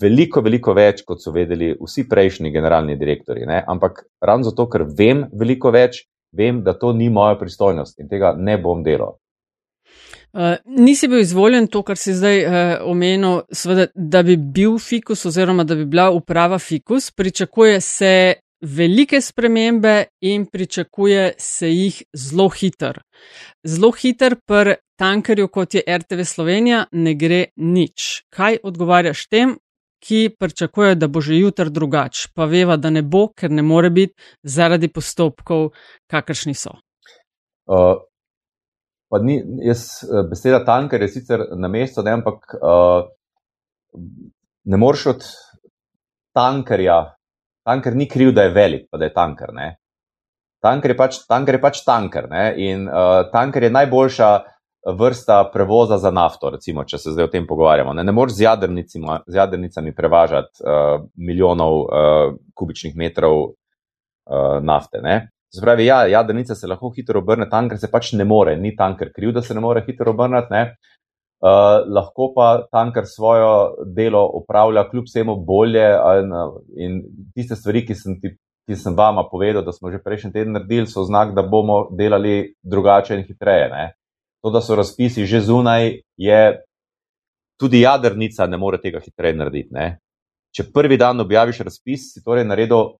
veliko, 0.01 0.41
veliko 0.41 0.73
več, 0.73 1.03
kot 1.05 1.21
so 1.21 1.31
vedeli 1.31 1.75
vsi 1.79 2.07
prejšnji 2.09 2.51
generalni 2.51 2.97
direktori. 2.97 3.45
Ne? 3.45 3.63
Ampak 3.67 4.03
ravno 4.21 4.49
zato, 4.49 4.67
ker 4.69 4.85
vem 4.97 5.27
veliko 5.33 5.71
več, 5.71 6.03
vem, 6.35 6.63
da 6.63 6.73
to 6.73 6.91
ni 6.93 7.09
moja 7.09 7.37
pristojnost 7.39 7.99
in 8.01 8.09
tega 8.11 8.33
ne 8.37 8.57
bom 8.61 8.83
delal. 8.83 9.15
Uh, 10.35 10.57
nisi 10.65 11.07
bil 11.07 11.21
izvoljen 11.23 11.67
to, 11.71 11.79
kar 11.87 11.95
si 11.95 12.13
zdaj 12.13 12.41
uh, 12.43 12.53
omenil, 12.91 13.45
sveda, 13.55 13.85
da 13.95 14.19
bi 14.23 14.35
bil 14.35 14.73
fikus 14.83 15.25
oziroma 15.25 15.63
da 15.63 15.75
bi 15.79 15.85
bila 15.85 16.09
uprava 16.11 16.59
fikus. 16.59 17.11
Pričakuje 17.11 17.81
se 17.81 18.33
velike 18.61 19.21
spremembe 19.21 20.03
in 20.21 20.45
pričakuje 20.45 21.33
se 21.37 21.69
jih 21.71 22.01
zelo 22.13 22.49
hiter. 22.49 22.99
Zelo 23.63 23.91
hiter 23.91 24.35
pri 24.45 24.75
tankerju, 24.99 25.47
kot 25.47 25.73
je 25.73 25.83
RTV 25.97 26.23
Slovenija, 26.23 26.85
ne 26.91 27.13
gre 27.13 27.45
nič. 27.55 28.25
Kaj 28.29 28.57
odgovarjaš 28.63 29.27
tem, 29.27 29.55
ki 30.03 30.35
pričakujejo, 30.39 30.95
da 30.95 31.07
bo 31.07 31.21
že 31.21 31.37
jutr 31.39 31.69
drugače, 31.69 32.27
pa 32.35 32.45
veva, 32.45 32.77
da 32.77 32.89
ne 32.89 33.01
bo, 33.01 33.27
ker 33.31 33.51
ne 33.51 33.61
more 33.61 33.89
biti 33.89 34.13
zaradi 34.43 34.91
postopkov, 34.91 35.71
kakršni 36.11 36.53
so. 36.53 36.75
Uh, 37.65 38.03
ni, 39.23 39.39
jaz, 39.65 40.03
eh, 40.03 40.23
beseda 40.29 40.63
tanker 40.65 41.01
je 41.01 41.07
sicer 41.07 41.45
na 41.55 41.67
mestu, 41.67 42.03
ne, 42.03 42.15
ampak 42.19 42.55
uh, 42.57 43.05
ne 44.65 44.77
moreš 44.77 45.05
od 45.13 45.27
tankerja, 46.35 46.99
tanker 47.65 47.95
ni 47.95 48.07
kriv, 48.09 48.33
da 48.35 48.47
je 48.47 48.53
velik, 48.55 48.87
pa 48.91 48.97
da 48.97 49.09
je 49.09 49.13
tanker. 49.13 49.53
Ne. 49.53 49.75
Tanker 50.63 50.91
je 50.91 50.97
pač 50.97 51.21
tanker, 51.29 51.55
je 51.55 51.61
pač 51.61 51.83
tanker 51.85 52.29
ne, 52.31 52.49
in 52.57 52.87
uh, 52.89 53.23
tanker 53.31 53.63
je 53.63 53.73
najboljša 53.75 54.31
vrsta 54.97 55.49
prevoza 55.53 55.97
za 55.97 56.11
nafto, 56.13 56.49
recimo, 56.53 56.83
če 56.85 56.97
se 57.01 57.13
zdaj 57.13 57.25
o 57.25 57.31
tem 57.33 57.47
pogovarjamo. 57.47 57.93
Ne, 57.93 58.03
ne 58.05 58.13
moreš 58.13 58.37
z, 58.37 58.45
z 59.27 59.37
jadrnicami 59.37 59.95
prevažati 59.95 60.61
uh, 60.61 61.05
milijonov 61.17 61.79
uh, 61.81 62.35
kubičnih 62.53 62.97
metrov 62.97 63.41
uh, 63.41 64.61
nafte. 64.61 65.01
Spravi, 65.55 65.85
ja, 65.85 66.03
jadrnica 66.11 66.55
se 66.55 66.67
lahko 66.67 66.91
hitro 66.95 67.21
obrne, 67.23 67.49
tanker 67.49 67.79
se 67.79 67.89
pač 67.91 68.13
ne 68.13 68.25
more, 68.27 68.55
ni 68.57 68.75
tanker 68.75 69.11
kriv, 69.15 69.33
da 69.35 69.41
se 69.41 69.53
ne 69.53 69.63
more 69.63 69.83
hitro 69.87 70.13
obrniti. 70.15 70.65
Uh, 71.45 71.83
lahko 71.91 72.31
pa 72.33 72.47
tanker 72.71 73.05
svojo 73.05 73.51
delo 73.95 74.23
upravlja 74.39 74.87
kljub 74.89 75.05
vsemu 75.09 75.35
bolje. 75.45 75.85
In 76.81 77.03
tiste 77.35 77.57
stvari, 77.59 77.83
ki 77.85 77.95
sem, 77.95 78.15
ti, 78.21 78.33
ki 78.65 78.79
sem 78.79 78.95
vama 78.97 79.27
povedal, 79.31 79.65
da 79.65 79.75
smo 79.75 79.91
že 79.93 80.01
prejšnji 80.03 80.33
teden 80.33 80.57
naredili, 80.57 80.87
so 80.89 81.03
znak, 81.05 81.35
da 81.35 81.43
bomo 81.43 81.85
delali 81.91 82.55
drugače 82.63 83.19
in 83.19 83.27
hitreje. 83.27 83.69
Ne? 83.73 83.85
to, 84.45 84.51
da 84.51 84.61
so 84.61 84.75
razpisi 84.75 85.25
že 85.25 85.41
zunaj, 85.41 86.01
je 86.17 86.61
tudi 87.59 87.79
jadrnica 87.81 88.45
ne 88.47 88.57
more 88.57 88.77
tega 88.77 88.99
hitreje 88.99 89.33
narediti. 89.33 89.73
Ne? 89.73 89.97
Če 90.53 90.67
prvi 90.73 90.97
dan 91.01 91.19
objaviš 91.19 91.63
razpis, 91.65 92.11
si 92.13 92.21
torej 92.23 92.45
naredil 92.45 92.93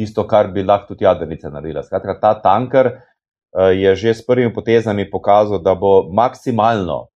tisto, 0.00 0.24
kar 0.28 0.48
bi 0.54 0.64
lahko 0.64 0.94
tudi 0.94 1.04
jadrnica 1.04 1.52
naredila. 1.52 1.84
Skratka, 1.84 2.16
ta 2.20 2.32
tanker 2.40 2.90
uh, 2.94 3.70
je 3.76 3.94
že 3.96 4.14
s 4.14 4.26
prvimi 4.26 4.52
potezami 4.54 5.04
pokazal, 5.10 5.60
da 5.60 5.74
bo 5.76 6.08
maksimalno, 6.08 7.06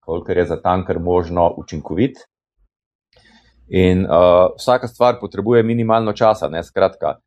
kolikor 0.00 0.40
je 0.40 0.46
za 0.54 0.60
tanker 0.62 0.98
možno, 0.98 1.50
učinkovit. 1.60 2.24
In 3.68 4.06
uh, 4.08 4.56
vsaka 4.56 4.88
stvar 4.88 5.20
potrebuje 5.20 5.62
minimalno 5.62 6.12
časa, 6.12 6.48
ne 6.48 6.64
skratka. 6.64 7.20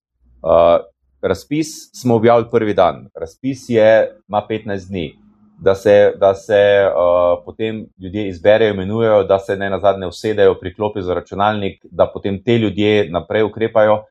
Uh, 0.44 0.82
razpis 1.22 1.94
smo 1.96 2.18
objavili 2.20 2.50
prvi 2.52 2.74
dan, 2.74 3.06
razpis 3.16 3.70
je, 3.70 4.18
ima 4.28 4.42
15 4.50 4.90
dni 4.90 5.24
da 5.64 5.76
se, 5.76 6.14
da 6.20 6.34
se 6.34 6.88
uh, 6.88 7.44
potem 7.46 7.86
ljudje 7.98 8.28
izberejo, 8.28 8.74
imenujejo, 8.74 9.24
da 9.24 9.40
se 9.40 9.56
ne 9.56 9.70
na 9.70 9.80
zadnje 9.80 10.08
usedejo, 10.08 10.60
priklopijo 10.60 11.04
za 11.04 11.14
računalnik, 11.14 11.86
da 11.92 12.12
potem 12.14 12.44
te 12.44 12.58
ljudje 12.58 13.10
naprej 13.10 13.44
ukrepajo. 13.44 14.04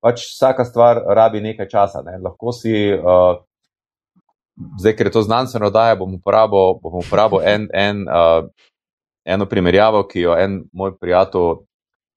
Pač 0.00 0.24
vsaka 0.30 0.64
stvar 0.64 1.02
rabi 1.16 1.42
nekaj 1.44 1.68
časa. 1.68 2.02
Ne. 2.06 2.18
Lahko 2.24 2.54
si, 2.56 2.72
uh, 2.96 3.40
zdaj, 4.80 4.96
ker 4.96 5.10
je 5.10 5.14
to 5.16 5.22
znanstveno 5.26 5.68
oddaja, 5.68 5.98
bom 6.00 6.14
uporabil, 6.16 6.78
bom 6.82 7.00
uporabil 7.02 7.44
en, 7.44 7.68
en, 7.72 8.06
uh, 8.08 8.48
eno 9.24 9.46
primerjavo, 9.46 10.06
ki 10.08 10.24
jo 10.24 10.36
en 10.38 10.62
moj 10.72 10.96
prijatelj 11.00 11.60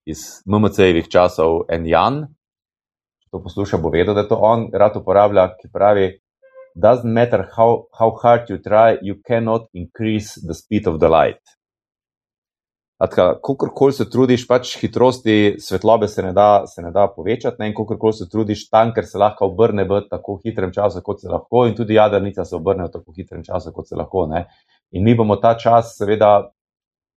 iz 0.08 0.24
MMC-jevih 0.48 1.08
časov, 1.12 1.64
en 1.72 1.86
Jan, 1.88 2.24
to 3.32 3.40
posluša, 3.42 3.80
bo 3.82 3.90
vedel, 3.90 4.14
da 4.14 4.26
to 4.28 4.36
on 4.40 4.68
rad 4.72 4.96
uporablja, 5.00 5.48
ki 5.60 5.72
pravi: 5.72 6.10
Doesn't 6.74 7.12
matter 7.12 7.46
how, 7.56 7.86
how 7.98 8.10
hard 8.22 8.50
you 8.50 8.58
try, 8.58 8.98
you 9.02 9.14
cannot 9.26 9.68
increase 9.72 10.34
the 10.46 10.54
speed 10.54 10.86
of 10.86 10.98
the 11.00 11.08
light. 11.08 11.42
Kakorkoli 12.98 13.92
se 13.92 14.06
trudiš, 14.10 14.46
pač 14.46 14.76
hitrosti 14.78 15.56
svetlobe 15.60 16.06
se 16.08 16.22
ne 16.22 16.32
da, 16.32 16.62
se 16.70 16.82
ne 16.82 16.92
da 16.94 17.08
povečati, 17.10 17.56
ne? 17.58 17.68
in 17.68 17.74
kakorkoli 17.74 18.14
se 18.14 18.28
trudiš, 18.30 18.68
tanker 18.70 19.06
se 19.06 19.18
lahko 19.18 19.48
obrne 19.50 19.84
v 19.84 20.00
tako 20.10 20.38
hitrem 20.44 20.72
času, 20.72 21.02
kot 21.02 21.20
se 21.20 21.28
lahko, 21.28 21.66
in 21.66 21.74
tudi 21.74 21.98
jadrnica 21.98 22.44
se 22.44 22.54
obrne 22.56 22.86
v 22.86 22.92
tako 22.92 23.14
hitrem 23.16 23.42
času, 23.44 23.72
kot 23.74 23.90
se 23.90 23.98
lahko. 23.98 24.28
Ne? 24.30 24.44
In 24.94 25.04
mi 25.04 25.16
bomo 25.18 25.36
ta 25.42 25.56
čas, 25.58 25.96
seveda, 25.98 26.52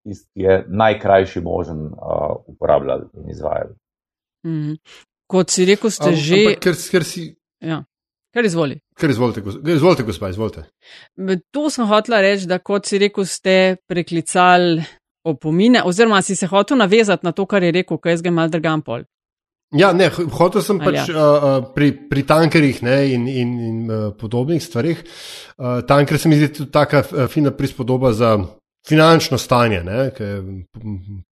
ki 0.07 0.47
je 0.47 0.62
najkrajši 0.68 1.45
možen, 1.45 1.91
uh, 1.93 2.39
uporabljali 2.49 3.11
in 3.20 3.31
izvajali. 3.37 3.77
Mm. 4.47 4.74
Kot 5.29 5.51
si 5.51 5.66
rekel, 5.68 5.91
ste 5.91 6.12
Am, 6.12 6.16
že. 6.16 6.37
ampak 6.41 6.62
Ker, 6.62 6.77
ker 6.91 7.05
si. 7.05 7.29
Ja. 7.61 7.83
Kar 8.33 8.47
izvoli. 8.47 8.79
Ker 8.97 9.11
izvolite, 9.11 9.43
izvolite, 9.72 10.05
gospa, 10.07 10.29
izvolite. 10.31 10.66
To 11.53 11.70
sem 11.72 11.89
hotela 11.89 12.20
reči, 12.24 12.49
da 12.49 12.61
kot 12.61 12.87
si 12.89 13.01
rekel, 13.01 13.24
ste 13.29 13.77
preklicali 13.89 14.85
opomine, 15.27 15.83
oziroma 15.85 16.22
si 16.22 16.37
se 16.37 16.47
hotel 16.47 16.79
navezati 16.79 17.27
na 17.27 17.33
to, 17.33 17.47
kar 17.47 17.62
je 17.62 17.74
rekel, 17.81 17.99
kaj 17.99 18.16
jaz 18.16 18.24
ga 18.24 18.31
mal 18.31 18.51
drgam 18.53 18.83
pol. 18.87 19.07
Ja, 19.74 19.91
ne, 19.93 20.07
hotel 20.11 20.62
sem 20.62 20.79
Ali 20.79 20.95
pač 20.95 21.11
uh, 21.11 21.16
uh, 21.18 21.57
pri, 21.74 21.91
pri 22.07 22.22
tankerjih 22.22 22.85
ne, 22.87 23.01
in, 23.11 23.24
in, 23.27 23.57
in 23.59 23.81
uh, 23.91 24.05
podobnih 24.14 24.62
stvarih. 24.62 25.03
Uh, 25.59 25.81
tanker 25.89 26.20
se 26.22 26.31
mi 26.31 26.39
zdi 26.39 26.53
tudi 26.55 26.70
taka 26.70 27.03
uh, 27.03 27.27
fina 27.31 27.51
prispodoba 27.51 28.12
za 28.14 28.37
finančno 28.87 29.39
stanje, 29.39 29.83
ne, 29.83 30.05
ki 30.14 30.22
je 30.22 30.37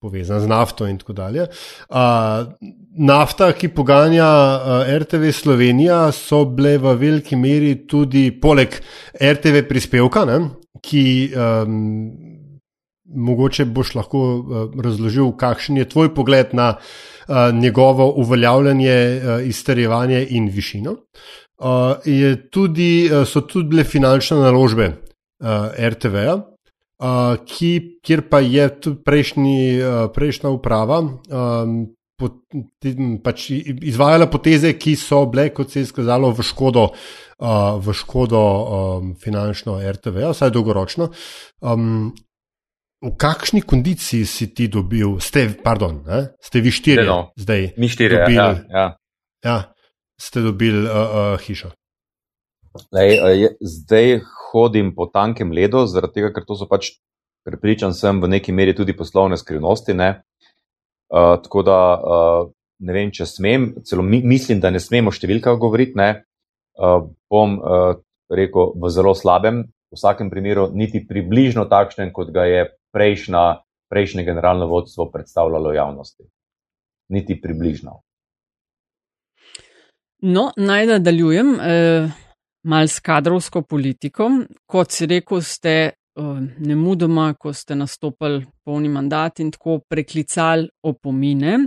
povezano 0.03 0.43
z 0.43 0.51
nafto 0.51 0.89
in 0.91 0.99
tako 0.99 1.15
dalje. 1.15 1.47
Uh, 1.87 2.51
nafta, 2.99 3.53
ki 3.55 3.71
poganja 3.71 4.27
uh, 4.27 4.91
RTV 4.99 5.31
Slovenija, 5.31 6.09
so 6.13 6.43
bile 6.51 6.75
v 6.83 6.99
veliki 6.99 7.39
meri 7.39 7.77
tudi 7.87 8.33
poleg 8.35 8.75
RTV 9.15 9.67
prispevka, 9.71 10.27
ne, 10.27 10.41
ki. 10.83 11.05
Um, 11.39 12.34
Mogoče 13.05 13.67
boš 13.69 13.95
lahko 13.99 14.21
uh, 14.21 14.63
razložil, 14.81 15.35
kakšen 15.37 15.77
je 15.77 15.89
tvoj 15.89 16.15
pogled 16.15 16.55
na 16.57 16.75
uh, 16.77 17.51
njegovo 17.53 18.09
uveljavljanje, 18.17 18.97
uh, 18.97 19.47
izterjevanje 19.49 20.27
in 20.31 20.49
višino. 20.49 20.97
Tudi, 22.51 22.89
so 23.31 23.41
tudi 23.47 23.69
bile 23.71 23.85
finančne 23.87 24.37
naložbe 24.43 24.89
RTV-ja, 25.79 26.35
ki, 27.47 27.71
kjer 28.03 28.25
pa 28.29 28.41
je 28.43 28.67
tudi 28.81 28.99
prejšnji, 29.07 29.61
prejšnja 30.13 30.51
uprava 30.51 30.99
pot, 32.19 32.37
pač 33.25 33.47
izvajala 33.55 34.29
poteze, 34.31 34.75
ki 34.79 34.97
so 34.99 35.25
bile, 35.31 35.49
kot 35.55 35.73
se 35.73 35.85
je 35.85 35.91
skazalo, 35.91 36.33
v 36.35 36.47
škodo, 36.47 36.89
v 37.85 37.97
škodo 38.03 38.45
finančno 39.23 39.79
RTV-ja, 39.95 40.35
vsaj 40.35 40.55
dolgoročno. 40.55 41.11
V 43.05 43.13
kakšni 43.21 43.61
kondiciji 43.61 44.25
si 44.25 44.49
ti 44.57 44.65
dobil, 44.65 45.21
ste, 45.21 45.53
pardon, 45.61 46.01
ne, 46.09 46.33
ste 46.41 46.65
vi 46.65 46.73
štirje 46.73 47.05
no. 47.05 47.37
zdaj? 47.37 47.77
Mi 47.77 47.89
štirje, 47.93 48.17
Dobili. 48.25 48.37
ja, 48.41 48.49
ja. 48.73 48.87
Ja, 49.45 49.57
ste 50.17 50.41
dobili 50.41 50.89
uh, 50.89 50.89
uh, 50.89 51.37
hišo. 51.37 51.69
Lej, 52.97 53.21
zdaj 53.61 54.25
hodim 54.49 54.95
po 54.97 55.05
tankem 55.13 55.53
ledu, 55.53 55.85
zaradi 55.85 56.17
tega, 56.17 56.31
ker 56.33 56.47
to 56.49 56.57
so 56.57 56.65
pač, 56.65 56.97
prepričan 57.45 57.93
sem, 57.93 58.25
v 58.25 58.31
neki 58.39 58.57
meri 58.57 58.73
tudi 58.73 58.97
poslovne 58.97 59.37
skrivnosti. 59.37 59.93
Ne? 59.93 60.25
Uh, 61.13 61.37
tako 61.45 61.61
da 61.61 61.79
uh, 62.01 62.49
ne 62.81 62.97
vem, 62.97 63.13
če 63.13 63.29
smem, 63.29 63.67
celo 63.85 64.01
mi, 64.01 64.23
mislim, 64.25 64.65
da 64.65 64.73
ne 64.73 64.81
smemo 64.81 65.13
o 65.13 65.15
številkah 65.15 65.61
govoriti. 65.61 65.93
Ne? 66.01 66.25
Uh, 66.81 67.05
bom 67.29 67.61
uh, 67.61 68.01
rekel 68.33 68.73
v 68.81 68.93
zelo 68.97 69.13
slabem, 69.13 69.61
v 69.93 70.01
vsakem 70.01 70.33
primeru, 70.33 70.71
niti 70.73 71.05
približno 71.05 71.69
takšnem, 71.69 72.09
kot 72.17 72.33
ga 72.33 72.49
je 72.49 72.65
prejšnja, 72.95 73.45
prejšnje 73.91 74.25
generalno 74.25 74.67
vodstvo 74.71 75.11
predstavljalo 75.11 75.73
javnosti. 75.73 76.25
Niti 77.09 77.41
približno. 77.41 78.01
No, 80.25 80.53
naj 80.57 80.87
nadaljujem 80.87 81.61
eh, 81.61 82.09
mal 82.65 82.89
s 82.89 83.01
kadrovsko 83.01 83.63
politiko. 83.63 84.31
Kot 84.67 84.91
si 84.91 85.07
rekel, 85.07 85.43
ste 85.45 85.75
eh, 85.91 85.93
nemudoma, 86.59 87.35
ko 87.35 87.53
ste 87.53 87.77
nastopili 87.77 88.47
polni 88.65 88.89
mandat 88.89 89.43
in 89.45 89.51
tako 89.53 89.83
preklicali 89.89 90.69
opomine. 90.83 91.59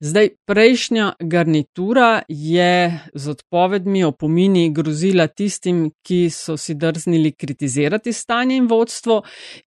Zdaj, 0.00 0.28
prejšnja 0.46 1.12
garnitura 1.20 2.22
je 2.28 3.00
z 3.14 3.28
odpovedmi 3.34 4.04
opomini 4.04 4.70
grozila 4.70 5.26
tistim, 5.26 5.88
ki 6.06 6.28
so 6.30 6.56
si 6.56 6.78
drznili 6.78 7.32
kritizirati 7.32 8.12
stanje 8.12 8.56
in 8.56 8.70
vodstvo 8.70 9.22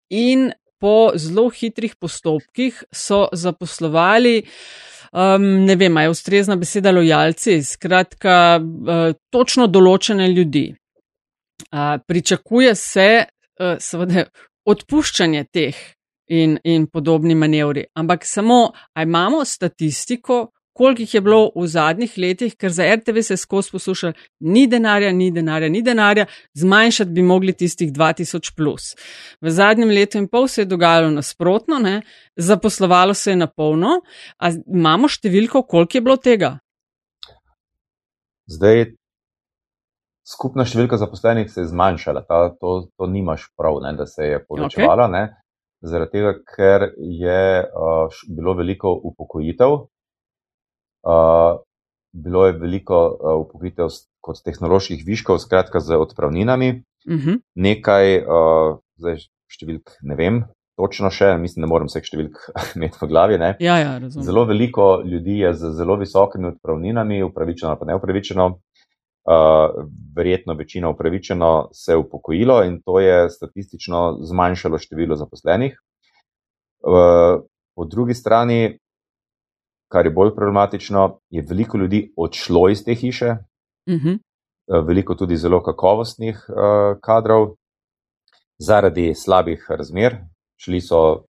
in 0.09 0.51
po 0.79 1.11
zelo 1.15 1.49
hitrih 1.53 1.95
postopkih 1.99 2.83
so 2.91 3.27
zaposlovali 3.31 4.43
um, 5.11 5.65
ne 5.65 5.75
vem, 5.75 5.97
je 5.97 6.09
ustrezna 6.09 6.55
beseda 6.55 6.91
lojalci, 6.91 7.59
skratka, 7.63 8.59
uh, 8.59 9.15
točno 9.29 9.67
določene 9.67 10.29
ljudi. 10.31 10.69
Uh, 11.69 11.97
pričakuje 12.07 12.75
se, 12.75 13.09
uh, 13.59 13.75
seveda, 13.81 14.25
odpuščanje 14.69 15.45
teh 15.51 15.77
in, 16.29 16.57
in 16.63 16.87
podobni 16.87 17.35
manevri, 17.35 17.87
ampak 17.97 18.25
samo, 18.25 18.69
a 18.93 19.03
imamo 19.03 19.43
statistiko, 19.45 20.49
koliko 20.73 21.01
jih 21.01 21.13
je 21.13 21.21
bilo 21.21 21.39
v 21.55 21.67
zadnjih 21.67 22.13
letih, 22.17 22.55
ker 22.55 22.71
za 22.71 22.85
RTV 22.95 23.23
se 23.25 23.37
skozi 23.37 23.71
posluša, 23.71 24.13
ni 24.39 24.67
denarja, 24.67 25.11
ni 25.11 25.31
denarja, 25.31 25.69
ni 25.69 25.81
denarja, 25.81 26.25
zmanjšati 26.53 27.11
bi 27.11 27.21
mogli 27.21 27.53
tistih 27.53 27.91
2000 27.93 28.55
plus. 28.55 28.93
V 29.41 29.51
zadnjem 29.51 29.89
letu 29.89 30.17
in 30.17 30.27
pol 30.27 30.47
se 30.47 30.61
je 30.61 30.69
dogajalo 30.71 31.11
nasprotno, 31.11 31.79
ne? 31.79 32.01
zaposlovalo 32.35 33.13
se 33.13 33.31
je 33.31 33.35
na 33.35 33.47
polno, 33.47 33.99
a 34.39 34.51
imamo 34.67 35.09
številko, 35.11 35.65
koliko 35.67 35.97
je 35.97 36.01
bilo 36.01 36.15
tega? 36.17 36.53
Zdaj, 38.49 38.85
skupna 40.29 40.65
številka 40.65 40.97
zaposlenih 41.01 41.49
se 41.51 41.63
je 41.63 41.69
zmanjšala, 41.73 42.23
ta, 42.29 42.41
to, 42.55 42.89
to 42.97 43.09
nimaš 43.09 43.49
prav, 43.57 43.81
ne, 43.83 43.93
da 43.97 44.07
se 44.09 44.31
je 44.31 44.41
povečevala, 44.45 45.09
okay. 45.09 45.35
zaradi 45.85 46.15
tega, 46.17 46.33
ker 46.55 46.89
je 46.97 47.41
uh, 47.65 48.19
bilo 48.35 48.55
veliko 48.57 48.93
upokojitev. 49.11 49.77
Uh, 51.03 51.59
bilo 52.13 52.45
je 52.45 52.57
veliko 52.59 52.99
uh, 53.07 53.33
upokojitev 53.45 53.93
kot 54.19 54.41
tehnoloških 54.43 55.03
viškov, 55.05 55.39
skratka 55.39 55.79
z 55.79 55.97
odpravninami, 55.97 56.83
Uh 57.07 57.15
-huh. 57.15 57.39
nekaj, 57.55 58.17
uh, 58.27 58.77
zdaj 58.99 59.17
številk 59.47 59.95
ne 60.01 60.15
vem, 60.15 60.43
točno 60.79 61.09
še, 61.11 61.37
mislim, 61.37 61.63
da 61.63 61.69
moram 61.71 61.87
vseh 61.87 62.03
številk 62.03 62.37
imeti 62.77 62.99
v 63.01 63.07
glavi. 63.07 63.37
Ne. 63.37 63.55
Ja, 63.59 63.77
ja, 63.79 63.97
razumem. 63.99 64.25
Zelo 64.25 64.45
veliko 64.45 65.01
ljudi 65.05 65.39
je 65.39 65.53
z 65.53 65.71
zelo 65.77 65.95
visokimi 65.99 66.51
odpravninami, 66.53 67.23
upravičeno 67.23 67.71
ali 67.71 67.79
pa 67.79 67.89
neupravičeno, 67.91 68.45
uh, 68.49 69.67
verjetno 70.15 70.55
večina 70.59 70.89
upravičeno 70.89 71.69
se 71.73 71.91
je 71.91 71.97
upokojilo 71.97 72.63
in 72.63 72.81
to 72.85 72.99
je 72.99 73.29
statistično 73.29 74.19
zmanjšalo 74.23 74.77
število 74.77 75.15
zaposlenih. 75.15 75.79
Uh, 76.79 77.43
po 77.75 77.85
drugi 77.85 78.13
strani, 78.13 78.79
kar 79.91 80.05
je 80.05 80.13
bolj 80.13 80.35
problematično, 80.35 81.19
je 81.29 81.45
veliko 81.49 81.77
ljudi 81.77 82.13
odšlo 82.17 82.69
iz 82.69 82.83
te 82.85 82.95
hiše, 82.95 83.35
Uh 83.89 83.95
-huh. 83.95 84.19
uh, 84.67 84.87
veliko 84.87 85.15
tudi 85.15 85.37
zelo 85.37 85.63
kakovostnih 85.63 86.45
uh, 86.49 86.99
kadrov 87.01 87.47
zaradi 88.59 89.15
slabih 89.15 89.65
razmer. 89.69 90.17
Šli 90.57 90.81
so 90.81 91.23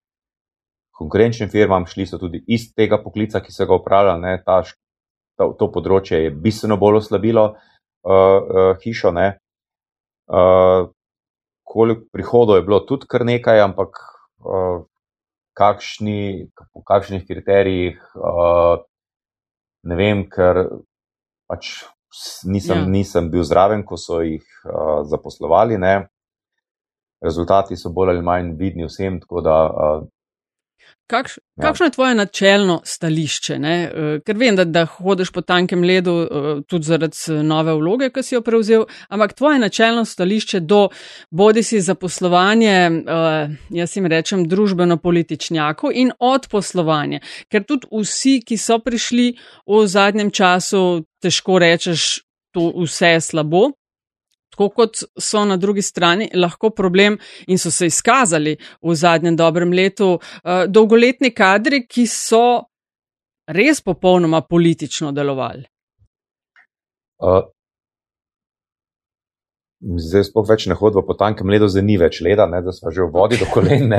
konkurenčnim 0.91 1.49
firmam, 1.49 1.85
šli 1.85 2.05
so 2.05 2.17
tudi 2.17 2.43
iz 2.47 2.73
tega 2.75 2.97
poklica, 3.03 3.39
ki 3.39 3.51
so 3.51 3.65
ga 3.65 3.75
upravljali. 3.75 4.21
Ne, 4.21 4.43
ta, 4.45 4.63
to, 5.37 5.55
to 5.59 5.71
področje 5.71 6.23
je 6.23 6.31
bistveno 6.31 6.77
bolj 6.77 6.97
oslabilo 6.97 7.43
uh, 7.45 7.53
uh, 8.11 8.77
hišo. 8.83 9.11
Ne. 9.11 9.37
Uh, 10.27 10.89
koliko 11.63 12.01
prihodov 12.11 12.55
je 12.55 12.61
bilo 12.61 12.79
tudi 12.79 13.05
kar 13.07 13.25
nekaj, 13.25 13.61
ampak 13.61 13.89
uh, 14.39 14.85
kakšni, 15.57 16.49
po 16.73 16.83
kakšnih 16.85 17.25
kriterijih, 17.27 17.97
uh, 18.15 18.77
ne 19.87 19.97
vem, 19.97 20.25
ker 20.29 20.67
pač 21.49 21.71
nisem, 22.45 22.83
ja. 22.85 22.91
nisem 22.91 23.31
bil 23.33 23.45
zraven, 23.47 23.83
ko 23.87 23.97
so 23.97 24.21
jih 24.25 24.45
uh, 24.65 25.01
zaposlovali. 25.09 25.79
Ne. 25.81 25.95
Rezultati 27.23 27.77
so 27.79 27.89
bolj 27.93 28.13
ali 28.13 28.25
manj 28.25 28.53
vidni 28.59 28.85
vsem, 28.85 29.19
tako 29.23 29.41
da 29.45 29.57
uh, 29.65 30.05
Kakš, 31.07 31.38
ja. 31.38 31.61
Kakšno 31.63 31.85
je 31.85 31.91
tvoje 31.91 32.15
načelno 32.15 32.81
stališče? 32.85 33.59
Ne? 33.59 33.75
Eh, 33.83 34.19
ker 34.27 34.35
vem, 34.38 34.55
da, 34.55 34.65
da 34.65 34.83
hodiš 34.85 35.31
po 35.31 35.41
tankem 35.41 35.83
ledu 35.83 36.15
eh, 36.23 36.47
tudi 36.67 36.83
zaradi 36.83 37.38
nove 37.47 37.75
vloge, 37.79 38.09
ki 38.11 38.23
si 38.23 38.35
jo 38.35 38.41
prevzel, 38.43 38.83
ampak 39.07 39.33
tvoje 39.33 39.59
načelno 39.59 40.03
stališče 40.05 40.59
do 40.59 40.89
bodi 41.31 41.63
si 41.63 41.79
zaposlovanje, 41.81 42.75
eh, 42.75 43.55
jaz 43.79 43.95
jim 43.95 44.11
rečem, 44.11 44.43
družbeno-političnjakov 44.51 45.95
in 45.95 46.11
od 46.19 46.51
poslovanja. 46.51 47.23
Ker 47.47 47.63
tudi 47.63 47.88
vsi, 47.91 48.41
ki 48.43 48.59
so 48.59 48.79
prišli 48.83 49.31
v 49.63 49.83
zadnjem 49.88 50.31
času, 50.31 51.05
težko 51.23 51.59
rečeš, 51.63 52.17
to 52.51 52.73
vse 52.83 53.15
je 53.15 53.21
slabo, 53.21 53.69
tako 54.49 54.69
kot 54.69 55.03
so 55.19 55.45
na 55.45 55.57
drugi 55.57 55.81
strani 55.81 56.29
lahko 56.33 56.69
problem 56.69 57.17
in 57.47 57.57
so 57.57 57.71
se 57.71 57.85
izkazali 57.85 58.57
v 58.81 58.95
zadnjem 58.95 59.35
dobrem 59.35 59.73
letu 59.73 60.13
uh, 60.13 60.65
dolgoletni 60.67 61.31
kadri, 61.31 61.85
ki 61.87 62.07
so 62.07 62.63
res 63.47 63.81
popolnoma 63.81 64.41
politično 64.41 65.11
delovali. 65.11 65.63
Uh, 67.17 67.43
Zdaj 69.78 70.23
sploh 70.32 70.45
več 70.49 70.65
ne 70.65 70.73
hodimo 70.73 71.03
po 71.05 71.13
tankem 71.13 71.51
ledu, 71.53 71.67
zdaj 71.69 71.84
ni 71.86 71.99
več 72.01 72.17
leda, 72.25 72.47
ne, 72.49 72.63
da 72.65 72.73
smo 72.73 72.89
že 72.89 73.03
v 73.05 73.11
vodi 73.13 73.38
do 73.38 73.45
kolen. 73.45 73.91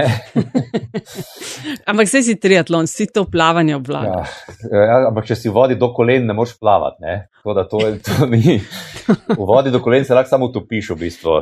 ampak 1.91 2.09
se 2.11 2.23
si 2.27 2.35
triatlon, 2.35 2.89
si 2.91 3.07
to 3.07 3.23
plavanje 3.31 3.77
obvlada. 3.77 4.25
Ja, 4.73 4.83
ja, 4.91 4.97
ampak 5.13 5.29
če 5.31 5.37
si 5.39 5.47
v 5.49 5.55
vodi 5.55 5.77
do 5.79 5.93
kolen, 5.95 6.27
ne 6.27 6.35
moreš 6.35 6.57
plavati. 6.59 6.99
Ne. 7.05 7.15
To, 7.47 7.55
to, 7.71 7.79
to 8.05 8.27
ni. 8.27 8.59
V 9.31 9.47
vodi 9.47 9.71
do 9.71 9.79
kolen 9.81 10.03
se 10.05 10.19
lahko 10.19 10.33
samo 10.33 10.49
utopiš, 10.51 10.91
v 10.93 10.99
bistvu. 11.05 11.37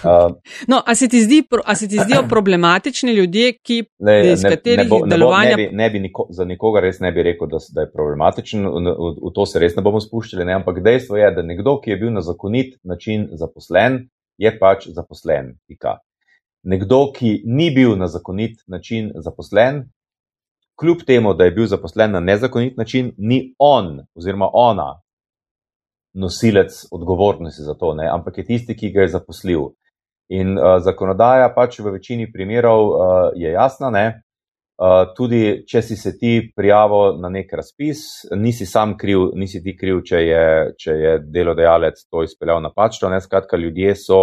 Uh, 0.00 0.32
no, 0.66 0.80
a 0.80 0.96
se 0.96 1.06
ti, 1.12 1.20
zdi, 1.20 1.42
a 1.64 1.76
se 1.76 1.88
ti 1.92 2.00
zdijo 2.00 2.24
problematični 2.30 3.12
ljudje, 3.12 3.52
ki 3.60 3.82
ne, 4.00 4.16
iz 4.32 4.42
ne, 4.42 4.54
katerih 4.56 4.86
ne 4.86 4.90
bo, 4.90 5.02
delovanja. 5.04 5.60
Ne, 5.60 5.68
bo, 5.68 5.68
ne, 5.68 5.68
bi, 5.68 5.76
ne 5.76 5.90
bi 5.92 6.02
niko, 6.08 6.26
za 6.32 6.48
nikoga 6.48 6.82
res 6.88 7.04
ne 7.04 7.12
bi 7.12 7.28
rekel, 7.28 7.52
da, 7.52 7.60
da 7.76 7.84
je 7.84 7.92
problematičen, 7.92 8.64
v, 8.64 8.96
v, 8.96 9.12
v 9.28 9.34
to 9.36 9.46
se 9.46 9.62
res 9.62 9.76
ne 9.76 9.84
bomo 9.84 10.00
spuščali, 10.00 10.48
ne, 10.48 10.56
ampak 10.58 10.80
dejstvo 10.82 11.20
je, 11.20 11.30
da 11.36 11.44
nekdo, 11.46 11.76
ki 11.84 11.94
je 11.94 12.00
bil 12.00 12.16
na 12.16 12.24
zakonit 12.24 12.80
način 12.82 13.09
način 13.10 13.36
zaposlen, 13.36 14.08
je 14.38 14.58
pač 14.58 14.88
zaposlen. 14.88 15.58
Pika. 15.66 15.98
Nekdo, 16.62 17.12
ki 17.12 17.42
ni 17.44 17.70
bil 17.70 17.96
na 17.96 18.06
zakonit 18.06 18.60
način 18.68 19.12
zaposlen, 19.14 19.90
kljub 20.76 21.04
temu, 21.06 21.34
da 21.34 21.44
je 21.44 21.50
bil 21.50 21.66
zaposlen 21.66 22.12
na 22.12 22.20
nezakonit 22.20 22.76
način, 22.76 23.12
ni 23.18 23.54
on 23.58 24.06
oziroma 24.14 24.50
ona 24.52 25.00
nosilec 26.14 26.86
odgovornosti 26.90 27.62
za 27.62 27.74
to, 27.74 27.94
ne? 27.94 28.08
ampak 28.12 28.38
je 28.38 28.46
tisti, 28.46 28.76
ki 28.76 28.90
ga 28.92 29.00
je 29.00 29.08
zaposlil. 29.08 29.70
In 30.28 30.58
uh, 30.58 30.78
zakonodaja 30.78 31.50
pač 31.54 31.80
v 31.80 31.90
večini 31.90 32.32
primerov 32.32 32.88
uh, 32.88 32.96
je 33.34 33.50
jasna, 33.50 33.90
ne? 33.90 34.22
Uh, 34.80 35.10
tudi 35.12 35.60
če 35.68 35.82
si 35.84 35.96
se 36.00 36.14
ti 36.16 36.38
prijavil 36.56 37.18
na 37.20 37.28
nek 37.28 37.50
razpis, 37.52 37.98
nisi 38.32 38.64
sam 38.64 38.94
kriv, 38.96 39.26
nisi 39.36 39.58
ti 39.60 39.74
kriv, 39.76 39.98
če 40.08 40.20
je, 40.24 40.44
če 40.80 40.94
je 40.96 41.10
delodajalec 41.34 41.98
to 42.08 42.22
izpeljal 42.24 42.62
napačno. 42.64 43.10
Ne? 43.12 43.18
Skratka, 43.20 43.58
ljudje 43.60 43.92
so, 44.00 44.20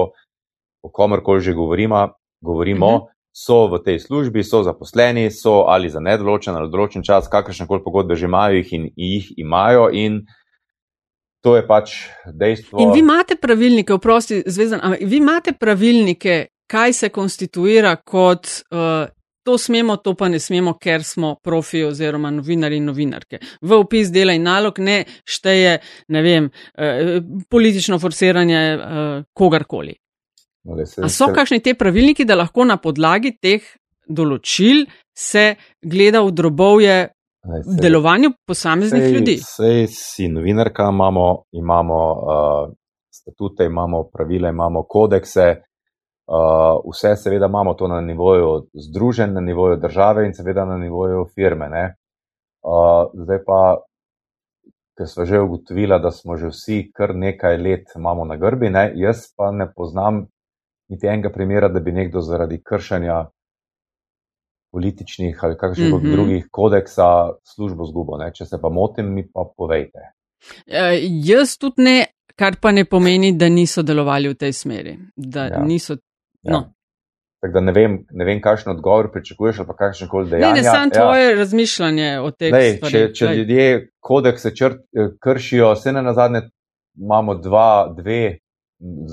o 0.82 0.89
komorkoli 0.89 1.43
že 1.45 1.53
govorimo, 1.53 1.99
govorimo 2.41 2.88
uh. 2.88 3.01
-huh. 3.01 3.12
so 3.30 3.68
v 3.70 3.84
tej 3.86 3.99
službi, 3.99 4.43
so 4.43 4.64
zaposleni, 4.64 5.30
so 5.32 5.68
ali 5.68 5.89
za 5.89 5.99
nedoločen 5.99 6.55
ali 6.55 6.72
določen 6.72 7.03
čas, 7.05 7.30
kakršne 7.30 7.68
koli 7.68 7.84
pogodbe 7.84 8.16
že 8.16 8.26
imajo 8.26 8.55
jih 8.58 8.74
in 8.74 8.89
jih 8.95 9.28
imajo. 9.38 9.89
In 9.93 10.26
to 11.43 11.55
je 11.55 11.68
pač 11.68 12.10
dejstvo. 12.34 12.80
In 12.82 12.91
vi 12.91 12.99
imate 12.99 13.36
pravilnike, 13.36 13.93
oprosti, 13.93 14.41
zvezdan, 14.45 14.97
vi 15.01 15.18
imate 15.18 15.53
pravilnike, 15.53 16.47
kaj 16.68 16.93
se 16.93 17.10
konstituira 17.10 17.95
kot. 17.95 18.47
Uh, 18.72 19.14
to 19.48 19.56
smemo, 19.58 19.95
to 20.04 20.12
pa 20.20 20.28
ne 20.28 20.39
smemo, 20.43 20.74
ker 20.76 21.04
smo 21.08 21.36
profi 21.43 21.86
oziroma 21.88 22.28
novinari 22.36 22.82
in 22.82 22.89
novinarke. 22.91 23.39
V 23.64 23.78
opis 23.80 24.12
dela 24.12 24.36
in 24.36 24.43
nalog 24.43 24.82
ne 24.84 24.98
šteje, 25.24 25.78
ne 26.12 26.24
vem, 26.26 26.50
eh, 26.76 27.22
politično 27.48 28.00
forsiranje 28.04 28.60
eh, 28.60 29.24
kogarkoli. 29.34 29.95
No, 30.68 30.76
A 30.76 31.08
so 31.08 31.30
kakšni 31.32 31.62
te 31.64 31.78
pravilniki, 31.80 32.26
da 32.28 32.36
lahko 32.36 32.66
na 32.68 32.76
podlagi 32.76 33.38
teh 33.39 33.64
določil 34.04 34.84
se 35.16 35.54
gleda 35.80 36.20
v 36.28 36.34
drobovje 36.36 36.98
delovanju 37.80 38.34
posameznih 38.43 39.06
sej, 39.06 39.14
ljudi? 39.16 39.38
Sej 39.48 39.88
si 39.95 40.28
novinarka, 40.28 40.89
imamo, 40.91 41.28
imamo 41.56 42.02
uh, 42.12 42.68
statute, 43.16 43.72
imamo 43.72 44.10
pravile, 44.12 44.52
imamo 44.52 44.84
kodekse, 44.84 45.48
Uh, 46.28 46.91
vse, 46.91 47.15
seveda, 47.15 47.45
imamo 47.45 47.73
to 47.73 47.88
na 47.88 48.01
nivoju 48.01 48.67
združen, 48.73 49.34
na 49.34 49.41
nivoju 49.41 49.78
države 49.78 50.25
in 50.25 50.34
seveda 50.34 50.65
na 50.65 50.78
nivoju 50.78 51.25
firme. 51.36 51.95
Uh, 52.63 53.23
zdaj 53.23 53.38
pa, 53.45 53.78
ker 54.97 55.07
smo 55.07 55.25
že 55.25 55.39
ugotovili, 55.39 55.99
da 56.03 56.11
smo 56.11 56.36
že 56.38 56.47
vsi 56.51 56.91
kar 56.95 57.15
nekaj 57.15 57.57
let 57.57 57.95
imamo 57.95 58.25
na 58.25 58.36
grbi, 58.36 58.69
ne? 58.69 58.91
jaz 58.95 59.32
pa 59.38 59.51
ne 59.51 59.71
poznam 59.75 60.25
niti 60.89 61.07
enega 61.07 61.30
primera, 61.30 61.69
da 61.69 61.80
bi 61.80 61.91
nekdo 61.91 62.21
zaradi 62.21 62.61
kršenja 62.63 63.25
političnih 64.71 65.39
ali 65.43 65.57
kakšnih 65.57 65.93
mm 65.93 65.97
-hmm. 65.97 66.11
drugih 66.11 66.47
kodeksa 66.51 67.30
službo 67.43 67.86
zgubo. 67.86 68.17
Ne? 68.17 68.32
Če 68.34 68.45
se 68.45 68.57
pa 68.61 68.69
motim, 68.69 69.13
mi 69.13 69.23
pa 69.34 69.45
povejte. 69.57 69.99
Uh, 70.67 70.97
jaz 71.23 71.57
tudi 71.57 71.82
ne. 71.84 72.05
Kar 72.36 72.55
pa 72.61 72.71
ne 72.71 72.86
pomeni, 72.86 73.32
da 73.38 73.49
niso 73.49 73.82
delovali 73.82 74.30
v 74.30 74.36
tej 74.36 74.53
smeri, 74.53 74.97
da 75.15 75.45
ja. 75.45 75.63
niso 75.63 75.95
Ja. 76.44 76.52
No. 76.52 76.74
Tako 77.42 77.54
da 77.54 77.62
ne 77.62 77.72
vem, 77.72 77.98
ne 78.12 78.26
vem 78.26 78.40
kakšen 78.42 78.72
odgovor 78.72 79.12
pričakuješ, 79.14 79.60
ali 79.60 79.68
pa 79.68 79.76
kakšen 79.78 80.10
koli 80.10 80.30
dejanje. 80.30 80.62
Ne, 80.62 80.62
ne, 80.62 80.70
samo 80.70 80.86
ja. 80.86 81.02
tvoje 81.02 81.36
razmišljanje 81.36 82.08
o 82.20 82.32
tem. 82.32 82.56
Če, 82.90 83.02
če 83.14 83.34
ljudje 83.36 83.68
kodekse 84.00 84.54
črt, 84.56 84.80
eh, 84.98 85.12
kršijo, 85.22 85.72
vse 85.78 85.94
na 85.94 86.14
zadnje 86.18 86.48
imamo 86.98 87.36
dva, 87.36 87.94
dve 87.98 88.40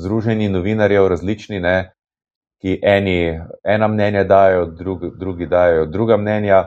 združeni 0.01 0.49
novinarjev 0.49 1.09
različni, 1.09 1.61
ne, 1.61 1.77
ki 2.65 2.79
eni 2.83 3.19
ena 3.65 3.89
mnenja 3.89 4.25
dajo, 4.25 4.67
drugi, 4.67 5.11
drugi 5.21 5.47
dajo 5.47 5.85
druga 5.87 6.17
mnenja. 6.17 6.63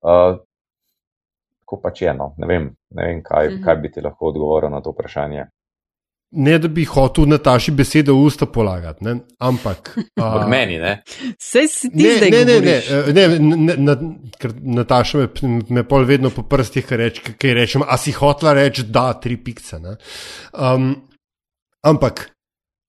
Uh, 0.00 0.36
tako 1.60 1.80
pač 1.80 2.02
je 2.02 2.10
eno. 2.10 2.34
Ne 2.36 2.46
vem, 2.46 2.68
ne 2.90 3.06
vem 3.06 3.22
kaj, 3.24 3.48
mhm. 3.48 3.64
kaj 3.64 3.76
bi 3.76 3.90
ti 3.92 4.04
lahko 4.04 4.28
odgovoril 4.32 4.70
na 4.70 4.80
to 4.84 4.92
vprašanje. 4.92 5.46
Ne, 6.30 6.58
da 6.58 6.68
bi 6.68 6.84
hotel 6.86 7.26
Nataši 7.26 7.72
besede 7.74 8.12
v 8.14 8.22
usta 8.22 8.46
polagati, 8.46 9.04
ne? 9.04 9.16
ampak. 9.42 9.96
Od 10.34 10.46
meni, 10.48 10.78
ne? 10.78 11.00
Vse 11.34 11.64
si 11.68 11.90
ti 11.90 12.06
zdaj 12.06 12.30
ne, 12.30 12.44
ne, 12.44 12.60
ne, 12.60 13.24
ne, 13.26 13.56
ne, 13.56 13.76
ne, 13.76 13.96
ker 14.38 14.54
Nataša 14.54 15.24
me, 15.24 15.28
me 15.68 15.84
pol 15.88 16.06
vedno 16.06 16.30
po 16.30 16.46
prstih 16.46 16.86
reče, 16.86 17.34
kaj 17.34 17.56
rečem, 17.58 17.82
a 17.82 17.98
si 17.98 18.14
hotla 18.14 18.54
reči, 18.54 18.86
da, 18.86 19.10
tri 19.18 19.40
pikce. 19.42 19.82
Um, 20.54 20.92
ampak. 21.82 22.28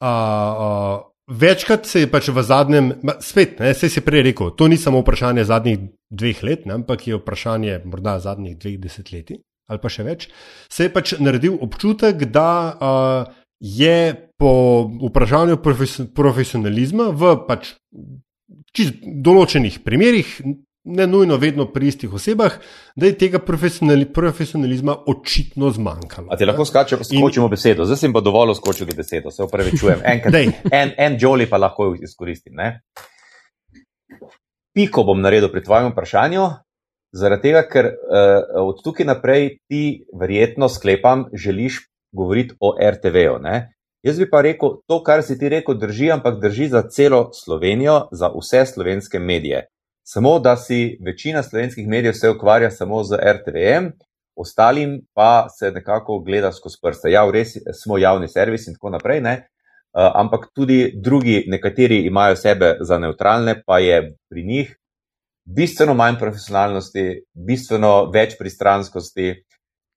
A, 0.01 0.11
a, 0.11 1.07
Večkrat 1.31 1.85
se 1.87 2.01
je 2.01 2.07
pač 2.11 2.27
v 2.27 2.41
zadnjem, 2.43 2.89
spet, 3.23 3.61
ne, 3.61 3.73
se 3.73 3.87
je 3.87 4.01
prej 4.03 4.25
rekel, 4.25 4.49
to 4.57 4.67
ni 4.67 4.77
samo 4.77 4.99
vprašanje 4.99 5.45
zadnjih 5.47 5.85
dveh 6.11 6.41
let, 6.43 6.65
ne, 6.67 6.75
ampak 6.81 7.07
je 7.07 7.17
vprašanje 7.17 7.77
morda 7.87 8.19
zadnjih 8.19 8.57
dveh 8.59 8.75
desetletij 8.81 9.39
ali 9.71 9.81
pa 9.81 9.91
še 9.91 10.05
več, 10.07 10.27
se 10.71 10.87
je 10.87 10.93
pač 10.93 11.15
naredil 11.23 11.55
občutek, 11.63 12.27
da 12.31 12.49
uh, 12.75 13.39
je 13.61 13.95
po 14.41 14.51
vprašanju 15.07 15.61
profesionalizma 16.17 17.11
v 17.13 17.37
pač 17.47 17.75
določenih 19.21 19.79
primerih, 19.85 20.29
ne 20.83 21.05
nujno 21.07 21.37
vedno 21.37 21.67
pri 21.69 21.91
istih 21.91 22.13
osebah, 22.13 22.55
da 22.95 23.05
je 23.05 23.17
tega 23.17 23.39
profesionali, 23.45 24.07
profesionalizma 24.13 24.95
očitno 25.07 25.69
zmanjkalo. 25.69 26.31
A 26.33 26.37
ti 26.37 26.47
lahko 26.49 26.65
skačemo, 26.65 27.05
skočimo 27.05 27.45
In... 27.45 27.53
besedo, 27.53 27.85
zdaj 27.85 28.01
sem 28.01 28.15
pa 28.15 28.23
dovolj 28.25 28.55
skočil 28.57 28.89
besedo, 28.97 29.31
se 29.31 29.45
upravičujem. 29.45 30.01
En, 30.81 30.93
en 30.97 31.17
Joli 31.21 31.45
pa 31.49 31.59
lahko 31.61 31.91
izkoristim. 32.01 32.57
Ne? 32.57 32.81
Piko 34.73 35.03
bom 35.05 35.21
naredil 35.21 35.51
pri 35.53 35.63
tvojem 35.63 35.91
vprašanju, 35.91 36.47
Zaradi 37.11 37.49
tega, 37.49 37.65
ker 37.67 37.89
uh, 37.91 38.45
od 38.63 38.79
tukaj 38.83 39.05
naprej 39.05 39.57
ti 39.67 40.05
verjetno 40.15 40.69
sklepam, 40.69 41.25
želiš 41.33 41.81
govoriti 42.15 42.55
o 42.59 42.75
RTV-u. 42.79 43.39
Jaz 44.03 44.19
bi 44.19 44.29
pa 44.29 44.41
rekel, 44.41 44.79
to, 44.87 45.01
kar 45.03 45.21
si 45.23 45.37
ti 45.39 45.49
rekel, 45.49 45.75
drži, 45.77 46.11
ampak 46.11 46.39
drži 46.41 46.67
za 46.71 46.81
celo 46.89 47.29
Slovenijo, 47.33 48.07
za 48.11 48.31
vse 48.33 48.65
slovenske 48.65 49.19
medije. 49.19 49.67
Samo 50.07 50.39
da 50.39 50.55
si 50.57 50.97
večina 51.05 51.43
slovenskih 51.43 51.87
medijev 51.87 52.13
se 52.13 52.29
ukvarja 52.29 52.71
samo 52.71 53.03
z 53.03 53.15
RTV-jem, 53.15 53.91
ostalim 54.35 55.01
pa 55.13 55.47
se 55.59 55.71
nekako 55.71 56.19
gleda 56.19 56.51
skozi 56.51 56.77
prste. 56.81 57.11
Ja, 57.11 57.27
res 57.31 57.53
smo 57.83 57.97
javni 57.97 58.27
servis 58.27 58.67
in 58.67 58.73
tako 58.73 58.89
naprej? 58.89 59.21
Uh, 59.21 59.35
ampak 60.15 60.47
tudi 60.55 60.93
drugi, 60.95 61.43
nekateri 61.47 62.05
imajo 62.07 62.35
sebe 62.35 62.77
za 62.79 62.97
neutralne, 62.97 63.61
pa 63.65 63.79
je 63.79 64.15
pri 64.29 64.43
njih 64.43 64.77
bistveno 65.45 65.93
manj 65.93 66.19
profesionalnosti, 66.19 67.05
bistveno 67.33 68.11
več 68.13 68.35
pristranskosti, 68.39 69.33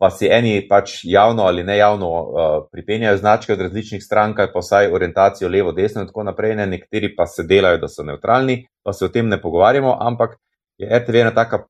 pa 0.01 0.11
si 0.11 0.29
eni 0.29 0.57
pač 0.69 0.99
javno 1.07 1.47
ali 1.47 1.63
ne 1.65 1.77
javno 1.79 2.09
uh, 2.09 2.57
pripenjajo 2.73 3.21
značke 3.21 3.53
od 3.53 3.61
različnih 3.61 4.03
strank, 4.03 4.41
pa 4.53 4.61
vsaj 4.61 4.91
orientacijo 4.93 5.49
levo, 5.49 5.73
desno 5.73 6.03
in 6.03 6.09
tako 6.09 6.25
naprej, 6.27 6.57
ne? 6.57 6.67
nekateri 6.67 7.15
pa 7.17 7.27
se 7.27 7.47
delajo, 7.49 7.79
da 7.79 7.89
so 7.89 8.03
neutralni, 8.03 8.65
pa 8.83 8.93
se 8.93 9.05
o 9.05 9.09
tem 9.09 9.29
ne 9.29 9.41
pogovarjamo, 9.41 9.97
ampak 10.01 10.37
je 10.79 10.91
RTV 10.99 11.23
ena 11.23 11.35
taka 11.35 11.65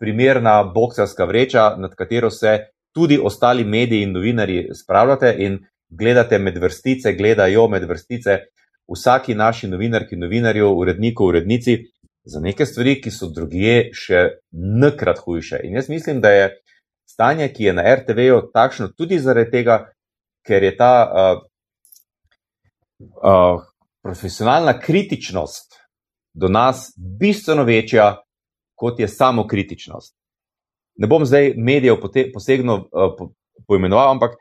primerna 0.00 0.62
boksarska 0.74 1.24
vreča, 1.24 1.74
nad 1.76 1.94
katero 1.94 2.30
se 2.30 2.58
tudi 2.94 3.18
ostali 3.22 3.64
mediji 3.64 4.02
in 4.02 4.12
novinari 4.12 4.68
spravljate 4.74 5.34
in 5.38 5.58
gledate 5.88 6.38
med 6.38 6.56
vrstice, 6.58 7.12
gledajo 7.12 7.68
med 7.68 7.84
vrstice 7.88 8.38
vsaki 8.88 9.34
naši 9.34 9.68
novinarki, 9.68 10.16
novinarju, 10.16 10.72
uredniku, 10.72 11.26
urednici 11.26 11.78
za 12.28 12.40
neke 12.40 12.66
stvari, 12.66 12.98
ki 13.00 13.10
so 13.10 13.30
drugje 13.32 13.90
še 13.96 14.24
nkrat 14.52 15.22
hujše. 15.24 15.60
In 15.64 15.78
jaz 15.78 15.88
mislim, 15.88 16.20
da 16.20 16.32
je 16.34 16.48
stanje, 17.08 17.48
ki 17.52 17.70
je 17.70 17.76
na 17.76 17.84
RTV-ju, 17.94 18.42
takšno 18.54 18.90
tudi 18.96 19.18
zaradi 19.18 19.50
tega, 19.50 19.78
ker 20.46 20.64
je 20.64 20.74
ta 20.76 20.92
uh, 21.08 21.40
uh, 23.00 23.64
profesionalna 24.04 24.76
kritičnost 24.80 25.80
do 26.34 26.48
nas 26.48 26.92
bistveno 26.96 27.64
večja, 27.64 28.16
kot 28.78 29.00
je 29.00 29.08
samo 29.08 29.46
kritičnost. 29.46 30.14
Ne 30.98 31.06
bom 31.06 31.24
zdaj 31.26 31.54
medijev 31.56 31.98
posegno 32.34 32.76
uh, 32.76 33.28
poimenoval, 33.66 34.12
ampak 34.12 34.36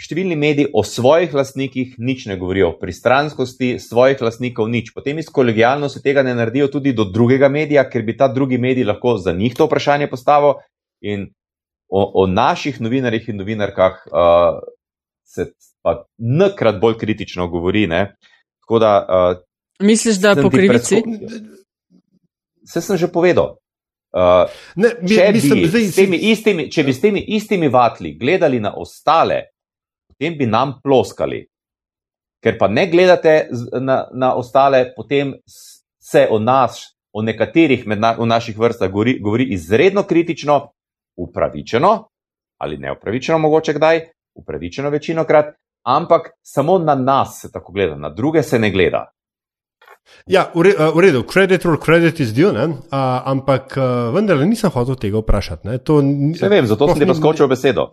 številni 0.00 0.36
mediji 0.38 0.70
o 0.74 0.82
svojih 0.86 1.34
lastnikih 1.34 1.94
nič 1.98 2.26
ne 2.30 2.36
govorijo, 2.40 2.72
pri 2.80 2.94
stranskosti 2.94 3.76
svojih 3.82 4.22
lastnikov 4.24 4.70
nič. 4.72 4.92
Potem 4.94 5.18
iz 5.18 5.28
kolegijalnosti 5.32 6.02
tega 6.04 6.24
ne 6.26 6.34
naredijo 6.38 6.70
tudi 6.72 6.94
do 6.96 7.04
drugega 7.04 7.48
medija, 7.52 7.84
ker 7.90 8.04
bi 8.06 8.16
ta 8.16 8.28
drugi 8.32 8.58
medij 8.58 8.86
lahko 8.88 9.16
za 9.18 9.32
njih 9.36 9.54
to 9.54 9.68
vprašanje 9.68 10.10
postavil. 10.10 10.60
In 11.02 11.28
o, 11.88 12.02
o 12.22 12.26
naših 12.26 12.80
novinarjih 12.80 13.28
in 13.28 13.40
novinarkah 13.42 14.00
uh, 14.08 14.60
se 15.24 15.52
pa 15.82 16.04
nkrat 16.18 16.80
bolj 16.80 16.98
kritično 16.98 17.48
govori. 17.48 17.86
Da, 17.86 18.92
uh, 19.04 19.42
Misliš, 19.82 20.22
da 20.22 20.36
po 20.38 20.50
krivici? 20.50 21.02
Vse 22.62 22.80
sem 22.80 22.96
že 22.96 23.10
povedal. 23.12 23.58
Uh, 24.12 24.44
ne, 24.76 24.92
mi, 25.00 25.08
če, 25.08 25.30
mislim, 25.32 25.60
bi 25.64 25.68
zdaj, 25.72 25.86
temi 25.96 26.18
istimi, 26.28 26.66
če 26.70 26.82
bi 26.84 26.92
s 26.92 27.00
temi 27.00 27.20
istimi 27.32 27.68
vatli 27.72 28.12
gledali 28.20 28.60
na 28.60 28.74
ostale, 28.76 29.51
potem 30.22 30.38
bi 30.38 30.46
nam 30.46 30.80
ploskali. 30.82 31.46
Ker 32.42 32.58
pa 32.58 32.68
ne 32.68 32.86
gledate 32.90 33.48
na, 33.80 34.08
na 34.12 34.34
ostale, 34.34 34.92
potem 34.94 35.34
se 36.00 36.28
o 36.30 36.38
nas, 36.38 36.94
o 37.12 37.22
nekaterih 37.22 37.86
na, 37.86 38.14
v 38.18 38.26
naših 38.26 38.58
vrstah 38.58 38.90
govori, 38.90 39.18
govori 39.20 39.52
izredno 39.52 40.02
kritično, 40.02 40.72
upravičeno 41.16 42.08
ali 42.62 42.78
neupravičeno, 42.78 43.38
mogoče 43.38 43.72
kdaj, 43.74 44.00
upravičeno 44.38 44.90
večino 44.90 45.24
krat, 45.24 45.54
ampak 45.82 46.30
samo 46.42 46.78
na 46.78 46.94
nas 46.94 47.40
se 47.40 47.50
tako 47.52 47.72
gleda, 47.72 47.96
na 47.96 48.08
druge 48.08 48.42
se 48.42 48.58
ne 48.58 48.70
gleda. 48.70 49.10
Ja, 50.26 50.46
v 50.54 51.00
redu, 51.00 51.24
credit 51.26 51.66
or 51.66 51.76
credit 51.84 52.20
is 52.20 52.30
due, 52.32 52.54
uh, 52.54 52.76
ampak 53.26 53.74
uh, 53.76 54.14
vendar 54.14 54.38
nisem 54.46 54.70
hotel 54.70 54.94
tega 54.94 55.18
vprašati. 55.18 55.66
Ne, 55.66 55.80
ne 56.42 56.48
vem, 56.48 56.66
zato 56.66 56.88
sem 56.88 57.02
ti 57.02 57.10
poskočil 57.10 57.50
besedo. 57.50 57.90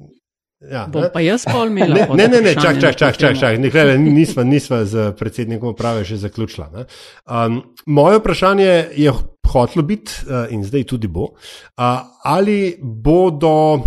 Ja, 0.60 0.90
pa 1.14 1.22
jaz 1.24 1.46
pa 1.48 1.64
imel. 1.66 1.94
Ne, 1.94 2.08
ne, 2.16 2.28
ne, 2.28 2.42
ne 2.42 2.54
čak, 2.54 2.82
čak, 2.82 2.96
čak, 3.00 3.18
čak, 3.18 3.38
čak. 3.40 3.60
Nekaj, 3.64 3.96
nisva, 3.98 4.44
nisva 4.44 4.84
z 4.84 5.14
predsednikom 5.16 5.72
uprave 5.72 6.04
še 6.04 6.18
zaključila. 6.20 6.84
Um, 7.24 7.62
moje 7.88 8.20
vprašanje 8.20 8.74
je 9.00 9.14
hotlo 9.48 9.84
biti 9.88 10.12
uh, 10.28 10.52
in 10.52 10.66
zdaj 10.68 10.84
tudi 10.92 11.08
bo, 11.08 11.32
uh, 11.32 11.86
ali 12.28 12.76
bodo, 12.82 13.80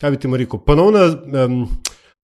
kaj 0.00 0.14
bi 0.14 0.20
ti 0.22 0.30
rekel, 0.32 0.62
ponovna, 0.64 1.04
um, 1.44 1.58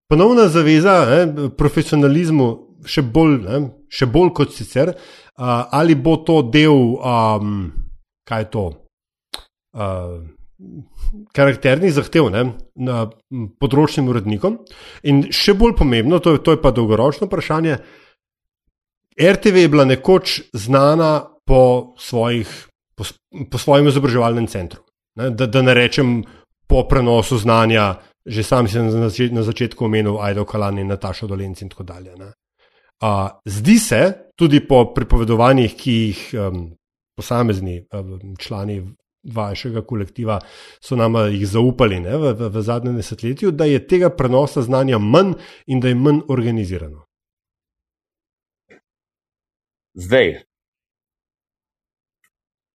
ponovna 0.09 0.49
zaveza 0.49 0.97
ne, 1.11 1.51
profesionalizmu 1.61 2.49
še 2.89 3.05
bolj, 3.05 3.37
ne, 3.45 3.61
še 3.93 4.09
bolj 4.09 4.33
kot 4.41 4.57
sicer, 4.57 4.95
uh, 4.97 5.69
ali 5.77 5.95
bo 5.95 6.17
to 6.25 6.41
del, 6.41 6.97
um, 6.97 7.69
kaj 8.25 8.47
je 8.47 8.51
to, 8.57 8.65
uh, 9.77 10.25
karakternih 11.37 11.93
zahtev 11.93 12.31
ne, 12.33 12.43
na 12.75 13.05
področnim 13.61 14.09
urednikom. 14.09 14.59
In 15.09 15.27
še 15.35 15.55
bolj 15.59 15.77
pomembno, 15.81 16.21
to 16.23 16.37
je, 16.37 16.43
to 16.45 16.57
je 16.57 16.63
pa 16.63 16.73
dolgoročno 16.75 17.29
vprašanje. 17.29 17.79
RTV 19.17 19.65
je 19.65 19.73
bila 19.73 19.87
nekoč 19.89 20.41
znana 20.53 21.29
po, 21.47 21.95
svojih, 22.01 22.49
po, 22.97 23.07
po 23.51 23.61
svojem 23.61 23.89
izobraževalnem 23.93 24.49
centru. 24.53 24.83
Ne, 25.17 25.31
da, 25.33 25.49
da 25.49 25.63
ne 25.65 25.77
rečem 25.77 26.19
po 26.69 26.83
prenosu 26.89 27.39
znanja, 27.41 27.95
že 28.27 28.43
sam 28.45 28.69
sem 28.69 28.89
na, 28.91 29.09
začet, 29.09 29.33
na 29.33 29.47
začetku 29.47 29.87
omenil 29.87 30.19
Aido 30.21 30.45
Kalani, 30.45 30.85
Natašo 30.85 31.29
Dolenci 31.31 31.65
in 31.65 31.73
tako 31.73 31.87
dalje. 31.89 32.17
Ne. 32.19 32.33
Uh, 32.97 33.29
zdi 33.45 33.79
se, 33.79 34.03
tudi 34.37 34.61
po 34.67 34.87
pripovedovanjih, 34.97 35.77
ki 35.77 35.93
jih 35.93 36.21
um, 36.41 36.63
posamezni 37.17 37.85
um, 37.93 38.35
člani 38.41 38.81
vašega 39.35 39.83
kolektiva 39.83 40.41
so 40.81 40.97
nam 40.97 41.17
jih 41.33 41.47
zaupali 41.49 42.01
ne, 42.01 42.17
v, 42.17 42.33
v, 42.39 42.51
v 42.55 42.63
zadnjem 42.63 42.97
desetletju, 42.97 43.51
da 43.51 43.65
je 43.65 43.83
tega 43.87 44.11
prenosa 44.11 44.63
znanja 44.63 44.99
manj 44.99 45.35
in 45.67 45.81
da 45.81 45.89
je 45.89 45.95
manj 45.95 46.23
organizirano. 46.29 47.07
Zdaj, 49.97 50.35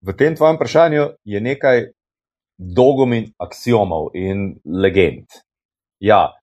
v 0.01 0.13
tem 0.17 0.35
tvojem 0.35 0.55
vprašanju 0.57 1.03
je 1.23 1.41
nekaj 1.41 1.83
dolgomin 2.57 3.31
aksiomov 3.37 4.11
in 4.13 4.55
legend. 4.65 5.27
Ja, 5.99 6.33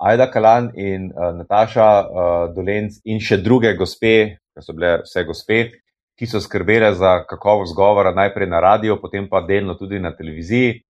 Aida 0.00 0.30
Kalan 0.30 0.72
in 0.74 1.12
uh, 1.12 1.36
Nataša 1.36 1.88
uh, 2.00 2.54
Dolenc 2.54 2.98
in 3.04 3.20
še 3.20 3.38
druge 3.44 3.74
gospe, 3.76 4.14
ki 4.52 4.64
so 4.64 4.74
bile 4.76 5.02
vse 5.04 5.24
gospe, 5.28 5.58
ki 6.22 6.28
so 6.30 6.38
skrbele 6.40 6.94
za 6.94 7.24
kakovost 7.26 7.74
govora 7.74 8.12
najprej 8.14 8.46
na 8.46 8.60
radiju, 8.60 9.00
potem 9.02 9.24
pa 9.28 9.40
delno 9.42 9.74
tudi 9.74 9.98
na 9.98 10.12
televiziji, 10.14 10.84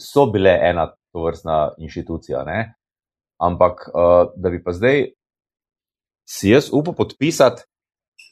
so 0.00 0.24
bile 0.32 0.54
ena 0.62 0.86
tovrstna 1.12 1.74
inštitucija. 1.78 2.44
Ne? 2.48 2.72
Ampak, 3.44 3.82
uh, 3.92 4.30
da 4.36 4.50
bi 4.50 4.62
pa 4.64 4.72
zdaj 4.72 5.04
si 6.24 6.54
jaz 6.54 6.70
upal 6.72 6.96
podpisati, 6.96 7.66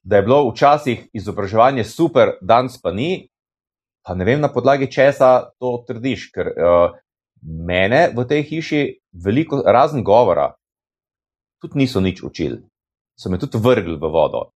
da 0.04 0.16
je 0.16 0.22
bilo 0.22 0.38
včasih 0.48 1.02
izobraževanje 1.12 1.84
super, 1.84 2.32
danes 2.40 2.80
pa 2.80 2.94
ni, 2.96 3.28
pa 4.00 4.16
ne 4.16 4.24
vem 4.24 4.40
na 4.40 4.48
podlagi 4.48 4.88
česa 4.88 5.52
to 5.60 5.74
trdiš, 5.84 6.30
ker 6.32 6.48
uh, 6.48 6.96
mene 7.44 8.06
v 8.16 8.24
tej 8.24 8.42
hiši 8.48 8.82
veliko 9.12 9.60
razen 9.66 10.00
govora, 10.00 10.48
tudi 11.60 11.84
niso 11.84 12.00
nič 12.00 12.24
učili, 12.24 12.62
so 13.20 13.28
me 13.28 13.36
tudi 13.36 13.60
vrgli 13.60 14.00
v 14.00 14.14
vodo. 14.16 14.48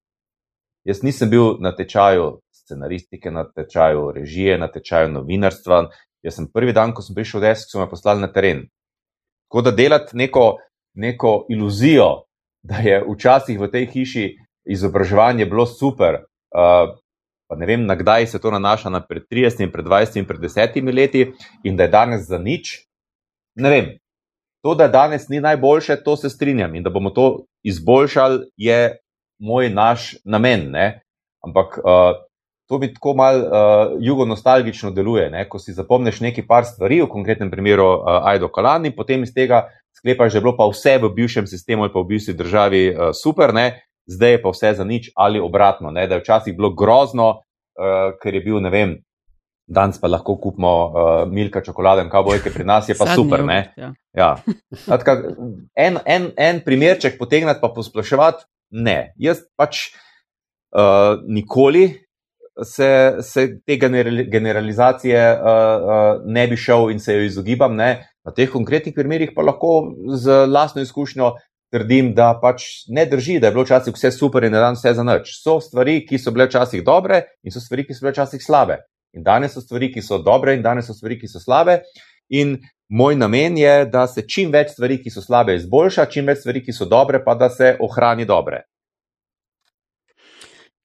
Jaz 0.87 1.03
nisem 1.03 1.31
bil 1.31 1.57
na 1.61 1.73
tečaju 1.75 2.41
scenaristike, 2.55 3.31
na 3.31 3.45
tečaju 3.51 4.13
režije, 4.15 4.59
na 4.59 4.69
tečaju 4.71 5.11
novinarstva. 5.13 5.89
Jaz 6.23 6.37
sem 6.39 6.47
prvi 6.47 6.73
dan, 6.73 6.93
ko 6.95 7.03
sem 7.03 7.15
prišel 7.15 7.41
v 7.41 7.49
desk, 7.49 7.73
so 7.73 7.81
me 7.81 7.89
poslali 7.91 8.23
na 8.23 8.31
teren. 8.31 8.69
Tako 9.47 9.63
da 9.67 9.73
delati 9.75 10.17
neko, 10.17 10.45
neko 10.95 11.47
iluzijo, 11.51 12.27
da 12.63 12.79
je 12.83 13.03
včasih 13.03 13.59
v 13.59 13.69
tej 13.71 13.87
hiši 13.91 14.27
izobraževanje 14.67 15.47
bilo 15.47 15.67
super, 15.67 16.23
uh, 16.55 16.95
pa 17.47 17.57
ne 17.59 17.67
vem, 17.67 17.87
na 17.87 17.95
kdaj 17.95 18.27
se 18.27 18.41
to 18.43 18.51
nanaša, 18.51 18.91
na 18.91 19.01
pred 19.07 19.23
30, 19.31 19.71
pred 19.73 19.87
20, 19.87 20.27
pred 20.27 20.41
10 20.41 20.95
leti 20.95 21.33
in 21.65 21.77
da 21.77 21.87
je 21.87 21.95
danes 21.95 22.27
za 22.27 22.39
nič. 22.39 22.87
Ne 23.55 23.71
vem. 23.71 23.91
To, 24.63 24.75
da 24.75 24.89
danes 24.89 25.29
ni 25.29 25.41
najboljše, 25.41 26.03
to 26.03 26.17
se 26.17 26.31
strinjam 26.31 26.75
in 26.75 26.83
da 26.83 26.91
bomo 26.91 27.11
to 27.11 27.47
izboljšali, 27.63 28.51
je 28.57 28.99
moj 29.39 29.71
naš 29.71 30.15
namen. 30.25 30.71
Ne? 30.71 30.87
Ampak 31.45 31.79
uh, 31.79 32.17
to 32.69 32.79
bi 32.79 32.91
tako 32.95 33.15
mal 33.15 33.41
uh, 33.41 33.49
jugo-nostalgično 34.01 34.91
deluje. 34.91 35.31
Ne? 35.31 35.47
Ko 35.49 35.59
si 35.59 35.75
zapomniš 35.77 36.21
nekaj 36.21 36.47
par 36.47 36.65
stvari, 36.67 37.01
v 37.03 37.11
konkretnem 37.11 37.51
primeru 37.51 37.87
uh, 37.87 38.27
Aido 38.27 38.49
Kalani, 38.49 38.95
potem 38.97 39.23
iz 39.23 39.35
tega 39.35 39.69
sklepaš, 39.97 40.33
da 40.33 40.39
je 40.39 40.45
bilo 40.45 40.57
pa 40.57 40.67
vse 40.71 40.99
v 41.03 41.13
bivšem 41.15 41.47
sistemu 41.47 41.87
ali 41.87 41.93
pa 41.93 42.01
v 42.01 42.11
bivši 42.13 42.35
državi 42.37 42.83
uh, 42.91 43.11
super, 43.15 43.55
ne? 43.55 43.83
zdaj 44.07 44.37
je 44.37 44.43
pa 44.43 44.51
vse 44.55 44.75
za 44.79 44.85
nič 44.85 45.11
ali 45.17 45.41
obratno. 45.41 45.91
Ne? 45.91 46.07
Da 46.07 46.15
je 46.15 46.21
včasih 46.21 46.57
bilo 46.57 46.75
grozno, 46.75 47.29
uh, 47.79 48.15
ker 48.23 48.35
je 48.35 48.41
bil, 48.41 48.61
ne 48.63 48.71
vem, 48.71 48.97
danes 49.67 49.99
pa 50.01 50.09
lahko 50.09 50.37
kupimo 50.39 50.73
uh, 50.87 50.93
milka 51.31 51.63
čokolade 51.63 52.05
in 52.07 52.11
kavboj, 52.11 52.39
ki 52.43 52.55
pri 52.55 52.65
nas 52.65 52.89
je 52.89 52.95
pa 52.99 53.07
Sadnjo, 53.07 53.25
super. 53.25 53.43
Ja. 53.77 53.93
Ja. 54.15 54.31
Tka, 55.03 55.17
en, 55.75 55.99
en, 56.07 56.31
en 56.37 56.61
primerček 56.65 57.19
potegnati 57.19 57.61
pa 57.63 57.73
posplaševati, 57.75 58.47
ne. 58.71 59.13
Jaz 59.17 59.45
pač 59.57 59.89
uh, 60.75 61.23
nikoli. 61.29 61.89
Se, 62.65 63.19
se 63.21 63.43
te 63.69 63.77
generalizacije 64.33 65.21
uh, 65.37 65.41
uh, 65.45 66.23
ne 66.25 66.47
bi 66.49 66.57
šel 66.57 66.89
in 66.95 67.01
se 67.01 67.15
jo 67.15 67.27
izogibam. 67.27 67.77
Ne. 67.77 68.09
Na 68.25 68.33
teh 68.33 68.49
konkretnih 68.51 68.95
primerih 68.97 69.35
pa 69.37 69.45
lahko 69.45 69.93
z 70.17 70.47
lastno 70.49 70.83
izkušnjo 70.83 71.35
trdim, 71.73 72.13
da 72.15 72.31
pač 72.41 72.87
ne 72.89 73.05
drži, 73.07 73.39
da 73.41 73.51
je 73.51 73.57
bilo 73.57 73.65
včasih 73.67 73.95
vse 73.95 74.11
super 74.15 74.45
in 74.45 74.55
da 74.55 74.59
je 74.59 74.65
danes 74.65 74.81
vse 74.81 74.95
za 74.95 75.05
nič. 75.05 75.33
So 75.43 75.59
stvari, 75.61 75.99
ki 76.07 76.19
so 76.19 76.33
bile 76.35 76.47
včasih 76.49 76.85
dobre 76.87 77.23
in 77.45 77.53
so 77.53 77.61
stvari, 77.61 77.85
ki 77.87 77.95
so 77.95 78.07
bile 78.07 78.15
včasih 78.15 78.43
slabe. 78.43 78.81
In 79.17 79.25
danes 79.27 79.57
so 79.57 79.61
stvari, 79.61 79.91
ki 79.93 80.03
so 80.05 80.21
dobre 80.23 80.55
in 80.57 80.63
danes 80.65 80.89
so 80.89 80.97
stvari, 80.97 81.19
ki 81.21 81.29
so 81.29 81.43
slabe. 81.43 81.81
In 82.33 82.57
moj 82.89 83.17
namen 83.17 83.59
je, 83.59 83.85
da 83.87 84.07
se 84.07 84.23
čim 84.29 84.53
več 84.53 84.73
stvari, 84.77 85.01
ki 85.03 85.11
so 85.11 85.25
slabe, 85.25 85.57
izboljša, 85.57 86.07
čim 86.13 86.27
več 86.27 86.45
stvari, 86.45 86.65
ki 86.65 86.73
so 86.73 86.89
dobre, 86.89 87.23
pa 87.25 87.35
da 87.35 87.51
se 87.51 87.77
ohrani 87.81 88.25
dobre. 88.25 88.65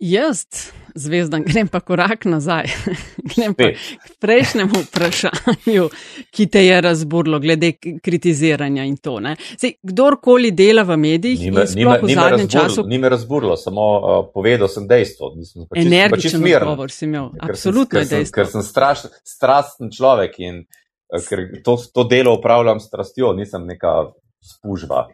Jaz, 0.02 0.48
zvezdan, 0.96 1.44
grem 1.50 1.68
pa 1.68 1.80
korak 1.80 2.26
nazaj. 2.26 2.66
grem 3.36 3.54
pa 3.54 3.70
k 3.78 4.16
prejšnjemu 4.20 4.82
vprašanju, 4.88 5.90
ki 6.34 6.48
te 6.50 6.66
je 6.66 6.82
razburlo, 6.82 7.40
glede 7.40 7.76
kritiziranja 8.04 8.88
in 8.90 8.98
to. 8.98 9.20
Zdaj, 9.58 9.76
kdorkoli 9.84 10.52
dela 10.52 10.82
v 10.90 10.98
medijih, 10.98 11.40
nime, 11.46 11.68
nime, 11.76 12.00
v 12.02 12.16
zadnjem 12.16 12.50
času. 12.50 12.88
Ni 12.90 12.98
me 12.98 13.14
razburlo, 13.14 13.54
samo 13.58 13.88
uh, 14.00 14.26
povedal 14.34 14.68
sem 14.74 14.90
dejstvo. 14.90 15.36
Pa 15.70 15.80
Energičen 15.80 16.42
odgovor 16.42 16.92
si 16.92 17.06
imel. 17.06 17.30
Absolutno 17.40 18.02
je 18.02 18.10
dejstvo. 18.16 18.36
Ker 18.42 18.50
sem 18.50 18.66
straš, 18.66 19.06
strasten 19.22 19.94
človek 19.94 20.40
in 20.42 20.64
uh, 20.66 20.81
ker 21.28 21.44
to, 21.66 21.76
to 21.94 22.04
delo 22.08 22.36
upravljam 22.38 22.80
strastjo, 22.80 23.34
nisem 23.34 23.66
neka 23.68 24.12
spužva. 24.42 25.08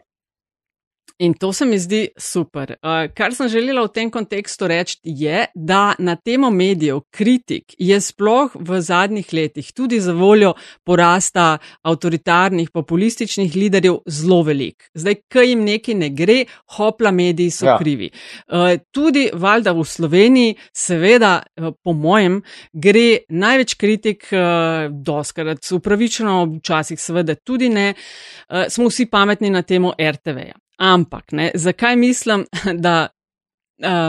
In 1.18 1.34
to 1.34 1.52
se 1.52 1.66
mi 1.66 1.78
zdi 1.78 2.08
super. 2.16 2.76
Uh, 2.78 3.08
kar 3.14 3.34
sem 3.34 3.48
želela 3.50 3.82
v 3.82 3.90
tem 3.90 4.10
kontekstu 4.10 4.68
reči, 4.70 5.00
je, 5.02 5.46
da 5.54 5.94
na 5.98 6.14
temo 6.14 6.46
medijev 6.50 7.00
kritik 7.10 7.74
je 7.78 7.98
sploh 8.00 8.54
v 8.54 8.78
zadnjih 8.80 9.32
letih 9.34 9.72
tudi 9.74 9.98
za 10.00 10.12
voljo 10.14 10.52
porasta 10.86 11.58
avtoritarnih, 11.82 12.70
populističnih 12.70 13.56
liderjev 13.56 13.96
zelo 14.06 14.44
velik. 14.46 14.86
Zdaj, 14.94 15.16
kaj 15.28 15.50
jim 15.50 15.64
nekaj 15.66 15.98
ne 15.98 16.10
gre, 16.14 16.36
hopla 16.76 17.10
mediji 17.10 17.50
so 17.50 17.66
ja. 17.66 17.74
krivi. 17.82 18.12
Uh, 18.46 18.78
tudi 18.94 19.26
valjda 19.34 19.74
v 19.74 19.84
Sloveniji, 19.84 20.54
seveda, 20.70 21.32
uh, 21.42 21.74
po 21.82 21.96
mojem, 21.98 22.38
gre 22.72 23.24
največ 23.28 23.74
kritik, 23.74 24.30
uh, 24.30 24.86
doskrat 24.86 25.66
upravičeno, 25.74 26.44
včasih 26.60 27.02
seveda 27.02 27.34
tudi 27.34 27.74
ne, 27.74 27.90
uh, 27.98 28.70
smo 28.70 28.86
vsi 28.86 29.10
pametni 29.10 29.50
na 29.50 29.66
temo 29.66 29.96
RTV-ja. 29.98 30.54
Ampak, 30.78 31.32
ne, 31.32 31.50
zakaj 31.54 31.96
mislim, 31.96 32.46
da 32.84 33.08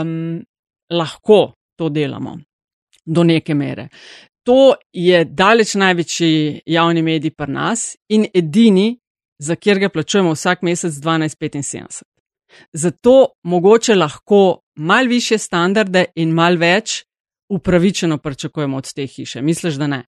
um, 0.00 0.44
lahko 0.90 1.52
to 1.76 1.88
delamo 1.88 2.38
do 3.04 3.24
neke 3.24 3.54
mere? 3.54 3.88
To 4.42 4.74
je 4.92 5.24
daleč 5.24 5.74
največji 5.74 6.62
javni 6.66 7.02
medij 7.02 7.34
pri 7.36 7.52
nas 7.52 7.96
in 8.08 8.26
edini, 8.34 8.98
za 9.38 9.56
kjer 9.56 9.78
ga 9.78 9.88
plačujemo 9.88 10.32
vsak 10.32 10.62
mesec 10.62 10.92
12,75. 10.92 12.02
Zato 12.72 13.26
mogoče 13.42 13.94
lahko 13.94 14.60
mal 14.76 15.06
više 15.06 15.38
standarde 15.38 16.04
in 16.14 16.32
mal 16.34 16.56
več 16.56 17.04
upravičeno 17.50 18.18
pričakujemo 18.18 18.76
od 18.76 18.92
te 18.94 19.06
hiše. 19.06 19.42
Misliš, 19.42 19.74
da 19.74 19.86
ne? 19.86 20.04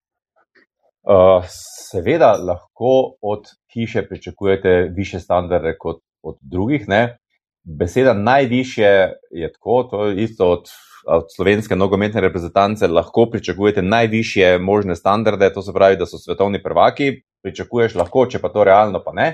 Uh, 1.03 1.45
seveda 1.91 2.33
lahko 2.33 3.17
od 3.23 3.45
hiše 3.75 4.03
pričakujete 4.09 4.93
više 4.97 5.21
standarde 5.21 5.77
kot 5.79 6.03
od 6.33 6.39
drugih. 6.41 6.89
Ne. 6.89 7.19
Beseda 7.65 8.15
najviše 8.15 8.91
je 9.31 9.53
tako, 9.53 9.83
to 9.91 10.07
je 10.07 10.23
isto 10.25 10.51
od, 10.53 10.71
od 11.07 11.27
slovenske 11.37 11.77
nogometne 11.77 12.21
reprezentance, 12.21 12.89
lahko 12.89 13.27
pričakujete 13.31 13.83
najviše 13.83 14.59
možne 14.59 14.97
standarde, 14.97 15.53
to 15.53 15.63
se 15.63 15.73
pravi, 15.73 15.97
da 15.97 16.07
so 16.07 16.19
svetovni 16.19 16.63
prvaki, 16.63 17.13
pričakuješ 17.43 17.95
lahko, 18.01 18.27
če 18.27 18.41
pa 18.41 18.49
to 18.55 18.65
realno 18.65 19.03
pa 19.05 19.13
ne. 19.13 19.29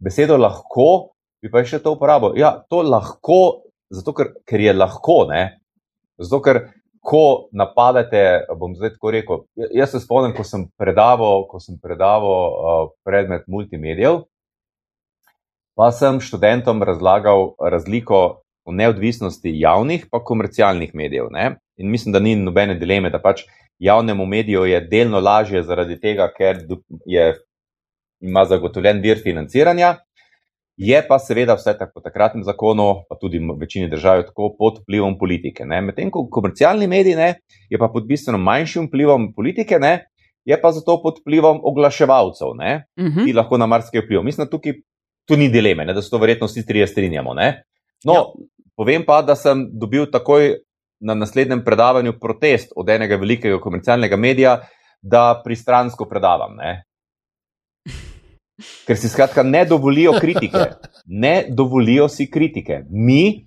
Besedo 0.00 0.36
lahko 0.36 1.10
bi 1.42 1.50
pa 1.50 1.64
še 1.64 1.80
to 1.82 1.96
uporabil. 1.96 2.36
Ja, 2.38 2.54
to 2.70 2.82
lahko, 2.84 3.64
zato 3.90 4.14
ker, 4.16 4.34
ker 4.48 4.60
je 4.60 4.76
lahko, 4.76 5.24
ne. 5.32 5.42
Zato 6.20 6.40
ker, 6.44 6.62
ko 7.00 7.48
napadete, 7.56 8.44
bom 8.60 8.74
zdaj 8.76 8.94
tako 8.96 9.12
rekel, 9.14 9.44
jaz 9.72 9.94
se 9.94 10.02
spomnim, 10.02 10.34
ko 10.36 10.44
sem 10.44 10.66
predaval, 10.78 11.46
ko 11.48 11.60
sem 11.62 11.78
predaval 11.80 12.42
uh, 12.50 12.82
predmet 13.06 13.46
multimedijev, 13.48 14.26
pa 15.80 15.88
sem 15.96 16.18
študentom 16.20 16.82
razlagal 16.84 17.54
razliko 17.72 18.42
v 18.68 18.74
neodvisnosti 18.76 19.52
javnih 19.62 20.02
in 20.12 20.24
komercialnih 20.28 20.90
medijev. 20.94 21.30
Ne? 21.32 21.56
In 21.80 21.88
mislim, 21.90 22.12
da 22.12 22.20
ni 22.20 22.34
nobene 22.36 22.74
dileme, 22.76 23.08
da 23.10 23.18
pač 23.18 23.46
javnemu 23.78 24.26
mediju 24.26 24.66
je 24.68 24.80
delno 24.80 25.20
lažje 25.20 25.62
zaradi 25.62 25.96
tega, 26.00 26.26
ker 26.36 26.60
je, 27.06 27.24
ima 28.20 28.44
zagotovljen 28.44 29.00
vir 29.00 29.22
financiranja. 29.24 29.94
Je 30.76 31.00
pa 31.08 31.18
seveda 31.18 31.56
vse 31.56 31.72
tako 31.78 31.92
po 31.94 32.04
takratnem 32.04 32.44
zakonu, 32.44 33.06
pa 33.08 33.16
tudi 33.16 33.40
v 33.40 33.56
večini 33.60 33.88
držav, 33.88 34.26
tako 34.28 34.52
pod 34.58 34.82
vplivom 34.82 35.16
politike. 35.18 35.64
Medtem 35.64 36.12
ko 36.12 36.26
komercialni 36.28 36.88
mediji 36.92 37.16
ne, 37.16 37.34
je 37.72 37.80
pa 37.80 37.88
pod 37.88 38.04
bistveno 38.08 38.38
manjšim 38.38 38.90
vplivom 38.92 39.32
politike, 39.32 39.80
ne, 39.80 40.10
je 40.44 40.60
pa 40.60 40.72
zato 40.76 41.00
pod 41.02 41.24
vplivom 41.24 41.64
oglaševalcev, 41.64 42.52
ne, 42.60 42.84
uh 43.00 43.04
mhm. 43.04 43.18
-huh. 43.18 43.24
ki 43.24 43.32
lahko 43.32 43.56
na 43.56 43.66
marsikaj 43.66 44.04
vplivajo. 44.04 44.24
Mislim, 44.28 44.44
da 44.44 44.50
tukaj 44.50 44.76
tu 45.30 45.38
ni 45.38 45.46
dileme, 45.48 45.86
ne, 45.86 45.94
da 45.94 46.02
se 46.02 46.10
to 46.10 46.18
verjetno 46.18 46.48
vsi 46.50 46.66
trije 46.66 46.88
strinjamo. 46.90 47.34
No, 48.04 48.14
ja. 48.14 48.24
Povem 48.76 49.04
pa, 49.06 49.20
da 49.22 49.36
sem 49.38 49.68
dobil 49.78 50.08
takoj 50.10 50.56
na 51.00 51.14
naslednjem 51.14 51.62
predavanju 51.64 52.18
protest 52.20 52.72
od 52.76 52.88
enega 52.88 53.16
velikega 53.16 53.60
komercialnega 53.60 54.16
medija, 54.16 54.54
da 55.02 55.40
pristransko 55.44 56.08
predavam. 56.08 56.56
Ne. 56.58 56.82
Ker 58.86 58.98
si 58.98 59.08
skratka 59.08 59.42
ne 59.42 59.64
dovolijo 59.64 60.18
kritike. 60.20 60.66
Ne 61.22 61.46
dovolijo 61.48 62.08
si 62.08 62.28
kritike. 62.30 62.84
Mi 62.90 63.46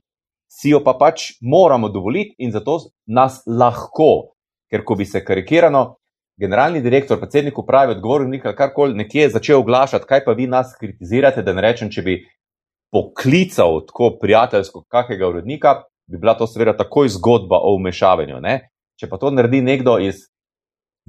si 0.51 0.69
jo 0.69 0.81
pa 0.83 0.93
pač 0.99 1.37
moramo 1.41 1.89
dovoliti 1.89 2.35
in 2.43 2.51
zato 2.51 2.79
nas 3.07 3.41
lahko, 3.47 4.33
ker 4.69 4.83
ko 4.83 4.97
bi 4.99 5.05
se 5.05 5.23
karikirano 5.23 5.83
generalni 6.39 6.81
direktor, 6.81 7.19
predsednik 7.19 7.57
uprave, 7.59 7.95
odgovornik 7.97 8.45
ali 8.45 8.55
karkoli 8.55 8.97
nekje 8.97 9.29
začel 9.29 9.59
oglašati, 9.59 10.07
kaj 10.09 10.23
pa 10.25 10.33
vi 10.33 10.47
nas 10.47 10.75
kritizirate, 10.79 11.43
da 11.43 11.53
ne 11.53 11.61
rečem, 11.61 11.91
če 11.93 12.01
bi 12.01 12.17
poklical 12.93 13.81
tako 13.87 14.11
prijateljsko 14.21 14.83
kakega 14.89 15.27
urednika, 15.27 15.75
bi 16.07 16.17
bila 16.17 16.35
to 16.37 16.47
seveda 16.47 16.75
takoj 16.77 17.09
zgodba 17.09 17.61
o 17.61 17.75
umešavanju. 17.75 18.39
Ne? 18.41 18.59
Če 18.99 19.09
pa 19.09 19.17
to 19.17 19.31
naredi 19.33 19.61
nekdo 19.61 19.97
iz 20.01 20.27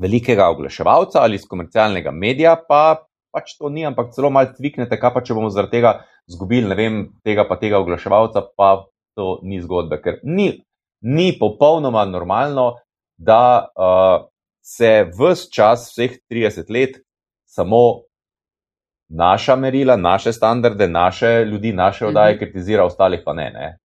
velikega 0.01 0.49
oglaševalca 0.51 1.23
ali 1.23 1.39
iz 1.39 1.45
komercialnega 1.49 2.11
medija, 2.11 2.57
pa 2.69 3.05
pač 3.35 3.57
to 3.59 3.69
ni, 3.69 3.85
ampak 3.87 4.13
celo 4.15 4.31
malo 4.31 4.55
cviknete, 4.57 4.99
kaj 5.01 5.13
pa 5.15 5.23
če 5.25 5.35
bomo 5.35 5.51
zaradi 5.51 5.79
tega 5.79 5.95
zgubili, 6.31 6.69
ne 6.71 6.77
vem, 6.79 7.01
tega 7.27 7.45
pa 7.49 7.59
tega 7.61 7.81
oglaševalca, 7.83 8.45
pa 8.57 8.87
to 9.19 9.39
ni 9.43 9.61
zgodba, 9.63 9.99
ker 10.03 10.21
ni, 10.23 10.53
ni 11.03 11.33
popolnoma 11.39 12.05
normalno, 12.09 12.77
da 13.19 13.41
uh, 13.67 14.27
se 14.65 15.05
vse 15.13 15.51
čas, 15.53 15.91
vseh 15.93 16.19
30 16.31 16.71
let, 16.73 16.97
samo 17.45 18.01
naša 19.09 19.57
merila, 19.57 19.97
naše 19.97 20.33
standarde, 20.33 20.89
naše 20.89 21.45
ljudi, 21.45 21.73
naše 21.73 22.07
oddaje 22.07 22.35
mhm. 22.35 22.39
kritizira, 22.39 22.85
ostalih 22.85 23.21
pa 23.25 23.33
ne. 23.33 23.51
ne. 23.51 23.79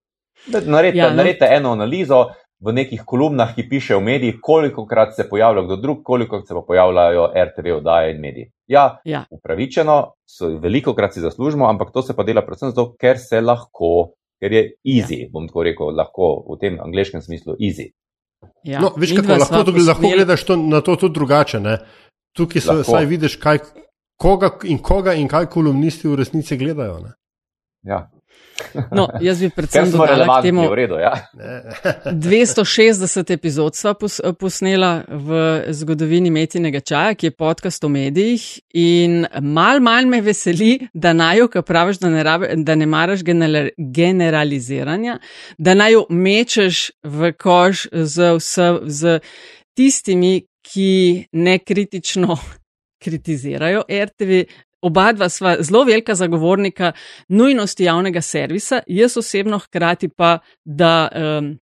Naredite, 0.66 0.98
ja, 0.98 1.10
no. 1.10 1.16
naredite 1.16 1.48
eno 1.52 1.72
analizo 1.72 2.26
v 2.60 2.74
nekih 2.76 3.04
kolumnah, 3.06 3.52
ki 3.56 3.68
piše 3.70 3.96
v 3.96 4.04
medijih, 4.04 4.40
koliko 4.42 4.86
krat 4.88 5.16
se 5.16 5.30
pojavlja 5.30 5.62
kdo 5.64 5.76
drug, 5.76 6.00
koliko 6.04 6.42
se 6.42 6.54
pa 6.54 6.62
pojavljajo 6.68 7.28
RTV 7.46 7.76
oddaje 7.78 8.16
in 8.16 8.22
mediji. 8.22 8.52
Ja, 8.68 9.00
ja. 9.04 9.26
upravičeno, 9.32 10.14
veliko 10.62 10.94
krat 10.96 11.14
si 11.14 11.20
zaslužimo, 11.20 11.68
ampak 11.70 11.92
to 11.94 12.02
se 12.02 12.16
pa 12.16 12.24
dela 12.24 12.42
predvsem 12.46 12.70
zato, 12.70 12.94
ker 13.00 13.20
se 13.20 13.42
lahko, 13.42 14.12
ker 14.40 14.54
je 14.54 14.64
easy, 14.84 15.22
ja. 15.24 15.30
bom 15.32 15.48
tako 15.48 15.64
rekel, 15.64 15.96
lahko 15.96 16.34
v 16.50 16.60
tem 16.60 16.80
angliškem 16.84 17.22
smislu 17.22 17.56
easy. 17.60 17.92
Ja. 18.64 18.82
No, 18.82 18.94
veš, 18.98 19.16
kako 19.16 19.40
lahko, 19.40 19.64
tudi, 19.64 19.84
lahko 19.88 20.12
gledaš 20.16 20.44
to, 20.44 20.56
na 20.56 20.82
to 20.82 20.96
tudi 20.96 21.14
drugače. 21.14 21.60
Ne? 21.60 21.78
Tukaj 22.38 22.62
se 22.62 22.76
vsaj 22.82 23.06
vidiš, 23.06 23.36
kaj, 23.42 23.60
koga 24.20 24.52
in 24.64 24.80
koga 24.84 25.14
in 25.14 25.28
kaj 25.28 25.50
kolumnisti 25.52 26.08
v 26.08 26.20
resnici 26.20 26.58
gledajo. 26.58 27.00
Ne? 27.04 27.14
Ja. 27.88 28.06
No, 28.92 29.08
jaz 29.22 29.42
bi 29.42 29.50
predvsem 29.50 29.92
dodala 29.92 30.40
k 30.40 30.44
temu, 30.44 30.64
je 30.78 30.88
ja. 31.02 31.14
260 32.06 33.34
epizod 33.34 33.76
sva 33.76 33.94
posnela 34.40 35.04
v 35.08 35.40
zgodovini 35.74 36.32
Metinega 36.32 36.80
čaja, 36.80 37.16
ki 37.16 37.30
je 37.30 37.36
podcast 37.36 37.84
o 37.84 37.90
medijih 37.90 38.46
in 38.74 39.26
mal, 39.42 39.80
mal 39.80 40.06
me 40.10 40.22
veseli, 40.22 40.88
da 40.94 41.14
naj 41.14 41.48
kar 41.54 41.64
praviš, 41.64 42.02
da 42.04 42.10
ne, 42.10 42.24
rabe, 42.24 42.52
da 42.56 42.76
ne 42.76 42.86
maraš 42.86 43.24
generaliziranja, 43.78 45.20
da 45.58 45.74
naj 45.74 45.94
jo 45.94 46.06
mečeš 46.10 46.90
v 47.04 47.34
koš 47.40 47.88
z, 47.92 48.36
z, 48.40 48.72
z 48.86 49.20
tistimi, 49.78 50.40
ki 50.70 51.26
nekritično 51.32 52.38
kritizirajo 53.04 53.84
RTV, 53.90 54.44
Oba 54.82 55.12
dva 55.12 55.30
sva 55.30 55.56
zelo 55.60 55.84
velika 55.84 56.16
zagovornika 56.16 56.92
nujnosti 57.28 57.84
javnega 57.84 58.22
servisa, 58.22 58.82
jaz 58.88 59.18
osebno 59.18 59.60
hkrati 59.60 60.10
pa, 60.10 60.38
da 60.64 61.10
um, 61.40 61.58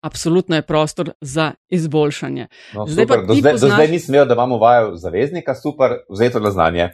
absolutno 0.00 0.56
je 0.56 0.62
prostor 0.62 1.10
za 1.20 1.52
izboljšanje. 1.68 2.46
No, 2.74 2.86
zdaj 2.86 3.06
do, 3.06 3.14
zdaj, 3.34 3.52
poznaš... 3.52 3.60
do 3.60 3.74
zdaj 3.74 3.88
nisem 3.88 4.12
vedel, 4.12 4.26
da 4.26 4.34
imamo 4.34 4.58
vajo 4.58 4.96
zaveznika, 4.96 5.54
super, 5.54 5.90
vzeto 6.10 6.40
na 6.40 6.50
znanje. 6.50 6.88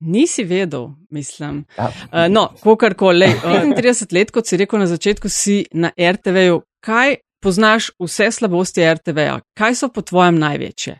Nisi 0.00 0.44
vedel, 0.44 0.88
mislim. 1.10 1.64
Ja. 1.78 1.84
Uh, 1.84 2.32
no, 2.32 2.48
kakorkoli, 2.62 3.26
uh, 3.26 3.50
30 3.76 4.14
let, 4.14 4.30
kot 4.30 4.46
si 4.46 4.56
rekel 4.56 4.78
na 4.78 4.86
začetku, 4.86 5.28
si 5.28 5.64
na 5.72 5.90
RTV-ju. 5.98 6.62
Kaj 6.84 7.16
poznaš 7.42 7.90
vse 8.00 8.30
slabosti 8.30 8.86
RTV-ja? 8.94 9.40
Kaj 9.58 9.74
so 9.74 9.88
po 9.88 10.02
tvojem 10.02 10.38
največje? 10.38 10.98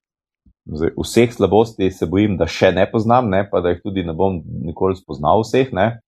Zdaj, 0.64 0.90
vseh 0.96 1.32
slabosti 1.32 1.90
se 1.90 2.06
bojim, 2.06 2.38
da 2.40 2.46
še 2.48 2.70
ne 2.72 2.86
poznam, 2.90 3.28
ne, 3.30 3.42
pa 3.50 3.60
da 3.60 3.74
jih 3.74 3.82
tudi 3.84 4.04
ne 4.04 4.14
bom 4.16 4.40
nikoli 4.64 4.96
spoznal 4.96 5.44
vseh. 5.44 5.68
Ne. 5.76 6.00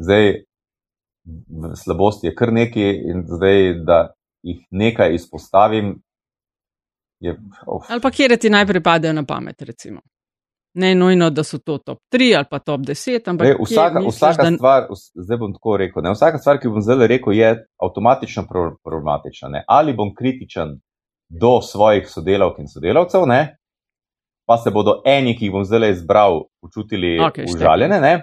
Zdaj, 0.00 0.32
slabosti 1.84 2.30
je 2.30 2.34
kar 2.34 2.52
nekaj 2.52 2.90
in 3.12 3.22
zdaj, 3.28 3.60
da 3.84 3.98
jih 4.44 4.64
nekaj 4.70 5.14
izpostavim. 5.14 5.94
Je, 7.20 7.36
ali 7.88 8.00
pa 8.00 8.10
kje 8.10 8.36
ti 8.36 8.50
najprej 8.50 8.82
padejo 8.82 9.12
na 9.12 9.24
pamet, 9.28 9.62
recimo. 9.62 10.00
Ne 10.74 10.94
nujno, 10.94 11.30
da 11.30 11.44
so 11.46 11.58
to 11.58 11.78
top 11.78 11.98
3 12.12 12.36
ali 12.36 12.46
pa 12.50 12.58
top 12.58 12.80
10, 12.80 13.30
ampak 13.30 13.46
ne, 13.46 13.54
vsaka, 13.60 14.00
misliš, 14.00 14.16
vsaka 14.16 14.42
da... 14.42 14.56
stvar, 14.56 14.86
zdaj 15.14 15.38
bom 15.38 15.52
tako 15.54 15.76
rekel, 15.76 16.02
ne, 16.02 16.14
vsaka 16.14 16.38
stvar, 16.38 16.58
ki 16.58 16.68
bom 16.68 16.82
zdaj 16.82 17.06
rekel, 17.06 17.32
je 17.32 17.50
avtomatično 17.82 18.46
problematična. 18.84 19.48
Ne. 19.48 19.64
Ali 19.68 19.94
bom 19.94 20.10
kritičen 20.14 20.80
do 21.28 21.60
svojih 21.62 22.08
sodelavk 22.10 22.58
in 22.58 22.68
sodelavcev, 22.68 23.26
ne, 23.26 23.56
pa 24.46 24.58
se 24.58 24.70
bodo 24.70 24.98
eni, 25.06 25.36
ki 25.38 25.46
jih 25.46 25.54
bom 25.54 25.64
zdaj 25.64 25.90
izbral, 25.94 26.42
počutili 26.60 27.16
okay, 27.22 27.46
užaljene, 27.54 28.00
ne, 28.00 28.14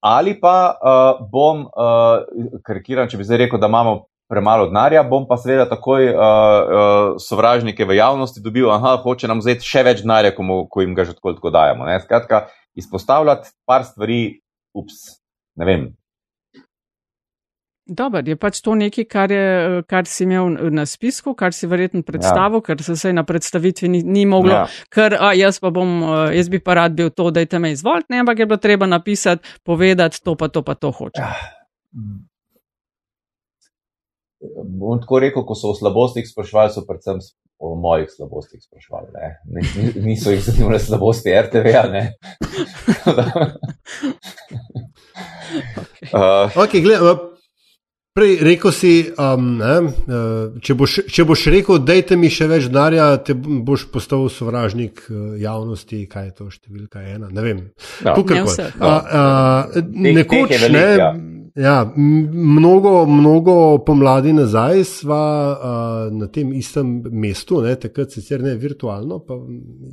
ali 0.00 0.40
pa 0.40 0.74
uh, 0.74 1.22
bom, 1.30 1.66
uh, 1.70 2.60
karikiran, 2.66 3.08
če 3.08 3.20
bi 3.20 3.24
zdaj 3.24 3.44
rekel, 3.46 3.60
da 3.60 3.68
imamo 3.70 4.09
premalo 4.30 4.68
denarja, 4.70 5.02
bom 5.02 5.26
pa 5.28 5.36
seveda 5.40 5.66
takoj 5.68 6.10
uh, 6.10 6.16
uh, 6.16 6.98
sovražnike 7.18 7.84
v 7.84 7.98
javnosti 7.98 8.42
dobil, 8.42 8.70
da 8.70 8.94
hoče 9.02 9.30
nam 9.30 9.42
vzeti 9.42 9.66
še 9.66 9.82
več 9.86 10.04
denarja, 10.04 10.30
ko, 10.36 10.62
ko 10.70 10.84
jim 10.84 10.94
ga 10.94 11.08
že 11.08 11.16
tako, 11.18 11.34
tako 11.38 11.50
dajemo. 11.54 11.88
Ne? 11.90 11.98
Skratka, 12.04 12.44
izpostavljati 12.78 13.50
par 13.66 13.82
stvari, 13.88 14.38
ups, 14.78 15.02
ne 15.58 15.66
vem. 15.66 15.88
Dobar, 17.90 18.22
je 18.22 18.36
pač 18.38 18.60
to 18.62 18.76
nekaj, 18.78 19.04
kar, 19.10 19.32
je, 19.34 19.82
kar 19.90 20.06
si 20.06 20.22
imel 20.22 20.54
na 20.70 20.84
spisku, 20.86 21.34
kar 21.34 21.50
si 21.50 21.66
verjetno 21.66 22.04
predstavil, 22.06 22.60
ja. 22.62 22.66
ker 22.68 22.84
se 22.86 22.94
vse 22.94 23.10
na 23.10 23.24
predstavitvi 23.26 23.90
ni, 23.90 24.04
ni 24.06 24.22
moglo, 24.30 24.54
ja. 24.54 24.68
ker 24.94 25.18
a, 25.18 25.32
jaz 25.34 25.58
pa 25.58 25.74
bom, 25.74 25.98
jaz 26.30 26.52
bi 26.52 26.62
pa 26.62 26.78
rad 26.78 26.94
bil 26.94 27.10
to, 27.10 27.32
da 27.34 27.42
je 27.42 27.50
te 27.50 27.58
me 27.58 27.74
izvolite, 27.74 28.14
ampak 28.14 28.44
je 28.44 28.46
bilo 28.46 28.62
treba 28.62 28.86
napisati, 28.86 29.58
povedati, 29.66 30.22
to 30.22 30.38
pa 30.38 30.46
to 30.46 30.62
pa 30.62 30.78
to 30.78 30.94
hoče. 30.94 31.18
Ja 31.18 32.29
bom 34.64 35.00
tako 35.00 35.18
rekel, 35.18 35.44
ko 35.44 35.54
so 35.54 35.72
o 35.72 35.76
slabostih 35.76 36.28
sprašvali, 36.28 36.72
so 36.74 36.84
predvsem 36.88 37.20
o 37.60 37.74
mojih 37.76 38.08
slabostih 38.10 38.62
sprašvali. 38.62 39.06
Ne? 39.14 39.62
Niso 40.02 40.30
jih 40.30 40.44
zanimale 40.44 40.78
slabosti 40.78 41.34
RTV. 41.42 41.66
Ne? 41.92 42.04
uh, 46.12 46.56
okay, 46.64 46.80
gled, 46.80 47.04
prej 48.16 48.38
rekel 48.44 48.72
si, 48.72 48.94
um, 49.12 49.50
ne, 49.60 49.74
uh, 49.80 50.56
če, 50.64 50.74
boš, 50.74 50.96
če 51.12 51.24
boš 51.28 51.46
rekel, 51.52 51.82
dajte 51.84 52.16
mi 52.16 52.30
še 52.32 52.48
več 52.48 52.70
denarja, 52.72 53.10
te 53.24 53.36
boš 53.36 53.90
postal 53.92 54.24
sovražnik 54.32 55.04
uh, 55.10 55.36
javnosti, 55.40 56.06
kaj 56.08 56.30
je 56.30 56.34
to 56.40 56.48
številka 56.48 57.04
ena. 57.04 57.28
Ne 57.28 57.44
vem. 57.44 57.60
No, 58.08 58.16
ne 58.24 58.46
vse, 58.48 58.70
no. 58.80 58.88
uh, 58.88 59.76
uh, 59.76 59.92
nekoč, 60.08 60.56
ne. 60.72 60.88
Ja. 60.96 61.12
Ja, 61.54 61.92
mnogo, 61.96 63.06
mnogo 63.06 63.78
pomladi 63.86 64.32
nazaj 64.32 64.84
sva 64.84 65.24
uh, 65.50 66.12
na 66.14 66.28
tem 66.30 66.52
istem 66.54 67.00
mestu, 67.10 67.58
ne, 67.64 67.74
takrat 67.80 68.14
sicer 68.14 68.42
ne 68.42 68.54
virtualno, 68.54 69.18
pa 69.26 69.34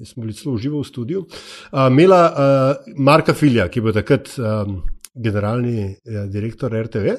smo 0.05 0.25
bili 0.25 0.35
celo 0.37 0.57
živo 0.61 0.83
v 0.83 0.87
studiu, 0.87 1.23
uh, 1.25 1.87
imela 1.89 2.21
uh, 2.29 2.93
Marka 2.97 3.33
Filja, 3.33 3.67
ki 3.73 3.81
bo 3.81 3.95
takrat 3.95 4.29
um, 4.37 4.81
generalni 5.17 5.95
ja, 6.05 6.27
direktor 6.29 6.73
RTV. 6.85 7.17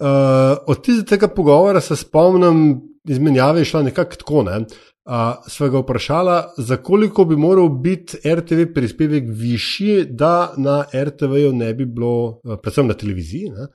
Uh, 0.00 0.58
od 0.66 0.82
tistega 0.82 1.28
pogovora 1.30 1.80
se 1.80 1.96
spomnim, 1.96 2.80
izmenjave 3.08 3.60
je 3.62 3.70
šla 3.70 3.82
nekako 3.82 4.16
tako. 4.16 4.42
Ne. 4.42 4.60
Uh, 5.08 5.14
sva 5.48 5.70
ga 5.72 5.80
vprašala, 5.80 6.52
za 6.60 6.76
koliko 6.76 7.24
bi 7.24 7.36
moral 7.36 7.68
biti 7.68 8.18
RTV 8.28 8.66
prispevek 8.74 9.24
višji, 9.28 10.04
da 10.04 10.52
na 10.56 10.82
RTV-ju 10.92 11.52
ne 11.56 11.70
bi 11.74 11.86
bilo, 11.86 12.40
predvsem 12.62 12.86
na 12.86 12.94
televiziji, 12.94 13.48
ne, 13.48 13.70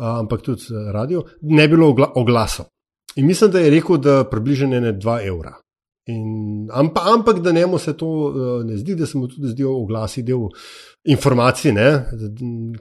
ampak 0.00 0.40
tudi 0.42 0.72
radio, 0.92 1.24
ne 1.42 1.68
bi 1.68 1.76
bilo 1.76 2.12
oglasov. 2.14 2.70
In 3.16 3.26
mislim, 3.26 3.50
da 3.50 3.60
je 3.60 3.70
rekel, 3.70 3.96
da 3.96 4.24
približno 4.24 4.80
ne 4.80 4.92
2 4.92 5.26
evra. 5.28 5.52
In, 6.08 6.68
ampak, 6.72 7.02
ampak 7.14 7.38
da 7.38 7.52
njemu 7.52 7.78
se 7.78 7.96
to 7.96 8.08
uh, 8.08 8.64
ne 8.64 8.76
zdi, 8.76 8.94
da 8.94 9.06
se 9.06 9.18
mu 9.18 9.28
tudi 9.28 9.48
zdijo 9.48 9.76
oglasi 9.82 10.22
del 10.22 10.48
informacij, 11.04 11.72
ne, 11.72 12.04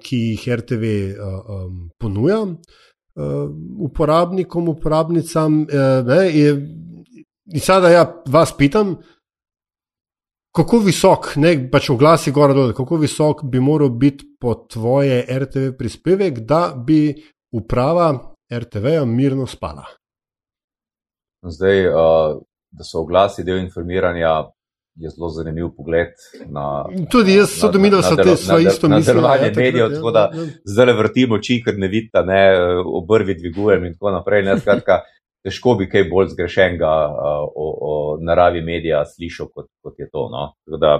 ki 0.01 0.17
jih 0.17 0.49
RTV 0.55 0.83
uh, 0.83 1.49
um, 1.55 1.89
ponuja 1.99 2.41
uh, 2.45 2.55
uporabnikom, 3.79 4.69
uporabnicam. 4.69 5.61
Uh, 5.61 6.07
ne, 6.07 6.21
je, 6.39 6.53
In 7.53 7.59
sada 7.59 7.89
ja 7.89 8.03
vas 8.27 8.51
pitam, 8.57 8.97
kako 10.55 10.79
visok, 10.85 11.31
ne 11.41 11.55
pač 11.71 11.89
oglasi 11.93 12.33
gor 12.33 12.53
dol, 12.53 12.73
kako 12.77 12.99
visok 13.01 13.43
bi 13.49 13.61
moral 13.61 13.89
biti 13.89 14.25
po 14.39 14.53
tvoje 14.69 15.23
RTV 15.29 15.73
prispevek, 15.77 16.43
da 16.45 16.69
bi 16.75 17.13
uprava 17.55 18.11
RTV-ja 18.53 19.05
mirno 19.05 19.47
spala? 19.47 19.85
Zdaj, 21.45 21.87
uh, 21.87 22.39
da 22.71 22.83
so 22.83 23.01
oglasi 23.01 23.43
del 23.43 23.61
informiranja, 23.63 24.49
je 24.99 25.09
zelo 25.09 25.29
zanimiv 25.29 25.69
pogled 25.77 26.17
na. 26.51 26.85
Tudi 27.11 27.37
jaz 27.37 27.53
sem 27.55 27.71
dobil, 27.71 27.93
da 27.93 28.01
so 28.03 28.17
te 28.19 28.35
svoje 28.35 28.67
isto 28.67 28.89
misli. 28.91 29.13
Delovanje 29.13 29.47
ja, 29.47 29.53
medijev, 29.55 29.85
ja, 29.85 29.89
tako 29.95 30.11
da 30.11 30.23
ja, 30.33 30.47
zdaj 30.65 30.85
le 30.85 30.95
vrtimo 30.97 31.37
oči, 31.39 31.61
ker 31.65 31.77
ne 31.79 31.87
vidite, 31.87 32.23
ne 32.27 32.41
obrvi 32.99 33.37
dvigujem 33.39 33.85
in 33.85 33.95
tako 33.95 34.11
naprej. 34.17 34.43
Ne, 34.43 34.57
skratka, 34.59 34.99
težko 35.45 35.75
bi 35.79 35.87
kaj 35.89 36.07
bolj 36.09 36.33
zgrešenega 36.33 36.89
o, 37.55 37.69
o 37.89 37.93
naravi 38.21 38.61
medija 38.61 39.05
slišal, 39.05 39.49
kot, 39.53 39.69
kot 39.83 39.99
je 39.99 40.09
to. 40.11 40.27
No? 40.33 40.43
Da, 40.81 40.95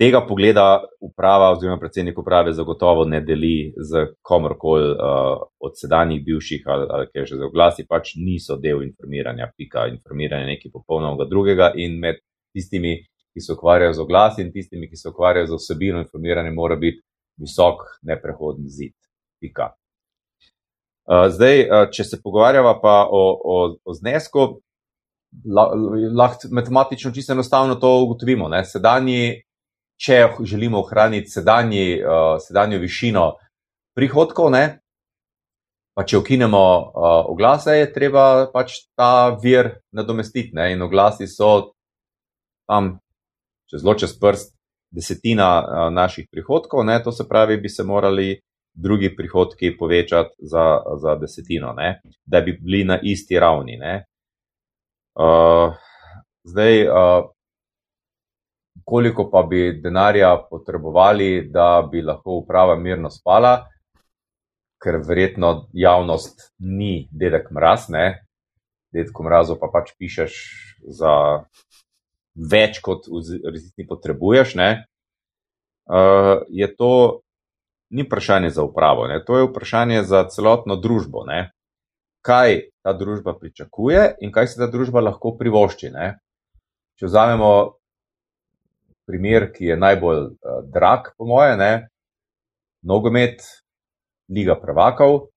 tega 0.00 0.22
pogleda 0.26 0.66
uprava 1.04 1.50
oziroma 1.52 1.78
predsednik 1.80 2.18
uprave 2.18 2.52
zagotovo 2.52 3.04
ne 3.04 3.20
deli 3.20 3.72
z 3.76 4.06
komorkoli 4.22 4.92
uh, 4.92 5.42
od 5.60 5.76
sedanjih 5.80 6.24
bivših 6.24 6.62
ali, 6.66 6.86
ali 6.90 7.10
kaj 7.12 7.26
že 7.26 7.40
za 7.42 7.46
oglasi, 7.46 7.86
pač 7.88 8.14
niso 8.16 8.56
del 8.56 8.82
informiranja, 8.86 9.50
pika 9.56 9.86
informiranja 9.90 10.46
nekaj 10.54 10.72
popolnoma 10.72 11.28
drugega 11.28 11.72
in 11.76 11.98
med 12.00 12.22
tistimi, 12.54 12.96
ki 13.34 13.44
se 13.44 13.52
ukvarjajo 13.52 13.92
z 13.92 14.06
oglasi 14.06 14.42
in 14.42 14.52
tistimi, 14.52 14.88
ki 14.88 14.96
se 14.96 15.10
ukvarjajo 15.10 15.50
z 15.50 15.58
osebino 15.58 16.00
informiranja, 16.02 16.54
mora 16.54 16.76
biti 16.76 17.02
visok 17.38 17.84
neprehodni 18.02 18.70
zid. 18.70 18.94
Pika. 19.38 19.74
Uh, 21.08 21.30
zdaj, 21.32 21.62
uh, 21.64 21.84
če 21.88 22.04
se 22.04 22.18
pogovarjava 22.20 22.74
pa 22.82 23.06
o, 23.08 23.22
o, 23.32 23.60
o 23.84 23.94
znesku, 23.96 24.60
lahko 26.12 26.48
matematično 26.52 27.12
čisto 27.12 27.32
enostavno 27.32 27.74
to 27.74 28.02
ugotovimo. 28.02 28.48
Ne? 28.48 28.64
Sedanji, 28.64 29.42
če 29.96 30.28
želimo 30.44 30.82
ohraniti 30.84 31.30
sedanji, 31.30 32.02
uh, 32.02 32.36
sedanjo 32.40 32.78
višino 32.78 33.32
prihodkov, 33.96 34.50
ne? 34.52 34.80
pa 35.98 36.04
če 36.06 36.20
ukinemo 36.20 36.58
uh, 36.62 37.26
oglase, 37.32 37.74
je 37.74 37.86
treba 37.92 38.46
pač 38.52 38.84
ta 38.94 39.34
vir 39.42 39.80
nadomestiti. 39.90 40.54
Ne? 40.54 40.70
In 40.76 40.84
oglasi 40.86 41.26
so 41.26 41.72
tam, 42.70 42.98
če 43.66 43.80
zelo 43.82 43.96
čez 43.98 44.12
prst, 44.20 44.52
desetina 44.94 45.48
uh, 45.58 45.80
naših 45.90 46.28
prihodkov, 46.30 46.84
ne? 46.86 47.00
to 47.02 47.12
se 47.12 47.26
pravi, 47.28 47.58
bi 47.58 47.68
se 47.68 47.82
morali 47.82 48.36
drugi 48.78 49.16
prihodki 49.16 49.76
povečati 49.76 50.34
za, 50.38 50.82
za 51.02 51.14
desetino, 51.14 51.72
ne? 51.72 52.00
da 52.26 52.40
bi 52.40 52.58
bili 52.62 52.84
na 52.84 52.98
isti 53.02 53.38
ravni. 53.38 53.78
Uh, 55.18 55.74
zdaj, 56.44 56.88
uh, 56.88 57.24
koliko 58.84 59.30
pa 59.30 59.42
bi 59.42 59.80
denarja 59.82 60.36
potrebovali, 60.50 61.50
da 61.50 61.88
bi 61.92 62.02
lahko 62.02 62.38
uprava 62.42 62.76
mirno 62.76 63.10
spala, 63.10 63.66
ker 64.82 65.00
verjetno 65.08 65.68
javnost 65.72 66.52
ni 66.58 67.08
dedek 67.10 67.50
mraz, 67.50 67.88
ne? 67.88 68.24
dedko 68.94 69.22
mrazo 69.26 69.58
pa 69.60 69.68
pač 69.72 69.90
pišeš 69.98 70.34
za 71.00 71.14
več, 72.38 72.78
kot 72.80 73.10
v 73.10 73.40
resnici 73.50 73.84
potrebuješ. 73.88 74.54
Uh, 75.88 76.46
je 76.48 76.68
to 76.76 77.20
ni 77.90 78.02
vprašanje 78.02 78.50
za 78.50 78.64
upravo, 78.64 79.06
ne? 79.06 79.24
to 79.24 79.38
je 79.38 79.48
vprašanje 79.48 80.02
za 80.02 80.24
celotno 80.28 80.76
družbo. 80.76 81.24
Ne? 81.26 81.50
Kaj 82.24 82.60
ta 82.82 82.92
družba 82.92 83.38
pričakuje 83.38 84.16
in 84.20 84.32
kaj 84.32 84.46
se 84.46 84.60
ta 84.60 84.66
družba 84.66 85.00
lahko 85.00 85.36
privošči. 85.38 85.90
Ne? 85.94 86.18
Če 86.98 87.06
vzamemo 87.06 87.52
primer, 89.08 89.48
ki 89.54 89.72
je 89.72 89.76
najbolj 89.76 90.20
uh, 90.26 90.58
drag, 90.72 91.14
po 91.16 91.24
moje, 91.24 91.56
ne? 91.56 91.88
nogomet, 92.84 93.40
liga 94.28 94.58
prvakov, 94.60 95.30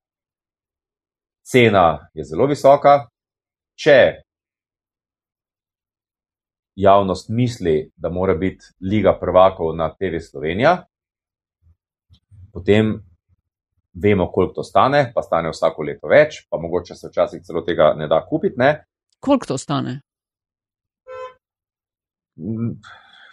cena 1.47 2.10
je 2.14 2.26
zelo 2.28 2.47
visoka. 2.52 3.08
Če 3.80 4.22
javnost 6.76 7.30
misli, 7.30 7.91
da 7.95 8.10
mora 8.10 8.36
biti 8.36 8.68
liga 8.84 9.16
prvakov 9.20 9.72
na 9.76 9.89
TV 9.95 10.20
Slovenija, 10.20 10.82
potem 12.54 12.99
vemo, 13.93 14.30
koliko 14.32 14.54
to 14.54 14.64
stane, 14.64 15.12
pa 15.16 15.22
stane 15.22 15.49
vsako 15.52 15.84
leto 15.84 16.08
več, 16.08 16.45
pa 16.49 16.58
mogoče 16.58 16.95
se 16.95 17.10
včasih 17.12 17.41
celo 17.43 17.62
tega 17.62 17.93
ne 17.97 18.08
da 18.08 18.22
kupiti. 18.26 18.56
Ne? 18.58 18.84
Koliko 19.20 19.45
to 19.54 19.58
stane? 19.58 19.99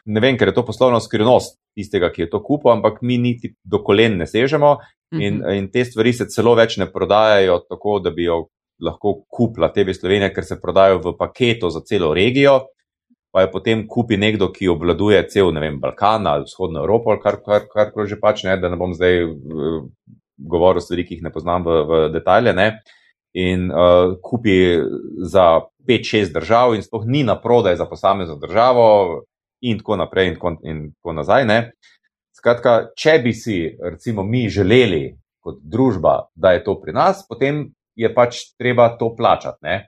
Ne 0.04 0.20
vem, 0.20 0.38
ker 0.38 0.48
je 0.50 0.54
to 0.56 0.64
poslovna 0.66 1.00
skrivnost 1.00 1.58
tistega, 1.76 2.10
ki 2.12 2.24
je 2.26 2.30
to 2.32 2.40
kupil, 2.42 2.72
ampak 2.72 3.02
mi 3.02 3.18
niti 3.18 3.52
do 3.64 3.82
kolen 3.84 4.16
ne 4.18 4.26
sežemo 4.26 4.76
in, 5.12 5.38
Mhm. 5.38 5.50
in 5.56 5.70
te 5.70 5.84
stvari 5.84 6.12
se 6.12 6.26
celo 6.28 6.54
več 6.54 6.76
ne 6.76 6.86
prodajajo 6.92 7.60
tako, 7.68 7.98
da 8.00 8.10
bi 8.10 8.24
jo 8.24 8.48
lahko 8.80 9.22
kupila 9.28 9.68
TV 9.72 9.94
Slovenija, 9.94 10.32
ker 10.34 10.44
se 10.44 10.60
prodajajo 10.60 10.98
v 10.98 11.16
paketu 11.18 11.70
za 11.70 11.80
celo 11.80 12.14
regijo. 12.14 12.66
Pa 13.30 13.44
je 13.44 13.50
potem 13.52 13.84
kupi 13.88 14.16
nekdo, 14.16 14.48
ki 14.52 14.70
obvladuje 14.72 15.20
cel, 15.28 15.52
ne 15.52 15.60
vem, 15.60 15.80
Balkan 15.80 16.26
ali 16.26 16.46
vzhodno 16.46 16.80
Evropo 16.80 17.12
ali 17.12 17.20
kar, 17.20 17.36
kar, 17.44 17.66
kar, 17.68 17.90
kar 17.92 18.06
že 18.08 18.16
pač 18.20 18.44
ne, 18.48 18.56
da 18.56 18.70
ne 18.72 18.78
bom 18.80 18.94
zdaj 18.96 19.24
uh, 19.26 19.82
govoril 20.38 20.80
stvari, 20.80 21.04
ki 21.04 21.18
jih 21.18 21.26
ne 21.26 21.32
poznam 21.34 21.66
v, 21.66 21.82
v 21.84 22.00
detalje. 22.14 22.54
Ne. 22.56 22.68
In 23.36 23.68
uh, 23.68 24.16
kupi 24.24 24.56
za 25.28 25.68
5-6 25.88 26.32
držav, 26.32 26.74
in 26.76 26.84
sploh 26.84 27.04
ni 27.06 27.24
na 27.26 27.36
prodaj 27.40 27.76
za 27.76 27.86
posamezno 27.90 28.38
državo, 28.40 28.88
in 29.60 29.78
tako 29.78 29.96
naprej, 29.96 30.32
in 30.32 30.34
tako, 30.34 30.54
in 30.64 30.82
tako 30.92 31.12
nazaj. 31.12 31.46
Ne. 31.48 31.58
Skratka, 32.38 32.94
če 32.96 33.18
bi 33.24 33.34
si, 33.34 33.58
recimo, 33.82 34.22
mi 34.22 34.46
želeli 34.48 35.10
kot 35.42 35.58
družba, 35.62 36.28
da 36.34 36.54
je 36.54 36.62
to 36.64 36.76
pri 36.80 36.94
nas, 36.94 37.24
potem 37.28 37.66
je 37.98 38.10
pač 38.14 38.52
treba 38.58 38.88
to 38.98 39.10
plačati. 39.16 39.58
Ne. 39.66 39.78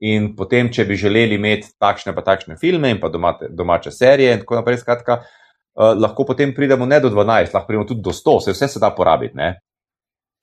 In 0.00 0.34
potem, 0.36 0.68
če 0.70 0.84
bi 0.86 0.96
želeli 0.96 1.34
imeti 1.34 1.72
takšne 1.80 2.14
pa 2.14 2.22
takšne 2.22 2.56
filme 2.60 2.90
in 2.90 3.00
pa 3.00 3.08
domate, 3.10 3.48
domače 3.50 3.90
serije 3.90 4.32
in 4.32 4.44
tako 4.44 4.60
naprej, 4.60 4.78
skratka, 4.84 5.22
uh, 5.22 5.94
lahko 5.98 6.24
potem 6.24 6.54
pridemo 6.54 6.86
ne 6.86 7.00
do 7.00 7.10
12, 7.10 7.54
lahko 7.54 7.66
pridemo 7.66 7.86
tudi 7.88 8.04
do 8.04 8.14
100, 8.14 8.40
se 8.44 8.54
vse 8.54 8.68
se 8.68 8.78
da 8.80 8.92
porabiti. 8.94 9.36
Ne? 9.36 9.56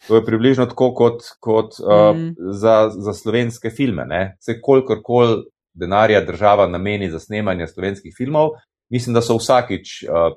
To 0.07 0.15
je 0.19 0.25
približno 0.25 0.65
tako 0.65 0.93
kot, 0.93 1.23
kot 1.39 1.79
uh, 1.79 2.11
Mhm. 2.15 2.33
za, 2.51 2.89
za 2.89 3.13
slovenske 3.13 3.69
filme. 3.69 4.35
Vse 4.39 4.59
kolikor 4.61 4.99
kol 5.03 5.43
denarja 5.73 6.21
država 6.21 6.67
nameni 6.67 7.09
za 7.09 7.19
snemanje 7.19 7.67
slovenskih 7.67 8.13
filmov, 8.17 8.49
mislim, 8.91 9.13
da 9.13 9.21
so 9.21 9.37
vsakič 9.37 10.03
uh, 10.03 10.35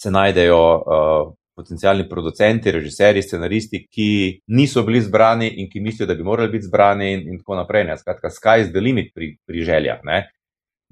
se 0.00 0.10
najdejo 0.10 0.64
uh, 0.76 1.34
potencijalni 1.56 2.08
producenti, 2.08 2.72
režiserji, 2.72 3.22
scenaristi, 3.22 3.86
ki 3.90 4.10
niso 4.46 4.82
bili 4.86 5.00
zbrani 5.04 5.50
in 5.60 5.68
ki 5.70 5.80
mislijo, 5.80 6.06
da 6.08 6.14
bi 6.14 6.24
morali 6.24 6.52
biti 6.52 6.66
zbrani, 6.66 7.12
in, 7.12 7.26
in 7.28 7.40
tako 7.40 7.58
naprej. 7.60 7.84
Ne? 7.88 7.96
Skratka, 7.98 8.30
sky 8.30 8.62
is 8.62 8.70
the 8.72 8.80
limit 8.80 9.12
pri, 9.14 9.34
pri 9.46 9.64
željah. 9.64 10.00
Ne? 10.04 10.22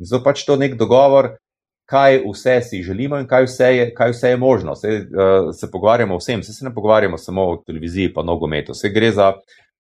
In 0.01 0.09
zato 0.09 0.25
pač 0.25 0.45
to 0.45 0.57
nek 0.61 0.77
dogovor, 0.81 1.35
kaj 1.91 2.21
vse 2.23 2.61
si 2.63 2.83
želimo 2.83 3.19
in 3.19 3.27
kaj 3.27 3.49
vse 3.49 3.71
je, 3.77 3.89
kaj 3.95 4.11
vse 4.15 4.29
je 4.31 4.37
možno. 4.37 4.75
Se, 4.75 4.89
uh, 4.89 5.51
se 5.53 5.71
pogovarjamo 5.71 6.15
o 6.15 6.19
vsem, 6.19 6.43
se, 6.43 6.53
se 6.53 6.65
ne 6.65 6.75
pogovarjamo 6.75 7.19
samo 7.19 7.43
o 7.43 7.57
televiziji, 7.67 8.13
pa 8.15 8.23
nogometu. 8.23 8.75
Se 8.75 8.89
gre 8.89 9.11
za 9.11 9.33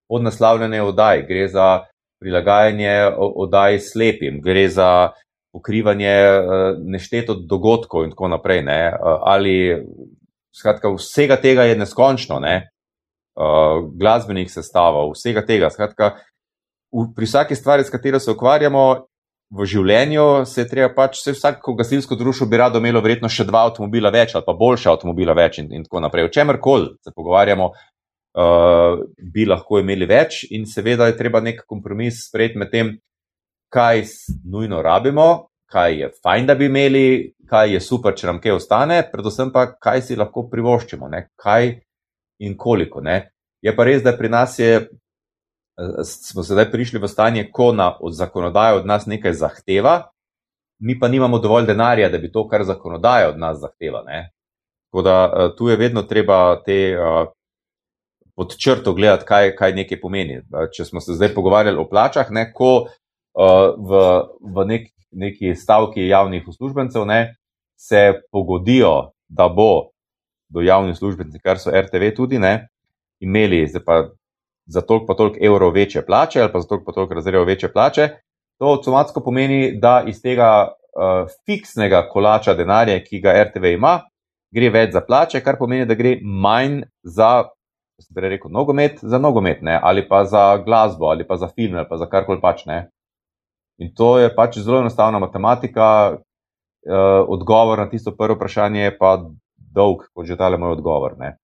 podnaslavljanje 0.09 0.83
oddaj, 0.83 1.23
gre 1.29 1.49
za 1.49 1.85
prilagajanje 2.21 3.11
oddaj 3.17 3.79
slepim, 3.79 4.41
gre 4.43 4.69
za 4.69 5.11
pokrivanje 5.53 6.17
uh, 6.17 6.83
nešteto 6.83 7.35
dogodkov 7.35 8.05
in 8.05 8.11
tako 8.11 8.29
naprej. 8.29 8.63
Ne? 8.63 8.81
Uh, 8.89 9.19
ali, 9.23 9.55
skratka, 10.57 10.91
vsega 10.97 11.37
tega 11.41 11.69
je 11.69 11.79
neskončno, 11.79 12.41
ne? 12.41 12.57
uh, 13.41 13.85
glasbenih 13.99 14.51
sestavov, 14.53 15.15
vsega 15.15 15.45
tega. 15.47 15.71
Skratka, 15.71 16.17
v, 16.93 17.07
pri 17.17 17.29
vsaki 17.29 17.57
stvari, 17.57 17.85
s 17.85 17.93
katero 17.93 18.21
se 18.21 18.33
ukvarjamo, 18.33 18.85
v 19.51 19.67
življenju 19.67 20.47
se 20.47 20.67
treba 20.71 20.93
pač, 20.95 21.19
vse 21.19 21.35
vsako 21.35 21.75
gasilsko 21.81 22.15
društvo 22.19 22.47
bi 22.47 22.61
rado 22.61 22.79
imelo 22.79 23.03
verjetno 23.03 23.29
še 23.31 23.49
dva 23.49 23.65
avtomobila 23.67 24.13
več 24.15 24.37
ali 24.37 24.47
pa 24.47 24.55
boljša 24.55 24.93
avtomobila 24.93 25.35
več 25.35 25.59
in, 25.63 25.73
in 25.75 25.87
tako 25.87 26.05
naprej. 26.05 26.29
O 26.29 26.35
čemer 26.35 26.61
koli 26.63 26.93
se 27.03 27.11
pogovarjamo, 27.17 27.67
uh, 27.71 29.03
bi 29.19 29.47
lahko 29.51 29.81
imeli 29.83 30.07
več 30.07 30.45
in 30.55 30.69
seveda 30.71 31.11
je 31.11 31.19
treba 31.19 31.43
nek 31.43 31.65
kompromis 31.67 32.27
sprejeti 32.29 32.63
med 32.63 32.71
tem, 32.71 32.95
kaj 33.71 34.05
nujno 34.51 34.83
rabimo, 34.83 35.50
kaj 35.71 35.99
je 36.01 36.09
fajn, 36.23 36.47
da 36.47 36.55
bi 36.59 36.67
imeli, 36.67 37.05
kaj 37.51 37.75
je 37.75 37.81
super, 37.81 38.15
če 38.17 38.27
nam 38.27 38.41
kaj 38.43 38.57
ostane, 38.59 39.03
predvsem 39.13 39.53
pa, 39.55 39.69
kaj 39.79 40.03
si 40.09 40.19
lahko 40.19 40.49
privoščimo, 40.51 41.09
ne? 41.09 41.29
kaj 41.39 41.77
in 42.43 42.57
koliko. 42.59 43.01
Ne? 43.01 43.31
Je 43.63 43.75
pa 43.77 43.87
res, 43.87 44.03
da 44.03 44.17
pri 44.17 44.33
nas 44.33 44.59
je 44.59 44.89
smo 46.05 46.43
sedaj 46.43 46.71
prišli 46.71 47.01
v 47.01 47.09
stanje, 47.09 47.49
ko 47.53 47.73
na, 47.73 47.97
od 48.01 48.15
zakonodaje 48.15 48.81
od 48.81 48.87
nas 48.87 49.07
nekaj 49.07 49.33
zahteva, 49.33 50.11
mi 50.81 50.99
pa 50.99 51.09
nimamo 51.09 51.39
dovolj 51.39 51.67
denarja, 51.67 52.09
da 52.09 52.19
bi 52.19 52.33
to, 52.33 52.49
kar 52.49 52.65
zakonodaja 52.65 53.29
od 53.29 53.39
nas 53.39 53.59
zahteva. 53.61 54.03
Ne? 54.07 54.31
Tako 54.91 55.03
da 55.03 55.17
uh, 55.25 55.57
tu 55.57 55.69
je 55.69 55.77
vedno 55.77 56.03
treba 56.03 56.63
te 56.65 56.97
uh, 56.99 57.29
pod 58.37 58.57
črto 58.57 58.95
gledati, 58.95 59.25
kaj, 59.29 59.55
kaj 59.57 59.75
nekaj 59.75 60.01
pomeni. 60.01 60.41
Če 60.73 60.85
smo 60.85 61.01
se 61.01 61.15
zdaj 61.15 61.35
pogovarjali 61.35 61.77
o 61.79 61.89
plačah, 61.89 62.31
ne, 62.31 62.49
ko 62.53 62.73
uh, 62.81 63.75
v, 63.77 64.01
v 64.41 64.67
nek, 64.67 64.89
neki 65.13 65.55
stavki 65.55 66.07
javnih 66.07 66.49
uslužbencev 66.49 67.07
ne, 67.07 67.37
se 67.79 68.21
pogodijo, 68.33 69.11
da 69.29 69.49
bo 69.49 69.91
do 70.49 70.61
javnih 70.61 70.93
uslužbencev, 70.93 71.41
kar 71.43 71.59
so 71.59 71.71
RTV 71.71 72.15
tudi, 72.17 72.39
ne, 72.39 72.69
imeli, 73.21 73.67
pa 73.87 74.09
za 74.67 74.81
toliko 74.81 75.07
pa 75.07 75.15
toliko 75.15 75.39
evrov 75.41 75.73
večje 75.73 76.07
plače 76.07 76.43
ali 76.43 76.53
pa 76.53 76.61
za 76.61 76.69
toliko 76.69 76.85
pa 76.85 76.93
toliko 76.93 77.15
razredov 77.15 77.45
večje 77.45 77.73
plače, 77.73 78.09
to 78.59 78.67
avtomatsko 78.67 79.21
pomeni, 79.21 79.79
da 79.81 80.03
iz 80.07 80.23
tega 80.23 80.69
uh, 80.69 81.29
fiksnega 81.47 82.03
kolača 82.13 82.55
denarja, 82.55 82.99
ki 83.05 83.21
ga 83.21 83.35
RTV 83.45 83.75
ima, 83.75 84.01
gre 84.55 84.71
več 84.71 84.93
za 84.93 85.01
plače, 85.07 85.41
kar 85.41 85.59
pomeni, 85.59 85.87
da 85.89 85.95
gre 85.95 86.19
manj 86.23 86.83
za, 87.03 87.31
se 88.01 88.13
bi 88.15 88.29
rekel, 88.29 88.53
nogomet, 88.53 89.01
za 89.03 89.19
nogomet, 89.19 89.63
ne? 89.63 89.79
ali 89.83 90.05
pa 90.09 90.25
za 90.25 90.45
glasbo, 90.67 91.09
ali 91.11 91.27
pa 91.27 91.37
za 91.37 91.49
film, 91.49 91.79
ali 91.81 91.89
pa 91.89 91.97
za 91.97 92.09
karkoli 92.11 92.41
pač 92.43 92.67
ne. 92.67 92.83
In 93.81 93.95
to 93.97 94.19
je 94.21 94.29
pač 94.37 94.59
zelo 94.61 94.81
enostavna 94.81 95.19
matematika, 95.19 96.17
uh, 96.17 97.29
odgovor 97.29 97.79
na 97.79 97.89
tisto 97.89 98.13
prvo 98.17 98.37
vprašanje 98.37 98.83
je 98.83 98.97
pa 98.99 99.15
dolg, 99.57 100.05
kot 100.13 100.27
že 100.29 100.37
tale 100.37 100.59
moj 100.61 100.77
odgovor. 100.77 101.17
Ne? 101.19 101.37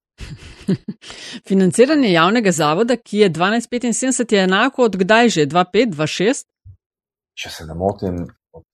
Financiranje 1.49 2.12
javnega 2.12 2.53
zavoda, 2.53 2.97
ki 2.97 3.24
je 3.24 3.30
1275, 3.30 4.34
je 4.34 4.45
enako 4.45 4.91
od 4.91 4.97
kdaj 4.97 5.28
že? 5.28 5.47
2526? 5.47 6.45
Če 7.37 7.51
se 7.53 7.66
ne 7.68 7.74
motim, 7.76 8.22
od, 8.53 8.64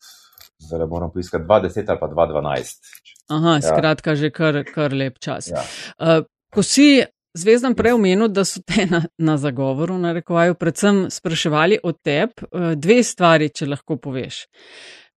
zdaj 0.67 0.87
moram 0.87 1.11
poiskati 1.15 1.45
2010 1.45 1.91
ali 1.91 2.01
pa 2.01 2.11
2012. 2.11 2.93
Aha, 3.33 3.55
ja. 3.59 3.63
skratka, 3.63 4.15
že 4.19 4.31
kar, 4.31 4.63
kar 4.67 4.95
lep 4.95 5.19
čas. 5.23 5.51
Ja. 5.51 5.63
Uh, 5.99 6.27
ko 6.53 6.63
si 6.67 7.03
zvezdan 7.35 7.75
prej 7.75 7.97
omenil, 7.97 8.29
da 8.29 8.45
so 8.45 8.63
te 8.67 8.87
na, 8.87 9.03
na 9.19 9.37
zagovoru, 9.41 9.99
na 9.99 10.13
rekovaju, 10.13 10.55
predvsem 10.55 11.07
spraševali 11.11 11.81
o 11.83 11.93
tebi, 11.93 12.49
uh, 12.51 12.73
dve 12.77 13.03
stvari, 13.03 13.51
če 13.55 13.71
lahko 13.73 13.97
poveš. 13.97 14.47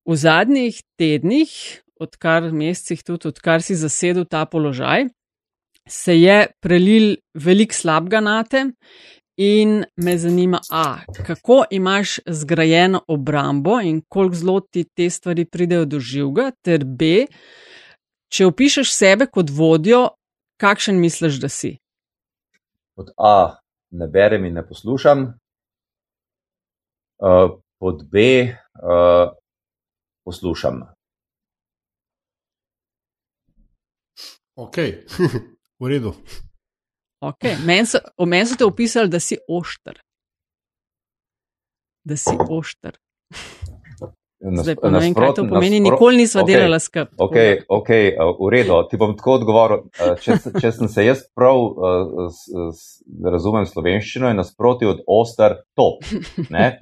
V 0.06 0.18
zadnjih 0.20 0.80
tednih, 1.00 1.52
odkar 2.00 2.52
mesecih 2.52 3.04
tudi, 3.04 3.32
odkar 3.32 3.64
si 3.66 3.76
zasedel 3.76 4.28
ta 4.30 4.46
položaj, 4.46 5.08
se 5.90 6.16
je 6.18 6.46
prelil 6.62 7.16
velik 7.34 7.74
slabega 7.74 8.22
na 8.22 8.44
te 8.44 8.66
in 9.38 9.84
me 9.98 10.18
zanima, 10.18 10.62
a 10.72 11.04
kako 11.28 11.66
imaš 11.70 12.20
zgrajeno 12.26 13.02
obrambo 13.08 13.80
in 13.82 14.02
koliko 14.10 14.36
zelo 14.36 14.60
ti 14.60 14.84
te 14.84 15.10
stvari 15.10 15.46
pridejo 15.46 15.86
do 15.86 16.00
živega, 16.00 16.52
ter 16.64 16.86
b, 16.86 17.26
če 18.32 18.46
opišeš 18.46 18.94
sebe 18.94 19.28
kot 19.28 19.52
vodjo, 19.52 20.08
kakšen 20.62 21.00
misliš, 21.00 21.42
da 21.44 21.50
si? 21.50 21.76
Pod 22.96 23.12
A 23.18 23.58
ne 23.92 24.08
berem 24.08 24.46
in 24.46 24.54
ne 24.54 24.64
poslušam, 24.68 25.26
uh, 27.20 27.60
pod 27.80 28.04
B 28.12 28.18
uh, 28.48 29.32
poslušam. 30.24 30.82
Ok, 34.56 34.78
v 35.80 35.88
redu. 35.88 36.16
Okay. 37.26 37.56
Meni 37.66 37.86
so, 37.86 38.00
men 38.26 38.48
so 38.48 38.56
te 38.56 38.66
opisali, 38.66 39.10
da 39.10 39.20
si 39.20 39.38
ošter. 39.50 40.00
Da 42.06 42.18
si 42.18 42.36
ošter. 42.50 43.00
Zdaj, 44.46 44.76
pa 44.78 44.90
ne 44.94 45.00
vem, 45.02 45.14
kaj 45.18 45.32
to 45.40 45.44
pomeni, 45.50 45.80
nikoli 45.82 46.20
nisva 46.22 46.44
okay, 46.44 46.54
delala 46.54 46.78
skupaj. 46.82 47.18
Ok, 47.18 47.38
ok, 47.72 47.90
v 48.38 48.50
redu, 48.54 48.78
ti 48.92 49.00
bom 49.02 49.16
tako 49.18 49.40
odgovoril. 49.40 49.86
Če, 50.22 50.38
če 50.62 50.72
sem 50.76 50.92
se 50.92 51.06
jaz 51.08 51.24
prav 51.34 51.62
uh, 51.62 52.26
s, 52.30 52.50
s, 52.52 52.84
razumem 53.26 53.66
slovenščino, 53.70 54.30
je 54.30 54.38
nasproti 54.38 54.90
od 54.90 55.02
oster 55.10 55.62
top. 55.78 56.06
Ne? 56.54 56.76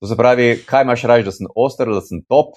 To 0.00 0.08
se 0.08 0.16
pravi, 0.16 0.46
kaj 0.64 0.86
imaš 0.86 1.04
raje, 1.10 1.26
da 1.28 1.34
sem 1.34 1.50
oster 1.56 1.92
da 1.92 2.00
sem 2.04 2.22
top? 2.28 2.56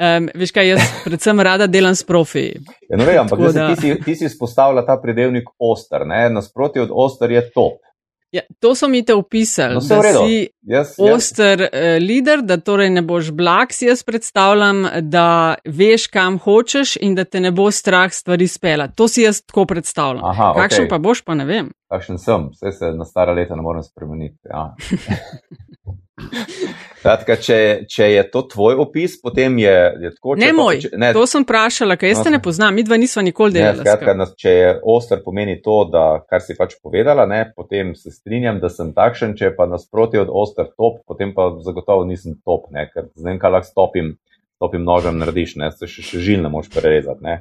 Um, 0.00 0.30
veš 0.34 0.54
kaj, 0.56 0.72
jaz 0.72 0.84
predvsem 1.04 1.42
rada 1.44 1.66
delam 1.68 1.94
s 1.94 2.06
profi. 2.08 2.46
Ja, 2.88 2.96
no, 2.96 3.04
vem, 3.04 3.18
ampak 3.20 3.42
da... 3.52 3.68
ti, 3.74 3.80
si, 3.82 3.94
ti 4.04 4.16
si 4.16 4.26
izpostavila 4.30 4.82
ta 4.86 4.96
predelnik 5.02 5.50
oster, 5.60 6.06
nasproti 6.08 6.80
od 6.80 6.94
oster 7.04 7.30
je 7.34 7.44
top. 7.52 7.84
Ja, 8.32 8.40
to 8.62 8.74
so 8.78 8.86
mi 8.88 9.00
te 9.04 9.14
opisali, 9.14 9.74
No, 9.74 9.80
da 9.80 10.12
si 10.12 10.48
jaz, 10.62 10.92
oster 10.98 11.60
uh, 11.66 11.96
lider, 11.98 12.42
da 12.46 12.60
torej 12.62 12.90
ne 12.94 13.02
boš 13.02 13.32
blag, 13.34 13.72
si 13.74 13.88
jaz 13.88 14.04
predstavljam, 14.06 14.84
da 15.02 15.54
veš, 15.66 16.06
kam 16.14 16.38
hočeš 16.38 16.94
in 17.02 17.14
da 17.18 17.24
te 17.24 17.40
ne 17.40 17.50
bo 17.50 17.66
strah 17.74 18.12
stvari 18.14 18.46
spela. 18.46 18.86
To 18.88 19.08
si 19.08 19.22
jaz 19.26 19.42
tako 19.42 19.64
predstavljam. 19.66 20.22
Aha, 20.24 20.52
Kakšen 20.56 20.84
okej. 20.86 20.90
pa 20.90 20.98
boš, 20.98 21.24
pa 21.26 21.34
ne 21.34 21.44
vem. 21.44 21.72
takšen 21.90 22.18
sem, 22.22 22.46
vse 22.54 22.70
se 22.78 22.92
na 22.94 23.04
stara 23.04 23.34
leta 23.34 23.56
ne 23.58 23.62
morem 23.66 23.82
spremeniti. 23.82 24.38
Ja. 24.46 24.74
Kratka, 27.00 27.36
če, 27.36 27.56
če 27.88 28.06
je 28.06 28.22
to 28.28 28.42
tvoj 28.44 28.74
opis, 28.76 29.14
potem 29.18 29.54
je, 29.56 29.72
je 29.98 30.10
tako. 30.10 30.34
Ne 30.36 30.48
pa- 30.48 30.52
moj, 30.54 30.80
če, 30.80 30.88
ne, 30.94 31.12
to 31.12 31.22
sem 31.24 31.40
vprašala, 31.40 31.96
ker 31.96 32.10
jaz 32.10 32.20
te 32.20 32.28
ne 32.28 32.38
poznam, 32.38 32.74
mi 32.74 32.82
dva 32.82 32.96
nisva 32.96 33.22
nikoli 33.22 33.52
Ne, 33.52 33.60
delala. 33.62 33.78
skratka, 33.78 33.96
skupaj. 34.02 34.16
nas- 34.16 34.34
če 34.36 34.50
je 34.50 34.68
oster 34.86 35.22
pomeni 35.22 35.56
to, 35.58 35.84
da 35.86 36.02
kar 36.22 36.40
si 36.40 36.52
pač 36.54 36.74
povedala, 36.78 37.24
ne, 37.26 37.52
potem 37.52 37.94
se 37.94 38.10
strinjam, 38.10 38.58
da 38.58 38.68
sem 38.68 38.92
takšen, 38.92 39.32
če 39.34 39.54
pa 39.56 39.64
nasproti 39.66 40.18
od 40.18 40.28
oster 40.30 40.68
top, 40.70 41.00
potem 41.06 41.32
pa 41.32 41.48
zagotovo 41.58 42.04
nisem 42.04 42.36
top, 42.42 42.68
ne, 42.70 42.84
ker 42.86 43.08
z 43.10 43.22
vem, 43.22 43.38
kaj 43.38 43.50
lahko 43.50 43.66
stopim, 43.66 44.12
stopim 44.56 44.84
nožem 44.84 45.16
narediš, 45.16 45.56
ne, 45.56 45.70
se 45.72 45.86
še, 45.86 46.02
še 46.02 46.18
žil 46.20 46.42
ne 46.42 46.50
moš 46.50 46.68
prerezati, 46.68 47.22
ne. 47.22 47.38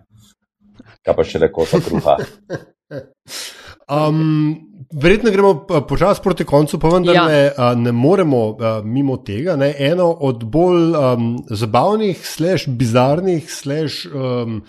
Kaj 1.04 1.14
pa 1.14 1.24
še 1.26 1.40
reko 1.40 1.68
ta 1.68 1.80
kruha. 1.80 2.16
Um, 3.90 4.58
verjetno 5.02 5.32
gremo 5.32 5.50
uh, 5.50 5.82
počasi 5.88 6.22
proti 6.24 6.46
koncu, 6.46 6.80
pa 6.80 6.90
vendar 6.94 7.16
Ja. 7.16 7.28
ne, 7.28 7.52
uh, 7.58 7.74
ne 7.78 7.92
moremo 7.92 8.48
uh, 8.50 8.86
mimo 8.86 9.18
tega. 9.18 9.56
Ne. 9.56 9.74
Eno 9.80 10.12
od 10.12 10.44
bolj 10.44 10.94
um, 10.94 11.32
zabavnih, 11.50 12.22
slash 12.28 12.68
bizarnih, 12.70 13.52
slash 13.52 14.06
um, 14.14 14.62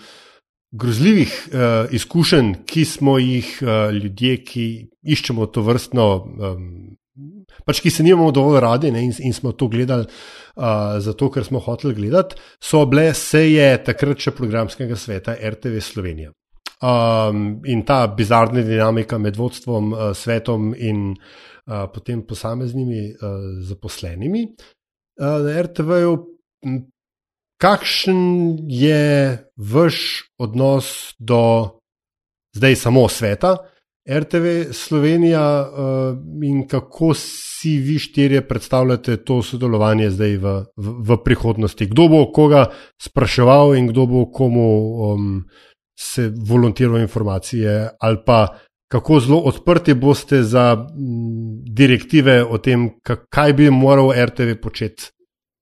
grozljivih 0.71 1.49
uh, 1.53 1.93
izkušenj, 1.93 2.53
ki 2.65 2.85
smo 2.85 3.17
jih 3.19 3.59
uh, 3.61 3.93
ljudje, 3.93 4.43
ki 4.43 4.65
iščemo 5.03 5.45
to 5.45 5.61
vrstno. 5.61 6.07
Um, 6.39 6.97
Pač, 7.67 7.81
ki 7.83 7.91
se 7.91 8.03
nimamo 8.03 8.31
dovolj 8.31 8.61
radi 8.63 8.89
ne, 8.91 9.03
in, 9.03 9.11
in 9.19 9.33
smo 9.35 9.51
to 9.51 9.67
gledali 9.67 10.05
uh, 10.07 10.97
zato, 11.03 11.27
ker 11.29 11.43
smo 11.45 11.59
hoteli 11.59 11.93
gledati, 11.93 12.39
so 12.63 12.85
bile 12.89 13.11
seje 13.13 13.75
takrat 13.83 14.23
še 14.23 14.31
programskega 14.33 14.95
sveta 14.97 15.35
RTV 15.35 15.83
Slovenija. 15.83 16.31
Um, 16.81 17.61
in 17.65 17.83
ta 17.85 18.07
bizarna 18.07 18.63
dinamika 18.65 19.17
med 19.21 19.35
vodstvom, 19.37 19.91
uh, 19.93 19.99
svetom 20.17 20.71
in 20.73 21.11
uh, 21.13 21.85
potem 21.93 22.23
posameznimi 22.25 23.11
uh, 23.13 23.35
zaposlenimi 23.61 24.47
uh, 25.21 25.37
na 25.45 25.61
RTV-ju. 25.61 26.15
Kakšen 27.61 28.23
je 28.65 29.37
vaš 29.57 29.97
odnos 30.41 31.13
do 31.19 31.69
zdaj 32.57 32.75
samo 32.75 33.05
sveta, 33.09 33.57
RTV 34.09 34.73
Slovenija, 34.73 35.69
uh, 35.69 36.17
in 36.43 36.67
kako 36.67 37.13
si 37.13 37.77
vi 37.77 37.99
štirje 37.99 38.47
predstavljate 38.47 39.17
to 39.17 39.43
sodelovanje 39.45 40.09
zdaj 40.09 40.37
v, 40.37 40.55
v, 40.77 40.95
v 41.05 41.17
prihodnosti? 41.23 41.85
Kdo 41.85 42.07
bo 42.07 42.25
koga 42.33 42.71
spraševal 43.01 43.75
in 43.77 43.93
kdo 43.93 44.05
bo 44.05 44.25
komu 44.33 44.69
um, 45.13 45.43
se 46.01 46.31
volontiral 46.49 46.99
informacije, 46.99 47.89
ali 47.99 48.17
pa 48.25 48.47
kako 48.91 49.19
zelo 49.19 49.39
odprti 49.39 49.93
boste 49.93 50.43
za 50.43 50.71
m, 50.73 50.87
direktive 51.75 52.43
o 52.43 52.57
tem, 52.57 52.89
ka- 53.07 53.21
kaj 53.29 53.53
bi 53.53 53.69
moral 53.69 54.11
RTV 54.25 54.57
početi? 54.61 55.11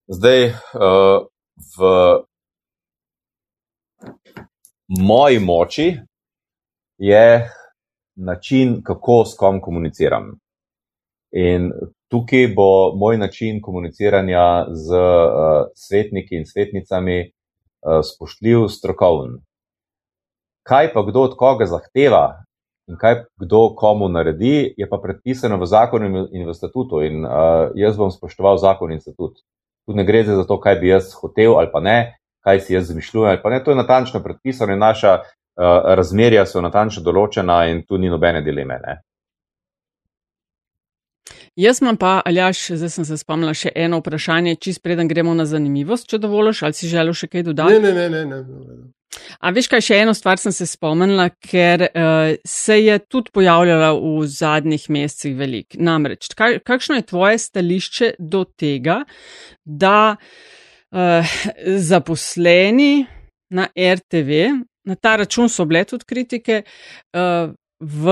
Zdaj, 0.07 0.45
uh, 0.45 1.27
v 1.77 1.79
moji 4.99 5.39
moči 5.39 5.97
je 6.97 7.49
način, 8.15 8.81
kako 8.83 9.25
s 9.25 9.37
kom 9.37 9.61
komuniciram. 9.61 10.31
In 11.31 11.71
tukaj 12.09 12.47
bo 12.55 12.95
moj 12.97 13.17
način 13.17 13.61
komuniciranja 13.61 14.65
z 14.73 14.87
uh, 14.97 15.69
svetniki 15.75 16.35
in 16.35 16.45
svetnicami 16.45 17.19
uh, 17.21 18.01
spoštljiv, 18.03 18.67
strokoven. 18.67 19.37
Kaj 20.69 20.93
pa 20.93 21.01
kdo 21.01 21.25
od 21.25 21.33
koga 21.37 21.65
zahteva 21.65 22.43
in 22.89 22.97
kaj 22.97 23.23
kdo 23.41 23.75
komu 23.77 24.09
naredi, 24.09 24.73
je 24.77 24.89
pa 24.89 24.97
predpisano 25.01 25.57
v 25.57 25.65
zakonu 25.65 26.27
in 26.29 26.45
v 26.47 26.53
statutu. 26.53 27.01
In 27.05 27.25
uh, 27.25 27.73
jaz 27.75 27.97
bom 27.97 28.11
spoštoval 28.13 28.57
zakon 28.61 28.93
in 28.93 29.01
statut. 29.01 29.41
Tu 29.85 29.97
ne 29.97 30.05
gre 30.05 30.23
za 30.23 30.45
to, 30.45 30.59
kaj 30.61 30.79
bi 30.81 30.93
jaz 30.93 31.13
hotel 31.17 31.57
ali 31.57 31.69
pa 31.73 31.81
ne, 31.81 31.97
kaj 32.45 32.61
si 32.61 32.73
jaz 32.73 32.89
zmišljujem 32.93 33.29
ali 33.29 33.41
pa 33.43 33.49
ne. 33.49 33.63
To 33.63 33.71
je 33.71 33.81
natančno 33.81 34.21
predpisano 34.23 34.73
in 34.73 34.79
naša 34.79 35.13
uh, 35.17 35.93
razmerja 35.97 36.45
so 36.45 36.61
natančno 36.61 37.03
določena 37.03 37.63
in 37.69 37.85
tu 37.85 37.97
ni 37.97 38.09
nobene 38.09 38.41
dileme. 38.45 38.77
Ne? 38.85 38.99
Jaz 41.57 41.81
imam 41.81 41.97
pa, 41.97 42.21
Aljaš, 42.25 42.69
zdaj 42.77 42.89
sem 42.93 43.05
se 43.05 43.17
spomnila 43.17 43.53
še 43.57 43.73
eno 43.75 43.99
vprašanje, 43.99 44.55
čist 44.61 44.83
preden 44.85 45.09
gremo 45.09 45.33
na 45.33 45.49
zanimivost, 45.49 46.07
če 46.07 46.21
dovoliš, 46.21 46.61
ali 46.63 46.77
si 46.77 46.87
želel 46.87 47.17
še 47.17 47.27
kaj 47.27 47.49
dodati? 47.49 47.81
Ne, 47.81 47.91
ne, 47.91 48.07
ne. 48.09 48.23
ne, 48.25 48.41
ne. 48.45 48.98
A 49.39 49.51
veš 49.55 49.69
kaj, 49.71 49.81
še 49.85 49.99
eno 50.03 50.13
stvar 50.17 50.39
sem 50.41 50.53
se 50.53 50.67
spomnila, 50.69 51.29
ker 51.41 51.87
uh, 51.87 52.33
se 52.45 52.77
je 52.77 52.97
tudi 53.09 53.33
pojavljala 53.33 53.93
v 53.97 54.27
zadnjih 54.29 54.85
mesecih 54.93 55.35
velik. 55.37 55.77
Namreč, 55.81 56.29
kaj, 56.37 56.59
kakšno 56.67 56.99
je 56.99 57.07
tvoje 57.09 57.39
stališče 57.41 58.11
do 58.19 58.43
tega, 58.59 59.01
da 59.65 60.15
uh, 60.15 61.37
zaposleni 61.89 63.07
na 63.49 63.69
RTV, 63.73 64.43
na 64.89 64.95
ta 64.95 65.15
račun 65.21 65.49
so 65.49 65.65
bile 65.69 65.83
tudi 65.89 66.05
kritike, 66.09 66.61
uh, 67.17 67.53
v, 67.79 68.11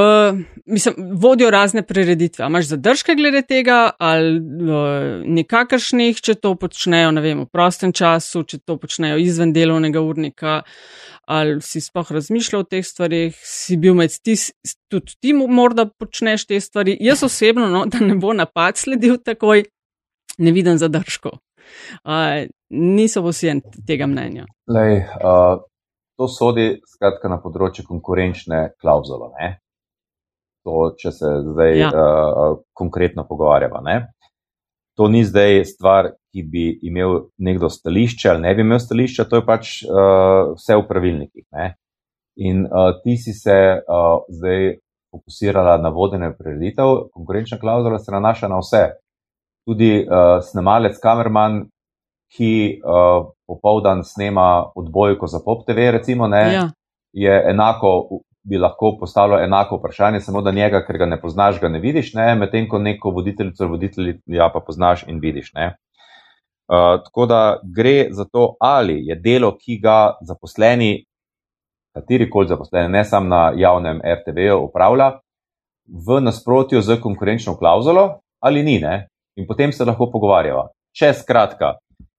mislim, 0.65 0.95
vodijo 1.13 1.49
razne 1.51 1.83
prireditve. 1.83 2.45
A 2.45 2.47
imaš 2.47 2.65
zadržke 2.65 3.15
glede 3.15 3.41
tega 3.41 3.89
ali 3.99 4.39
uh, 4.39 5.25
nikakršnih, 5.25 6.21
če 6.21 6.35
to 6.39 6.55
počnejo, 6.55 7.11
ne 7.11 7.21
vem, 7.21 7.43
v 7.43 7.49
prostem 7.51 7.91
času, 7.91 8.43
če 8.47 8.61
to 8.63 8.77
počnejo 8.79 9.19
izven 9.19 9.51
delovnega 9.53 10.01
urnika, 10.01 10.61
ali 11.27 11.59
si 11.61 11.81
sploh 11.83 12.11
razmišljal 12.15 12.63
o 12.63 12.69
teh 12.69 12.85
stvarih, 12.87 13.35
si 13.43 13.77
bil 13.77 13.97
med 13.99 14.15
ti, 14.23 14.37
tudi 14.87 15.17
ti 15.19 15.33
morda 15.35 15.89
počneš 15.91 16.47
te 16.47 16.59
stvari. 16.63 16.95
Jaz 17.03 17.25
osebno, 17.27 17.67
no, 17.67 17.85
da 17.91 17.99
ne 17.99 18.15
bo 18.15 18.31
napad 18.33 18.79
sledil 18.79 19.19
takoj, 19.19 19.65
ne 20.37 20.55
vidim 20.55 20.79
zadržkov. 20.79 21.41
Uh, 22.07 22.47
niso 22.71 23.19
vsi 23.25 23.57
tega 23.87 24.07
mnenja. 24.07 24.47
Lej, 24.71 25.01
uh, 25.19 25.59
to 26.17 26.27
sodi 26.27 26.79
skratka 26.89 27.29
na 27.29 27.37
področje 27.41 27.85
konkurenčne 27.85 28.73
klauzule. 28.81 29.29
Ne? 29.37 29.49
To, 30.67 30.91
če 30.97 31.13
se 31.13 31.33
zdaj 31.45 31.77
Ja. 31.77 31.89
uh, 31.93 32.59
konkretno 32.75 33.23
pogovarjava. 33.29 33.81
Ne? 33.85 33.97
To 34.97 35.07
ni 35.07 35.21
zdaj 35.23 35.61
stvar, 35.69 36.15
ki 36.33 36.43
bi 36.43 36.65
imel 36.89 37.29
nekdo 37.37 37.69
stališče 37.69 38.29
ali 38.33 38.41
ne 38.41 38.55
bi 38.57 38.65
imel 38.65 38.81
stališča, 38.81 39.27
to 39.29 39.39
je 39.39 39.45
pač 39.45 39.69
uh, 39.85 40.57
vse 40.57 40.75
v 40.75 40.87
pravilnikih. 40.89 41.45
Ne? 41.53 41.75
In 42.41 42.65
uh, 42.65 42.97
ti 43.03 43.15
si 43.17 43.33
se 43.33 43.55
uh, 43.77 44.25
zdaj 44.29 44.81
fokusirala 45.13 45.77
na 45.81 45.89
vodenje 45.93 46.33
prireditev, 46.37 47.09
konkurenčna 47.13 47.57
klauzula 47.61 47.99
se 48.01 48.11
nanaša 48.11 48.49
na 48.51 48.59
vse. 48.61 48.83
Tudi 49.67 50.01
uh, 50.01 50.39
snemalec, 50.43 50.97
kamerman, 51.03 51.67
ki 52.35 52.81
uh, 52.83 53.29
popoldan 53.47 54.03
snema 54.03 54.71
odbojko 54.75 55.27
za 55.27 55.39
Pop 55.45 55.65
TV, 55.65 55.91
recimo, 55.91 56.27
ne, 56.27 56.53
Ja. 56.53 56.69
je 57.13 57.43
enako, 57.49 58.21
bi 58.43 58.57
lahko 58.57 58.97
postavilo 58.99 59.39
enako 59.43 59.77
vprašanje, 59.77 60.19
samo 60.19 60.41
da 60.41 60.51
njega, 60.51 60.85
ker 60.87 60.97
ga 60.97 61.05
ne 61.05 61.21
poznaš, 61.21 61.59
ga 61.61 61.69
ne 61.69 61.79
vidiš, 61.79 62.13
ne, 62.13 62.35
medtem 62.35 62.69
ko 62.69 62.79
neko 62.79 63.09
voditeljico 63.09 63.67
voditelja 63.67 64.49
pa 64.53 64.59
poznaš 64.59 65.03
in 65.07 65.19
vidiš. 65.19 65.53
Ne. 65.53 65.75
Uh, 66.67 67.03
tako 67.03 67.25
da 67.25 67.59
gre 67.75 68.07
za 68.11 68.25
to, 68.25 68.55
ali 68.59 69.05
je 69.07 69.15
delo, 69.15 69.55
ki 69.57 69.79
ga 69.83 70.17
zaposleni, 70.21 71.05
katerikoli 71.95 72.47
zaposleni, 72.47 72.89
ne 72.89 73.03
samo 73.03 73.27
na 73.27 73.53
javnem 73.55 74.01
RTV-ju, 74.03 74.59
upravlja, 74.63 75.11
v 75.87 76.19
nasprotju 76.21 76.81
z 76.81 76.99
konkurenčno 77.01 77.55
klauzulo, 77.57 78.19
ali 78.43 78.63
ni. 78.63 78.79
Ne? 78.79 79.07
In 79.35 79.47
potem 79.47 79.71
se 79.71 79.85
lahko 79.85 80.09
pogovarjava. 80.11 80.67
Če 80.97 81.13
skratka, 81.13 81.77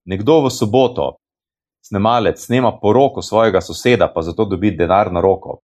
nekdo 0.09 0.41
v 0.47 0.51
soboto, 0.51 1.17
snemalec, 1.85 2.41
snema 2.41 2.73
poroko 2.81 3.23
svojega 3.23 3.61
soseda, 3.61 4.09
pa 4.13 4.23
zato 4.23 4.45
dobi 4.45 4.73
denar 4.77 5.13
na 5.13 5.21
roko, 5.21 5.61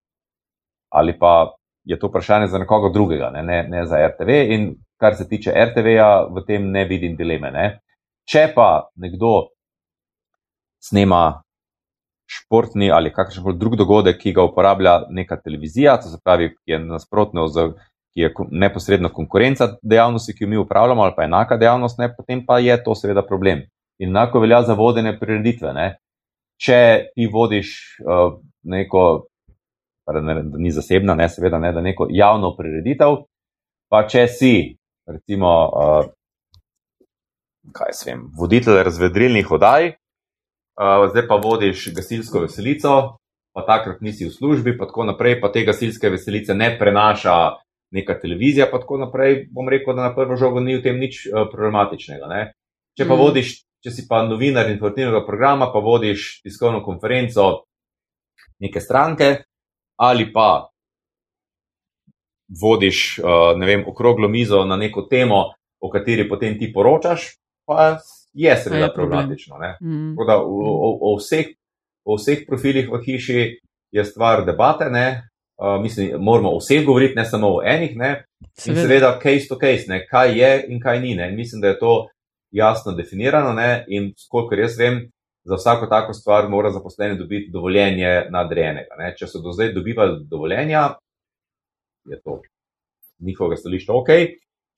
ali 0.93 1.19
pa 1.19 1.55
je 1.85 1.99
to 1.99 2.09
vprašanje 2.09 2.47
za 2.47 2.59
nekoga 2.59 2.93
drugega, 2.93 3.31
ne, 3.31 3.43
ne, 3.43 3.63
ne 3.69 3.87
za 3.87 4.01
RTV. 4.09 4.31
In 4.55 4.75
kar 5.01 5.17
se 5.17 5.29
tiče 5.29 5.53
RTV-ja, 5.53 6.29
v 6.33 6.45
tem 6.47 6.71
ne 6.71 6.85
vidim 6.89 7.17
dileme. 7.17 7.51
Ne. 7.51 7.67
Če 8.31 8.47
pa 8.55 8.89
nekdo 8.97 9.51
snema 10.81 11.43
športni 12.31 12.89
ali 12.93 13.13
kakršen 13.13 13.59
drug 13.59 13.77
dogodek, 13.77 14.17
ki 14.21 14.33
ga 14.33 14.47
uporablja 14.49 14.95
neka 15.11 15.37
televizija, 15.45 15.99
to 16.01 16.09
se 16.09 16.21
pravi, 16.25 16.55
ki 16.55 16.77
je 16.77 16.81
nasprotno 16.85 17.49
z. 17.49 17.73
Ki 18.15 18.23
je 18.23 18.29
neposredno 18.63 19.09
konkurenca 19.11 19.67
dejavnosti, 19.83 20.37
ki 20.39 20.45
jo 20.45 20.49
mi 20.49 20.59
upravljamo, 20.63 21.03
ali 21.03 21.17
pa 21.17 21.25
enaka 21.25 21.57
dejavnost, 21.59 21.99
ne, 21.99 22.07
potem 22.15 22.45
pa 22.47 22.61
je 22.63 22.77
to 22.85 22.95
seveda 22.95 23.25
problem. 23.27 23.65
In 24.03 24.11
enako 24.11 24.41
velja 24.41 24.63
za 24.63 24.75
vodenje 24.75 25.15
prireditve. 25.21 25.73
Ne. 25.75 25.87
Če 26.61 27.11
ti 27.15 27.27
vodiš 27.31 27.71
uh, 28.03 28.37
neko, 28.63 29.27
da 30.07 30.21
ni 30.59 30.71
zasebna, 30.71 31.15
ne, 31.19 31.29
seveda 31.29 31.59
ne, 31.59 31.73
da 31.75 31.83
neko 31.83 32.07
javno 32.11 32.55
prireditev, 32.57 33.25
pa 33.91 34.05
če 34.09 34.27
si, 34.31 34.55
recimo, 35.11 35.51
uh, 35.67 36.07
kaj 37.75 37.93
se 37.97 38.11
vem, 38.11 38.25
voditelj 38.39 38.83
razvedrilnih 38.87 39.51
oddaj, 39.57 39.91
uh, 39.91 41.09
zdaj 41.11 41.27
pa 41.29 41.41
vodiš 41.43 41.89
gasilsko 41.97 42.45
veselico, 42.47 42.95
pa 43.55 43.67
takrat 43.67 44.01
nisi 44.03 44.29
v 44.29 44.35
službi, 44.35 44.77
pa 44.79 44.89
tako 44.91 45.09
naprej, 45.11 45.41
pa 45.43 45.51
te 45.55 45.65
gasilske 45.67 46.11
veselice 46.11 46.55
ne 46.55 46.73
prenaša 46.79 47.37
neka 47.95 48.19
televizija, 48.19 48.67
pa 48.71 48.81
tako 48.83 48.99
naprej, 49.05 49.45
bom 49.55 49.69
rekel, 49.71 49.95
da 49.95 50.09
na 50.09 50.15
prvo 50.15 50.37
žogo 50.39 50.63
ni 50.63 50.79
v 50.79 50.83
tem 50.83 50.99
nič 50.99 51.27
uh, 51.29 51.47
problematičnega. 51.51 52.31
Ne? 52.31 52.43
Če 52.99 53.07
pa 53.07 53.15
mm. 53.15 53.21
vodiš, 53.21 53.55
če 53.85 53.93
si 53.93 54.07
pa 54.09 54.23
novinar 54.25 54.71
informativnega 54.73 55.27
programa, 55.27 55.69
pa 55.73 55.83
vodiš 55.85 56.41
tiskovno 56.43 56.81
konferenco 56.85 57.67
neke 58.65 58.81
stranke 58.81 59.35
ali 60.01 60.31
pa 60.33 60.71
vodiš, 62.61 63.19
uh, 63.21 63.53
ne 63.59 63.67
vem, 63.67 63.85
okroglo 63.89 64.29
mizo 64.29 64.65
na 64.65 64.77
neko 64.77 65.05
temo, 65.11 65.43
o 65.81 65.91
kateri 65.91 66.27
potem 66.29 66.59
ti 66.59 66.73
poročaš, 66.73 67.29
pa 67.67 67.99
je 68.33 68.57
seveda 68.57 68.89
problematično. 68.95 69.61
Mm. 69.81 70.17
Da, 70.27 70.39
o, 70.41 70.73
o, 70.73 70.91
o, 71.13 71.15
vseh, 71.21 71.53
o 72.05 72.17
vseh 72.19 72.43
profilih 72.49 72.91
v 72.91 73.01
hiši 73.05 73.45
je 73.95 74.05
stvar 74.05 74.45
debate, 74.49 74.91
ne, 74.91 75.07
Uh, 75.55 75.83
mislim, 75.83 76.17
moramo 76.19 76.51
o 76.51 76.59
vseh 76.59 76.83
govoriti, 76.87 77.15
ne 77.15 77.25
samo 77.25 77.47
o 77.47 77.61
enih, 77.63 77.93
ne? 77.97 78.25
In 78.67 78.75
seveda, 78.75 79.13
case 79.23 79.47
to 79.49 79.55
case, 79.55 79.85
ne? 79.87 80.01
kaj 80.07 80.33
je 80.35 80.65
in 80.69 80.81
kaj 80.83 80.99
ni. 81.01 81.15
Ne? 81.15 81.31
Mislim, 81.31 81.61
da 81.63 81.69
je 81.69 81.79
to 81.79 82.09
jasno 82.55 82.93
definirano 82.93 83.53
ne? 83.53 83.85
in 83.89 84.13
kolikor 84.31 84.59
jaz 84.63 84.79
vem, 84.79 85.01
za 85.45 85.59
vsako 85.59 85.87
tako 85.87 86.13
stvar 86.13 86.49
mora 86.49 86.71
zaposleni 86.71 87.19
dobiti 87.19 87.51
dovoljenje 87.53 88.31
nadrejenega. 88.31 88.97
Ne? 88.99 89.13
Če 89.19 89.29
so 89.29 89.43
do 89.45 89.53
zdaj 89.53 89.75
dobivali 89.75 90.23
dovoljenja, 90.31 90.95
je 92.09 92.21
to 92.23 92.41
njihovega 93.19 93.59
stališča 93.61 93.93
ok. 93.93 94.11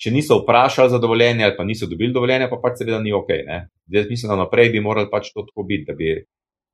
Če 0.03 0.11
niso 0.13 0.41
vprašali 0.43 0.91
za 0.93 0.99
dovoljenje 0.99 1.45
ali 1.45 1.57
pa 1.57 1.65
niso 1.65 1.87
dobili 1.87 2.13
dovoljenja, 2.13 2.51
pa 2.51 2.59
pač 2.63 2.81
seveda 2.83 2.99
ni 3.03 3.13
ok. 3.17 3.31
Ne? 3.47 3.61
Zdaj 3.87 4.09
mislim, 4.11 4.33
da 4.33 4.41
naprej 4.43 4.73
bi 4.75 4.83
morali 4.85 5.09
pač 5.13 5.31
to 5.35 5.47
tako 5.47 5.65
biti, 5.69 5.87
da 5.89 5.95
bi 5.97 6.17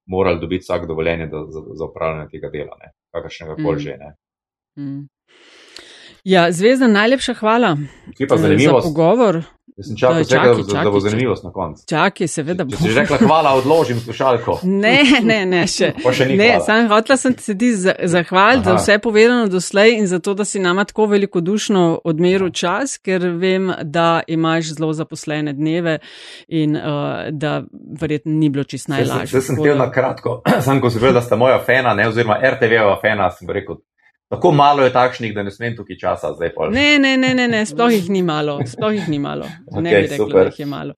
morali 0.07 0.41
dobiti 0.41 0.65
vsak 0.65 0.87
dovoljenje 0.89 1.27
da, 1.27 1.45
za, 1.49 1.63
za 1.79 1.85
upravljanje 1.91 2.29
tega 2.33 2.51
dela, 2.51 2.79
kakršnega 3.15 3.57
koli 3.61 3.77
mm. 3.77 3.85
že. 3.85 3.99
Mm. 4.79 5.03
Ja, 6.25 6.53
Zvezda, 6.53 6.87
najlepša 6.87 7.35
hvala 7.35 7.77
za 8.37 8.81
pogovor. 8.83 9.43
Jaz 9.77 9.87
sem 9.87 9.97
čakal, 9.97 10.25
čaki, 10.25 10.31
čaki, 10.31 10.73
čaki, 10.73 10.85
da 10.85 10.91
bo 10.91 11.01
zanimivo 11.01 11.35
na 11.45 11.53
koncu. 11.53 11.85
Čakaj, 11.89 12.29
seveda 12.29 12.65
bo. 12.65 12.77
Če 12.77 12.83
si 12.83 12.93
rekla, 12.93 13.17
hvala, 13.23 13.55
odložim 13.57 14.01
slušalko. 14.01 14.59
Ne, 14.63 15.01
ne, 15.25 15.39
ne, 15.49 15.63
še. 15.67 15.95
še 16.13 16.27
ne, 16.37 16.49
sam 16.63 16.91
hotla 16.93 17.17
sem 17.17 17.35
ti 17.35 17.71
se 17.75 17.95
zahvaliti 18.05 18.69
za 18.69 18.75
vse 18.77 18.99
povedano 19.03 19.49
doslej 19.49 19.97
in 19.97 20.07
za 20.07 20.21
to, 20.21 20.35
da 20.39 20.45
si 20.45 20.61
nama 20.61 20.85
tako 20.85 21.07
velikodušno 21.15 21.85
odmeril 22.05 22.53
čas, 22.53 22.99
ker 23.01 23.25
vem, 23.41 23.73
da 23.83 24.21
imaš 24.29 24.75
zelo 24.77 24.93
zaposlene 24.93 25.57
dneve 25.57 25.99
in 26.49 26.77
uh, 26.77 27.33
da 27.33 27.63
verjetno 28.01 28.37
ni 28.37 28.53
bilo 28.53 28.69
čist 28.69 28.93
najlažje. 28.93 29.41
Jaz 29.41 29.49
sem 29.49 29.57
htela 29.57 29.87
na 29.87 29.91
kratko, 29.91 30.43
sam 30.69 30.85
ko 30.85 30.93
sem 30.93 31.01
vedela, 31.01 31.23
da 31.23 31.27
sta 31.27 31.41
moja 31.41 31.59
fena, 31.65 31.97
ne, 31.97 32.07
oziroma 32.13 32.37
RTV-ova 32.45 33.01
fena, 33.01 33.33
sem 33.33 33.49
rekel, 33.51 33.81
Tako 34.33 34.53
malo 34.53 34.85
je 34.85 34.93
takšnih, 34.93 35.35
da 35.35 35.43
ne 35.43 35.51
smem 35.51 35.75
tukaj 35.77 35.97
časa 36.01 36.31
zdaj 36.33 36.55
pol. 36.55 36.71
Ne, 36.73 36.99
ne, 36.99 37.17
ne, 37.21 37.35
ne, 37.35 37.49
ne. 37.49 37.67
sploh 37.69 37.93
jih 37.93 38.07
ni 38.11 38.23
malo, 38.25 38.55
sploh 38.67 38.95
jih 38.95 39.09
ni 39.13 39.19
malo. 39.21 39.45
Okay, 39.69 39.83
ne 39.85 39.91
bi 39.91 39.97
rekla, 40.07 40.17
super. 40.17 40.39
da 40.39 40.45
jih 40.47 40.61
je 40.61 40.67
malo. 40.67 40.95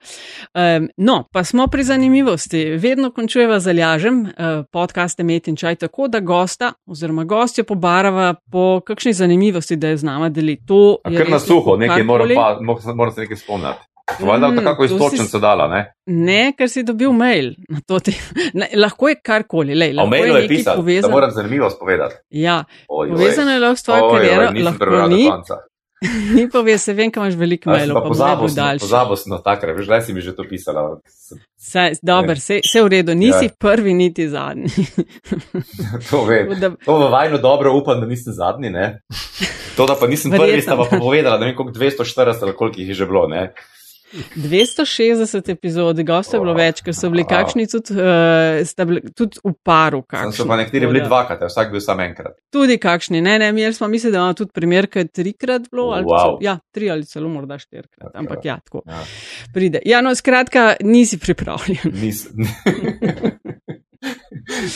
Um, 0.54 0.86
no, 0.96 1.16
pa 1.32 1.42
smo 1.44 1.66
pri 1.66 1.82
zanimivosti. 1.82 2.62
Vedno 2.78 3.10
končujeva 3.10 3.58
zalažem 3.60 4.20
uh, 4.22 4.62
podcaste 4.70 5.26
Met 5.26 5.48
in 5.50 5.56
Čaj 5.56 5.80
tako, 5.82 6.06
da 6.08 6.20
gosta 6.20 6.72
oziroma 6.86 7.24
gostjo 7.24 7.64
pobarava 7.64 8.34
po 8.52 8.80
kakšni 8.86 9.12
zanimivosti, 9.12 9.76
da 9.76 9.90
je 9.90 9.96
z 9.96 10.06
nama 10.06 10.28
deliti. 10.28 10.66
To 10.66 10.98
je 11.10 11.18
kar 11.18 11.30
na 11.30 11.42
suho, 11.42 11.74
nekaj 11.76 12.02
moram, 12.02 12.30
pa, 12.34 12.58
moram 12.94 13.12
se 13.12 13.20
nekaj 13.20 13.36
spomniti. 13.42 13.93
Hvala, 14.18 14.50
da 14.50 14.64
tako 14.64 14.84
istočen 14.84 15.26
se 15.26 15.38
dala, 15.38 15.68
ne? 15.68 15.94
Ne, 16.06 16.52
ker 16.58 16.68
si 16.68 16.82
dobil 16.84 17.12
mail. 17.12 17.54
Ti, 18.04 18.12
ne, 18.54 18.68
lahko 18.76 19.08
je 19.08 19.20
karkoli. 19.24 19.74
Lej, 19.74 19.94
lahko 19.96 20.06
o 20.06 20.10
mailu 20.10 20.36
je, 20.36 20.42
je 20.42 20.48
pisal, 20.48 20.76
povezan... 20.76 21.08
da 21.08 21.14
moram 21.14 21.30
zanimivo 21.30 21.70
spovedati. 21.70 22.14
Ja, 22.30 22.64
oj, 22.88 23.14
povezano 23.14 23.54
je 23.54 23.62
lahko 23.64 23.76
s 23.76 23.82
tvojo 23.82 24.10
kariero, 24.10 24.50
lahko 24.64 25.06
ni. 25.08 25.30
Ni 26.34 26.50
pove, 26.50 26.78
se 26.78 26.92
vem, 26.92 27.10
kam 27.10 27.24
imaš 27.24 27.36
veliko 27.38 27.70
mailov, 27.70 28.02
pa 28.02 28.08
pozabil 28.08 28.48
daljši. 28.54 28.82
Pozabil 28.84 29.16
sem 29.16 29.32
na 29.32 29.38
takrat, 29.42 29.76
veš, 29.76 29.86
da 29.88 30.00
si 30.04 30.12
mi 30.12 30.20
že 30.20 30.34
to 30.36 30.44
pisala. 30.48 30.98
Dobro, 32.02 32.34
vse 32.36 32.82
v 32.82 32.88
redu, 32.92 33.14
nisi 33.14 33.48
ja. 33.48 33.54
prvi, 33.64 33.94
niti 33.94 34.28
zadnji. 34.28 34.68
to 36.10 36.24
vem. 36.28 36.52
Da... 36.60 36.74
To 36.84 36.98
v 36.98 37.10
vajno 37.12 37.38
dobro 37.38 37.72
upam, 37.72 38.00
da 38.00 38.06
nisem 38.06 38.36
zadnji, 38.36 38.70
ne? 38.70 39.00
To, 39.76 39.86
da 39.86 39.96
pa 40.00 40.06
nisem 40.06 40.30
Verjetno. 40.30 40.50
prvi, 40.52 40.62
sta 40.62 40.76
pa 40.76 40.98
povedala, 40.98 41.38
ne 41.38 41.46
vem, 41.46 41.56
koliko 41.56 41.78
240 41.78 42.42
ali 42.42 42.56
koliko 42.56 42.80
jih 42.80 42.88
je 42.88 43.00
že 43.00 43.06
bilo, 43.06 43.26
ne? 43.28 43.52
260 44.36 45.50
epizod, 45.50 46.00
gostov 46.06 46.38
je 46.38 46.44
bilo 46.44 46.54
več, 46.56 46.80
ker 46.84 46.94
so 46.96 47.10
bili 47.12 47.24
kakšni 47.28 47.66
tudi, 47.70 47.96
uh, 47.98 48.86
bili, 48.86 49.02
tudi 49.16 49.40
v 49.42 49.54
paru. 49.66 50.02
Kakšni, 50.06 50.36
so 50.36 50.46
pa 50.48 50.58
nekateri 50.60 50.90
bili 50.90 51.02
dvakrat, 51.04 51.42
vsak 51.50 51.72
bil 51.74 51.82
sam 51.84 52.02
enkrat. 52.04 52.36
Tudi 52.54 52.78
kakšni, 52.82 53.22
ne, 53.24 53.36
ne, 53.42 53.50
mi 53.54 53.66
smo 53.74 53.88
mislili, 53.90 54.14
da 54.14 54.22
imamo 54.22 54.38
tudi 54.38 54.54
primer, 54.54 54.88
ki 54.90 55.04
je 55.04 55.10
trikrat 55.20 55.68
bilo, 55.70 55.90
ali 55.96 56.06
wow. 56.06 56.22
celo, 56.22 56.38
ja, 56.44 56.56
tri 56.74 56.90
ali 56.94 57.08
celo 57.10 57.30
morda 57.32 57.58
štirikrat, 57.58 58.12
okay. 58.12 58.18
ampak 58.22 58.46
ja, 58.46 58.58
tako. 58.62 58.84
Ja. 58.86 59.02
Pride. 59.54 59.82
Ja, 59.88 60.02
no, 60.04 60.14
skratka, 60.14 60.74
nisi 60.82 61.18
pripravljen. 61.18 61.94
Nisem. 62.02 62.44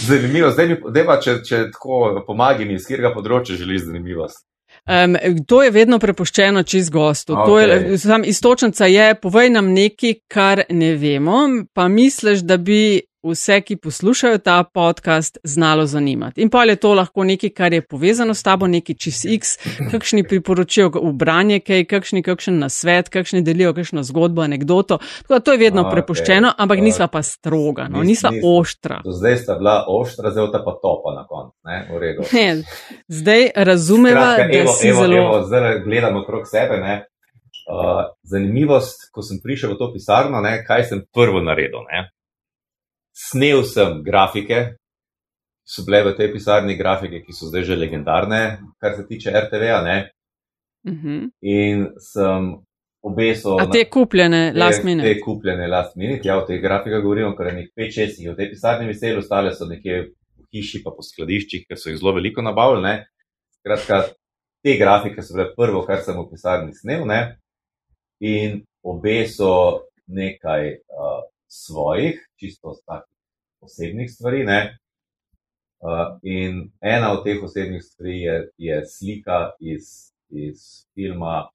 Zanimivo, 0.08 0.50
zdaj, 0.50 0.78
zdaj 0.88 1.04
pa, 1.06 1.18
če, 1.22 1.34
če 1.44 1.64
tako 1.74 2.22
pomagam, 2.26 2.70
iz 2.72 2.86
katerega 2.88 3.12
področja 3.14 3.58
želiš 3.60 3.88
zanimivost. 3.88 4.46
Um, 4.88 5.16
to 5.46 5.62
je 5.62 5.70
vedno 5.70 5.98
prepuščeno 5.98 6.62
čez 6.62 6.90
gostu. 6.90 7.34
Okay. 7.34 7.96
Sam 8.00 8.24
istočnica 8.24 8.86
je, 8.86 9.14
povej 9.14 9.50
nam 9.50 9.72
nekaj, 9.72 10.14
kar 10.28 10.62
ne 10.70 10.94
vemo, 10.96 11.42
pa 11.74 11.88
misliš, 11.88 12.40
da 12.40 12.56
bi 12.56 13.00
vse, 13.22 13.60
ki 13.60 13.76
poslušajo 13.76 14.38
ta 14.38 14.64
podcast, 14.74 15.38
znalo 15.44 15.86
zanimati. 15.86 16.40
In 16.40 16.50
pa 16.50 16.64
je 16.64 16.76
to 16.76 16.94
lahko 16.94 17.24
nekaj, 17.24 17.50
kar 17.50 17.72
je 17.72 17.82
povezano 17.82 18.34
s 18.34 18.42
tabo, 18.42 18.66
nekaj 18.66 18.94
čez 18.94 19.24
X, 19.24 19.56
kakšni 19.90 20.22
priporočijo 20.24 20.90
v 20.94 21.12
branje, 21.12 21.60
kaj, 21.60 21.84
kakšni 21.84 22.22
kakšen 22.22 22.58
nasvet, 22.58 23.08
kakšni 23.08 23.42
delijo 23.42 23.74
kakšno 23.74 24.02
zgodbo, 24.02 24.42
anegdoto. 24.42 24.98
Tako, 25.22 25.40
to 25.40 25.52
je 25.52 25.58
vedno 25.58 25.82
okay. 25.82 25.98
prepuščeno, 25.98 26.52
ampak 26.58 26.78
nisva 26.78 27.08
pa 27.08 27.22
stroga, 27.22 27.88
no, 27.90 28.02
nisva 28.02 28.30
nis, 28.30 28.44
oštra. 28.44 29.00
Zdaj 29.04 29.36
sta 29.36 29.58
bila 29.58 29.84
oštra, 29.88 30.30
zdaj 30.30 30.52
pa 30.52 30.74
topa 30.82 31.14
na 31.16 31.26
koncu, 31.26 31.56
ne, 31.64 31.78
v 31.90 32.02
redu. 32.02 32.26
Ne, 32.32 32.62
zdaj 33.08 33.50
razumeva, 33.56 34.32
Skratka, 34.34 34.52
da 34.52 34.58
evo, 34.58 34.72
si 34.72 34.88
evo, 34.88 35.00
zelo. 35.02 35.16
Evo, 35.16 35.40
zdaj 35.46 35.80
gledam 35.84 36.20
okrog 36.22 36.46
sebe, 36.46 36.78
ne. 36.82 37.00
Uh, 37.68 38.06
zanimivost, 38.24 39.10
ko 39.12 39.20
sem 39.20 39.42
prišel 39.44 39.74
v 39.74 39.80
to 39.80 39.90
pisarno, 39.92 40.40
ne, 40.40 40.62
kaj 40.64 40.86
sem 40.88 41.02
prvo 41.12 41.42
naredil. 41.44 41.82
Ne 41.90 42.06
snel 43.18 43.64
sem 43.66 44.02
grafike, 44.04 44.76
so 45.68 45.84
bile 45.84 46.04
v 46.06 46.14
tej 46.16 46.30
pisarni 46.32 46.78
grafike, 46.78 47.20
ki 47.26 47.34
so 47.34 47.50
zdaj 47.50 47.66
že 47.68 47.76
legendarne, 47.76 48.42
kar 48.80 48.96
se 48.96 49.04
tiče 49.08 49.34
RTV-a. 49.34 49.80
Uh 50.86 50.92
mhm. 50.92 51.08
-huh. 51.08 51.30
In 51.42 51.88
sem 51.98 52.56
obesil. 53.02 53.60
A 53.60 53.70
te 53.70 53.84
kupljene 53.90 54.52
last 54.54 54.84
minute? 54.84 55.08
Te 55.08 55.20
kupljene 55.20 55.66
last 55.66 55.96
minute, 55.96 56.28
ja, 56.28 56.38
o 56.38 56.46
teh 56.46 56.62
grafikah 56.62 57.02
govorimo, 57.02 57.34
ker 57.36 57.46
je 57.46 57.52
nekaj 57.52 57.84
5-6 57.84 58.22
jih 58.22 58.30
v 58.30 58.36
tej 58.36 58.50
pisarni 58.50 58.86
vesel, 58.86 59.18
ostale 59.18 59.52
so 59.54 59.66
nekje 59.66 60.00
v 60.02 60.46
hiši, 60.54 60.82
pa 60.84 60.90
po 60.90 61.02
skladiščih, 61.02 61.66
ker 61.68 61.76
so 61.76 61.90
jih 61.90 61.98
zelo 61.98 62.14
veliko 62.14 62.42
nabavili. 62.42 63.04
Skratka, 63.58 64.02
te 64.62 64.76
grafike 64.78 65.22
so 65.22 65.36
bile 65.36 65.50
prvo, 65.56 65.82
kar 65.86 66.02
sem 66.02 66.16
v 66.16 66.28
pisarni 66.30 66.74
snel. 66.74 67.06
Ne? 67.06 67.20
In 68.20 68.62
obesil 68.82 69.84
nekaj 70.06 70.62
uh, 70.72 71.22
svojih, 71.48 72.20
čisto 72.36 72.76
takih 72.86 73.14
osebnih 73.60 74.10
stvari. 74.10 74.44
Uh, 75.78 76.18
in 76.22 76.70
ena 76.80 77.12
od 77.12 77.24
teh 77.24 77.42
osebnih 77.42 77.82
stvari 77.82 78.20
je, 78.20 78.50
je 78.58 78.86
slika 78.86 79.50
iz, 79.60 80.12
iz 80.28 80.86
filma 80.94 81.48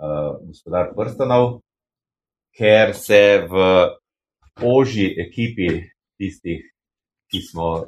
uh, 0.00 0.46
Gospodar 0.46 0.94
prstanov, 0.96 1.60
ker 2.56 2.94
se 2.96 3.46
v 3.50 3.56
oži 4.64 5.06
ekipi 5.20 5.68
tistih, 6.18 6.64
ki 7.30 7.40
smo 7.44 7.84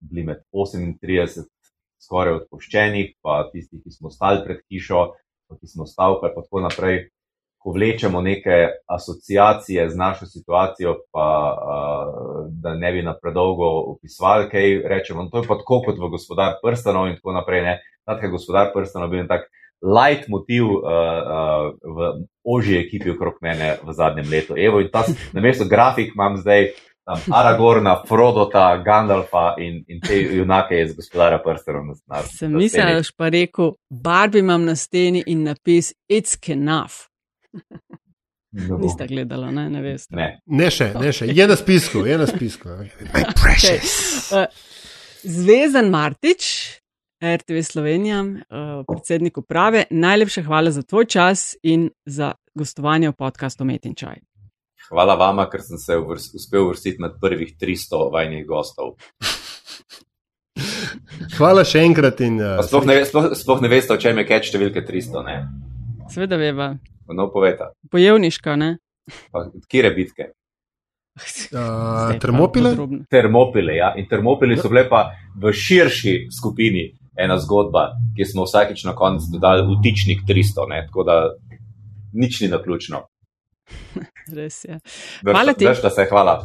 bili 0.00 0.26
med 0.26 0.42
38, 0.52 1.46
skoraj 2.00 2.40
odpuščenih, 2.40 3.14
pa 3.22 3.44
tistih, 3.52 3.82
ki 3.84 3.90
smo 3.94 4.10
stali 4.10 4.42
pred 4.44 4.60
hišo, 4.66 5.06
pa 5.48 5.58
ki 5.58 5.66
smo 5.70 5.86
stavkali, 5.86 6.34
pa 6.34 6.42
tako 6.42 6.62
naprej 6.66 7.10
ko 7.60 7.72
vlečemo 7.76 8.20
neke 8.20 8.68
asociacije 8.88 9.90
z 9.90 9.96
našo 9.96 10.26
situacijo, 10.26 10.96
pa 11.12 11.28
uh, 11.52 12.46
da 12.62 12.74
ne 12.74 12.92
bi 12.92 13.02
na 13.02 13.14
predolgo 13.22 13.68
opisovali, 13.92 14.48
kaj 14.50 14.82
rečemo. 14.88 15.28
To 15.28 15.38
je 15.38 15.48
pa 15.48 15.58
tako 15.60 15.82
kot 15.86 15.98
v 15.98 16.08
gospodar 16.08 16.56
prstanov 16.64 17.08
in 17.08 17.16
tako 17.20 17.32
naprej. 17.32 17.76
Tako 18.04 18.26
je 18.26 18.30
gospodar 18.30 18.70
prstanov 18.74 19.10
bil 19.10 19.28
tak 19.28 19.44
light 19.82 20.28
motiv 20.28 20.64
uh, 20.64 20.72
uh, 20.76 21.72
v 21.96 22.24
ožji 22.44 22.78
ekipi 22.78 23.10
okrog 23.10 23.36
mene 23.44 23.76
v 23.84 23.92
zadnjem 23.92 24.30
letu. 24.30 24.56
Evo, 24.56 24.80
in 24.80 24.88
ta, 24.88 25.04
na 25.32 25.40
mesto 25.40 25.68
grafik 25.68 26.14
imam 26.14 26.40
zdaj 26.40 26.72
tam 27.04 27.20
Aragorna, 27.32 28.02
Frodota, 28.08 28.76
Gandalfa 28.84 29.54
in, 29.58 29.84
in 29.88 30.00
te 30.00 30.16
junake 30.16 30.80
iz 30.82 30.96
gospodara 30.96 31.42
prstenov. 31.44 31.96
Sem 32.24 32.56
mislil, 32.56 32.86
da 32.86 32.96
boš 33.00 33.12
pa 33.16 33.28
rekel, 33.28 33.74
barbi 33.90 34.40
imam 34.40 34.64
na 34.64 34.76
steni 34.76 35.24
in 35.26 35.44
napis 35.44 35.92
It's 36.08 36.36
enough. 36.48 37.09
Niste 38.52 39.06
gledali, 39.06 39.52
ne, 39.54 39.68
ne 39.70 39.82
veste. 39.82 40.16
Ne. 40.16 40.40
ne 40.46 40.70
še, 40.74 40.90
ne 40.98 41.12
še, 41.14 41.28
je 41.30 41.46
na 41.46 41.56
spisku, 41.56 42.02
je 42.06 42.16
na 42.18 42.26
spisku. 42.26 42.72
Okay. 43.46 43.78
Uh, 44.34 44.46
Zvezen 45.22 45.90
Martič, 45.92 46.48
RTV 47.22 47.62
Slovenija, 47.62 48.24
uh, 48.24 48.80
predsednik 48.88 49.38
uprave, 49.38 49.84
najlepša 49.90 50.42
hvala 50.48 50.74
za 50.74 50.82
tvoj 50.82 51.06
čas 51.06 51.54
in 51.62 51.90
za 52.06 52.32
gostovanje 52.58 53.12
v 53.12 53.18
podkastu 53.22 53.64
Metin 53.68 53.94
Čaj. 53.94 54.18
Hvala 54.90 55.14
vama, 55.14 55.46
ker 55.46 55.62
sem 55.62 55.78
se 55.78 55.94
vrst, 55.94 56.34
uspel 56.34 56.66
vrstiti 56.72 56.98
med 56.98 57.20
prvih 57.22 57.54
300 57.54 58.06
vajnih 58.10 58.46
gostov. 58.48 58.96
Hvala 61.38 61.62
še 61.62 61.84
enkrat. 61.86 62.18
In, 62.26 62.40
uh, 62.42 62.58
sploh, 62.66 62.88
ne, 62.88 62.98
sploh, 63.06 63.30
sploh 63.38 63.62
ne 63.62 63.70
veste, 63.70 63.94
o 63.94 64.00
čem 64.00 64.18
je 64.18 64.26
keč 64.26 64.50
številka 64.50 64.82
300. 64.82 65.22
Ne? 65.28 65.36
Sveda 66.10 66.40
veva. 66.40 66.72
No, 67.14 67.30
poveta. 67.32 67.72
Bojevniška, 67.92 68.56
ne? 68.56 68.76
Kire 69.68 69.94
bitke? 69.96 70.30
Uh, 71.52 72.14
termopile? 72.22 72.70
Termopile, 73.10 73.74
ja. 73.76 73.90
In 73.98 74.06
termopile 74.08 74.56
so 74.56 74.70
bile 74.70 74.86
pa 74.88 75.10
v 75.36 75.50
širši 75.52 76.30
skupini 76.32 76.86
ena 77.18 77.36
zgodba, 77.36 77.90
ki 78.16 78.24
smo 78.24 78.46
vsakič 78.46 78.84
na 78.86 78.94
koncu 78.96 79.34
dodali 79.34 79.66
vtičnik 79.68 80.22
300, 80.28 80.68
ne? 80.70 80.78
tako 80.86 81.04
da 81.04 81.16
nič 82.14 82.40
ni 82.40 82.48
na 82.48 82.62
ključno. 82.62 83.02
Res 84.38 84.64
je. 84.64 84.78
Hvala 85.26 85.52
ti. 85.52 85.68
Da 85.82 85.90
se 85.90 86.06
hvala. 86.10 86.38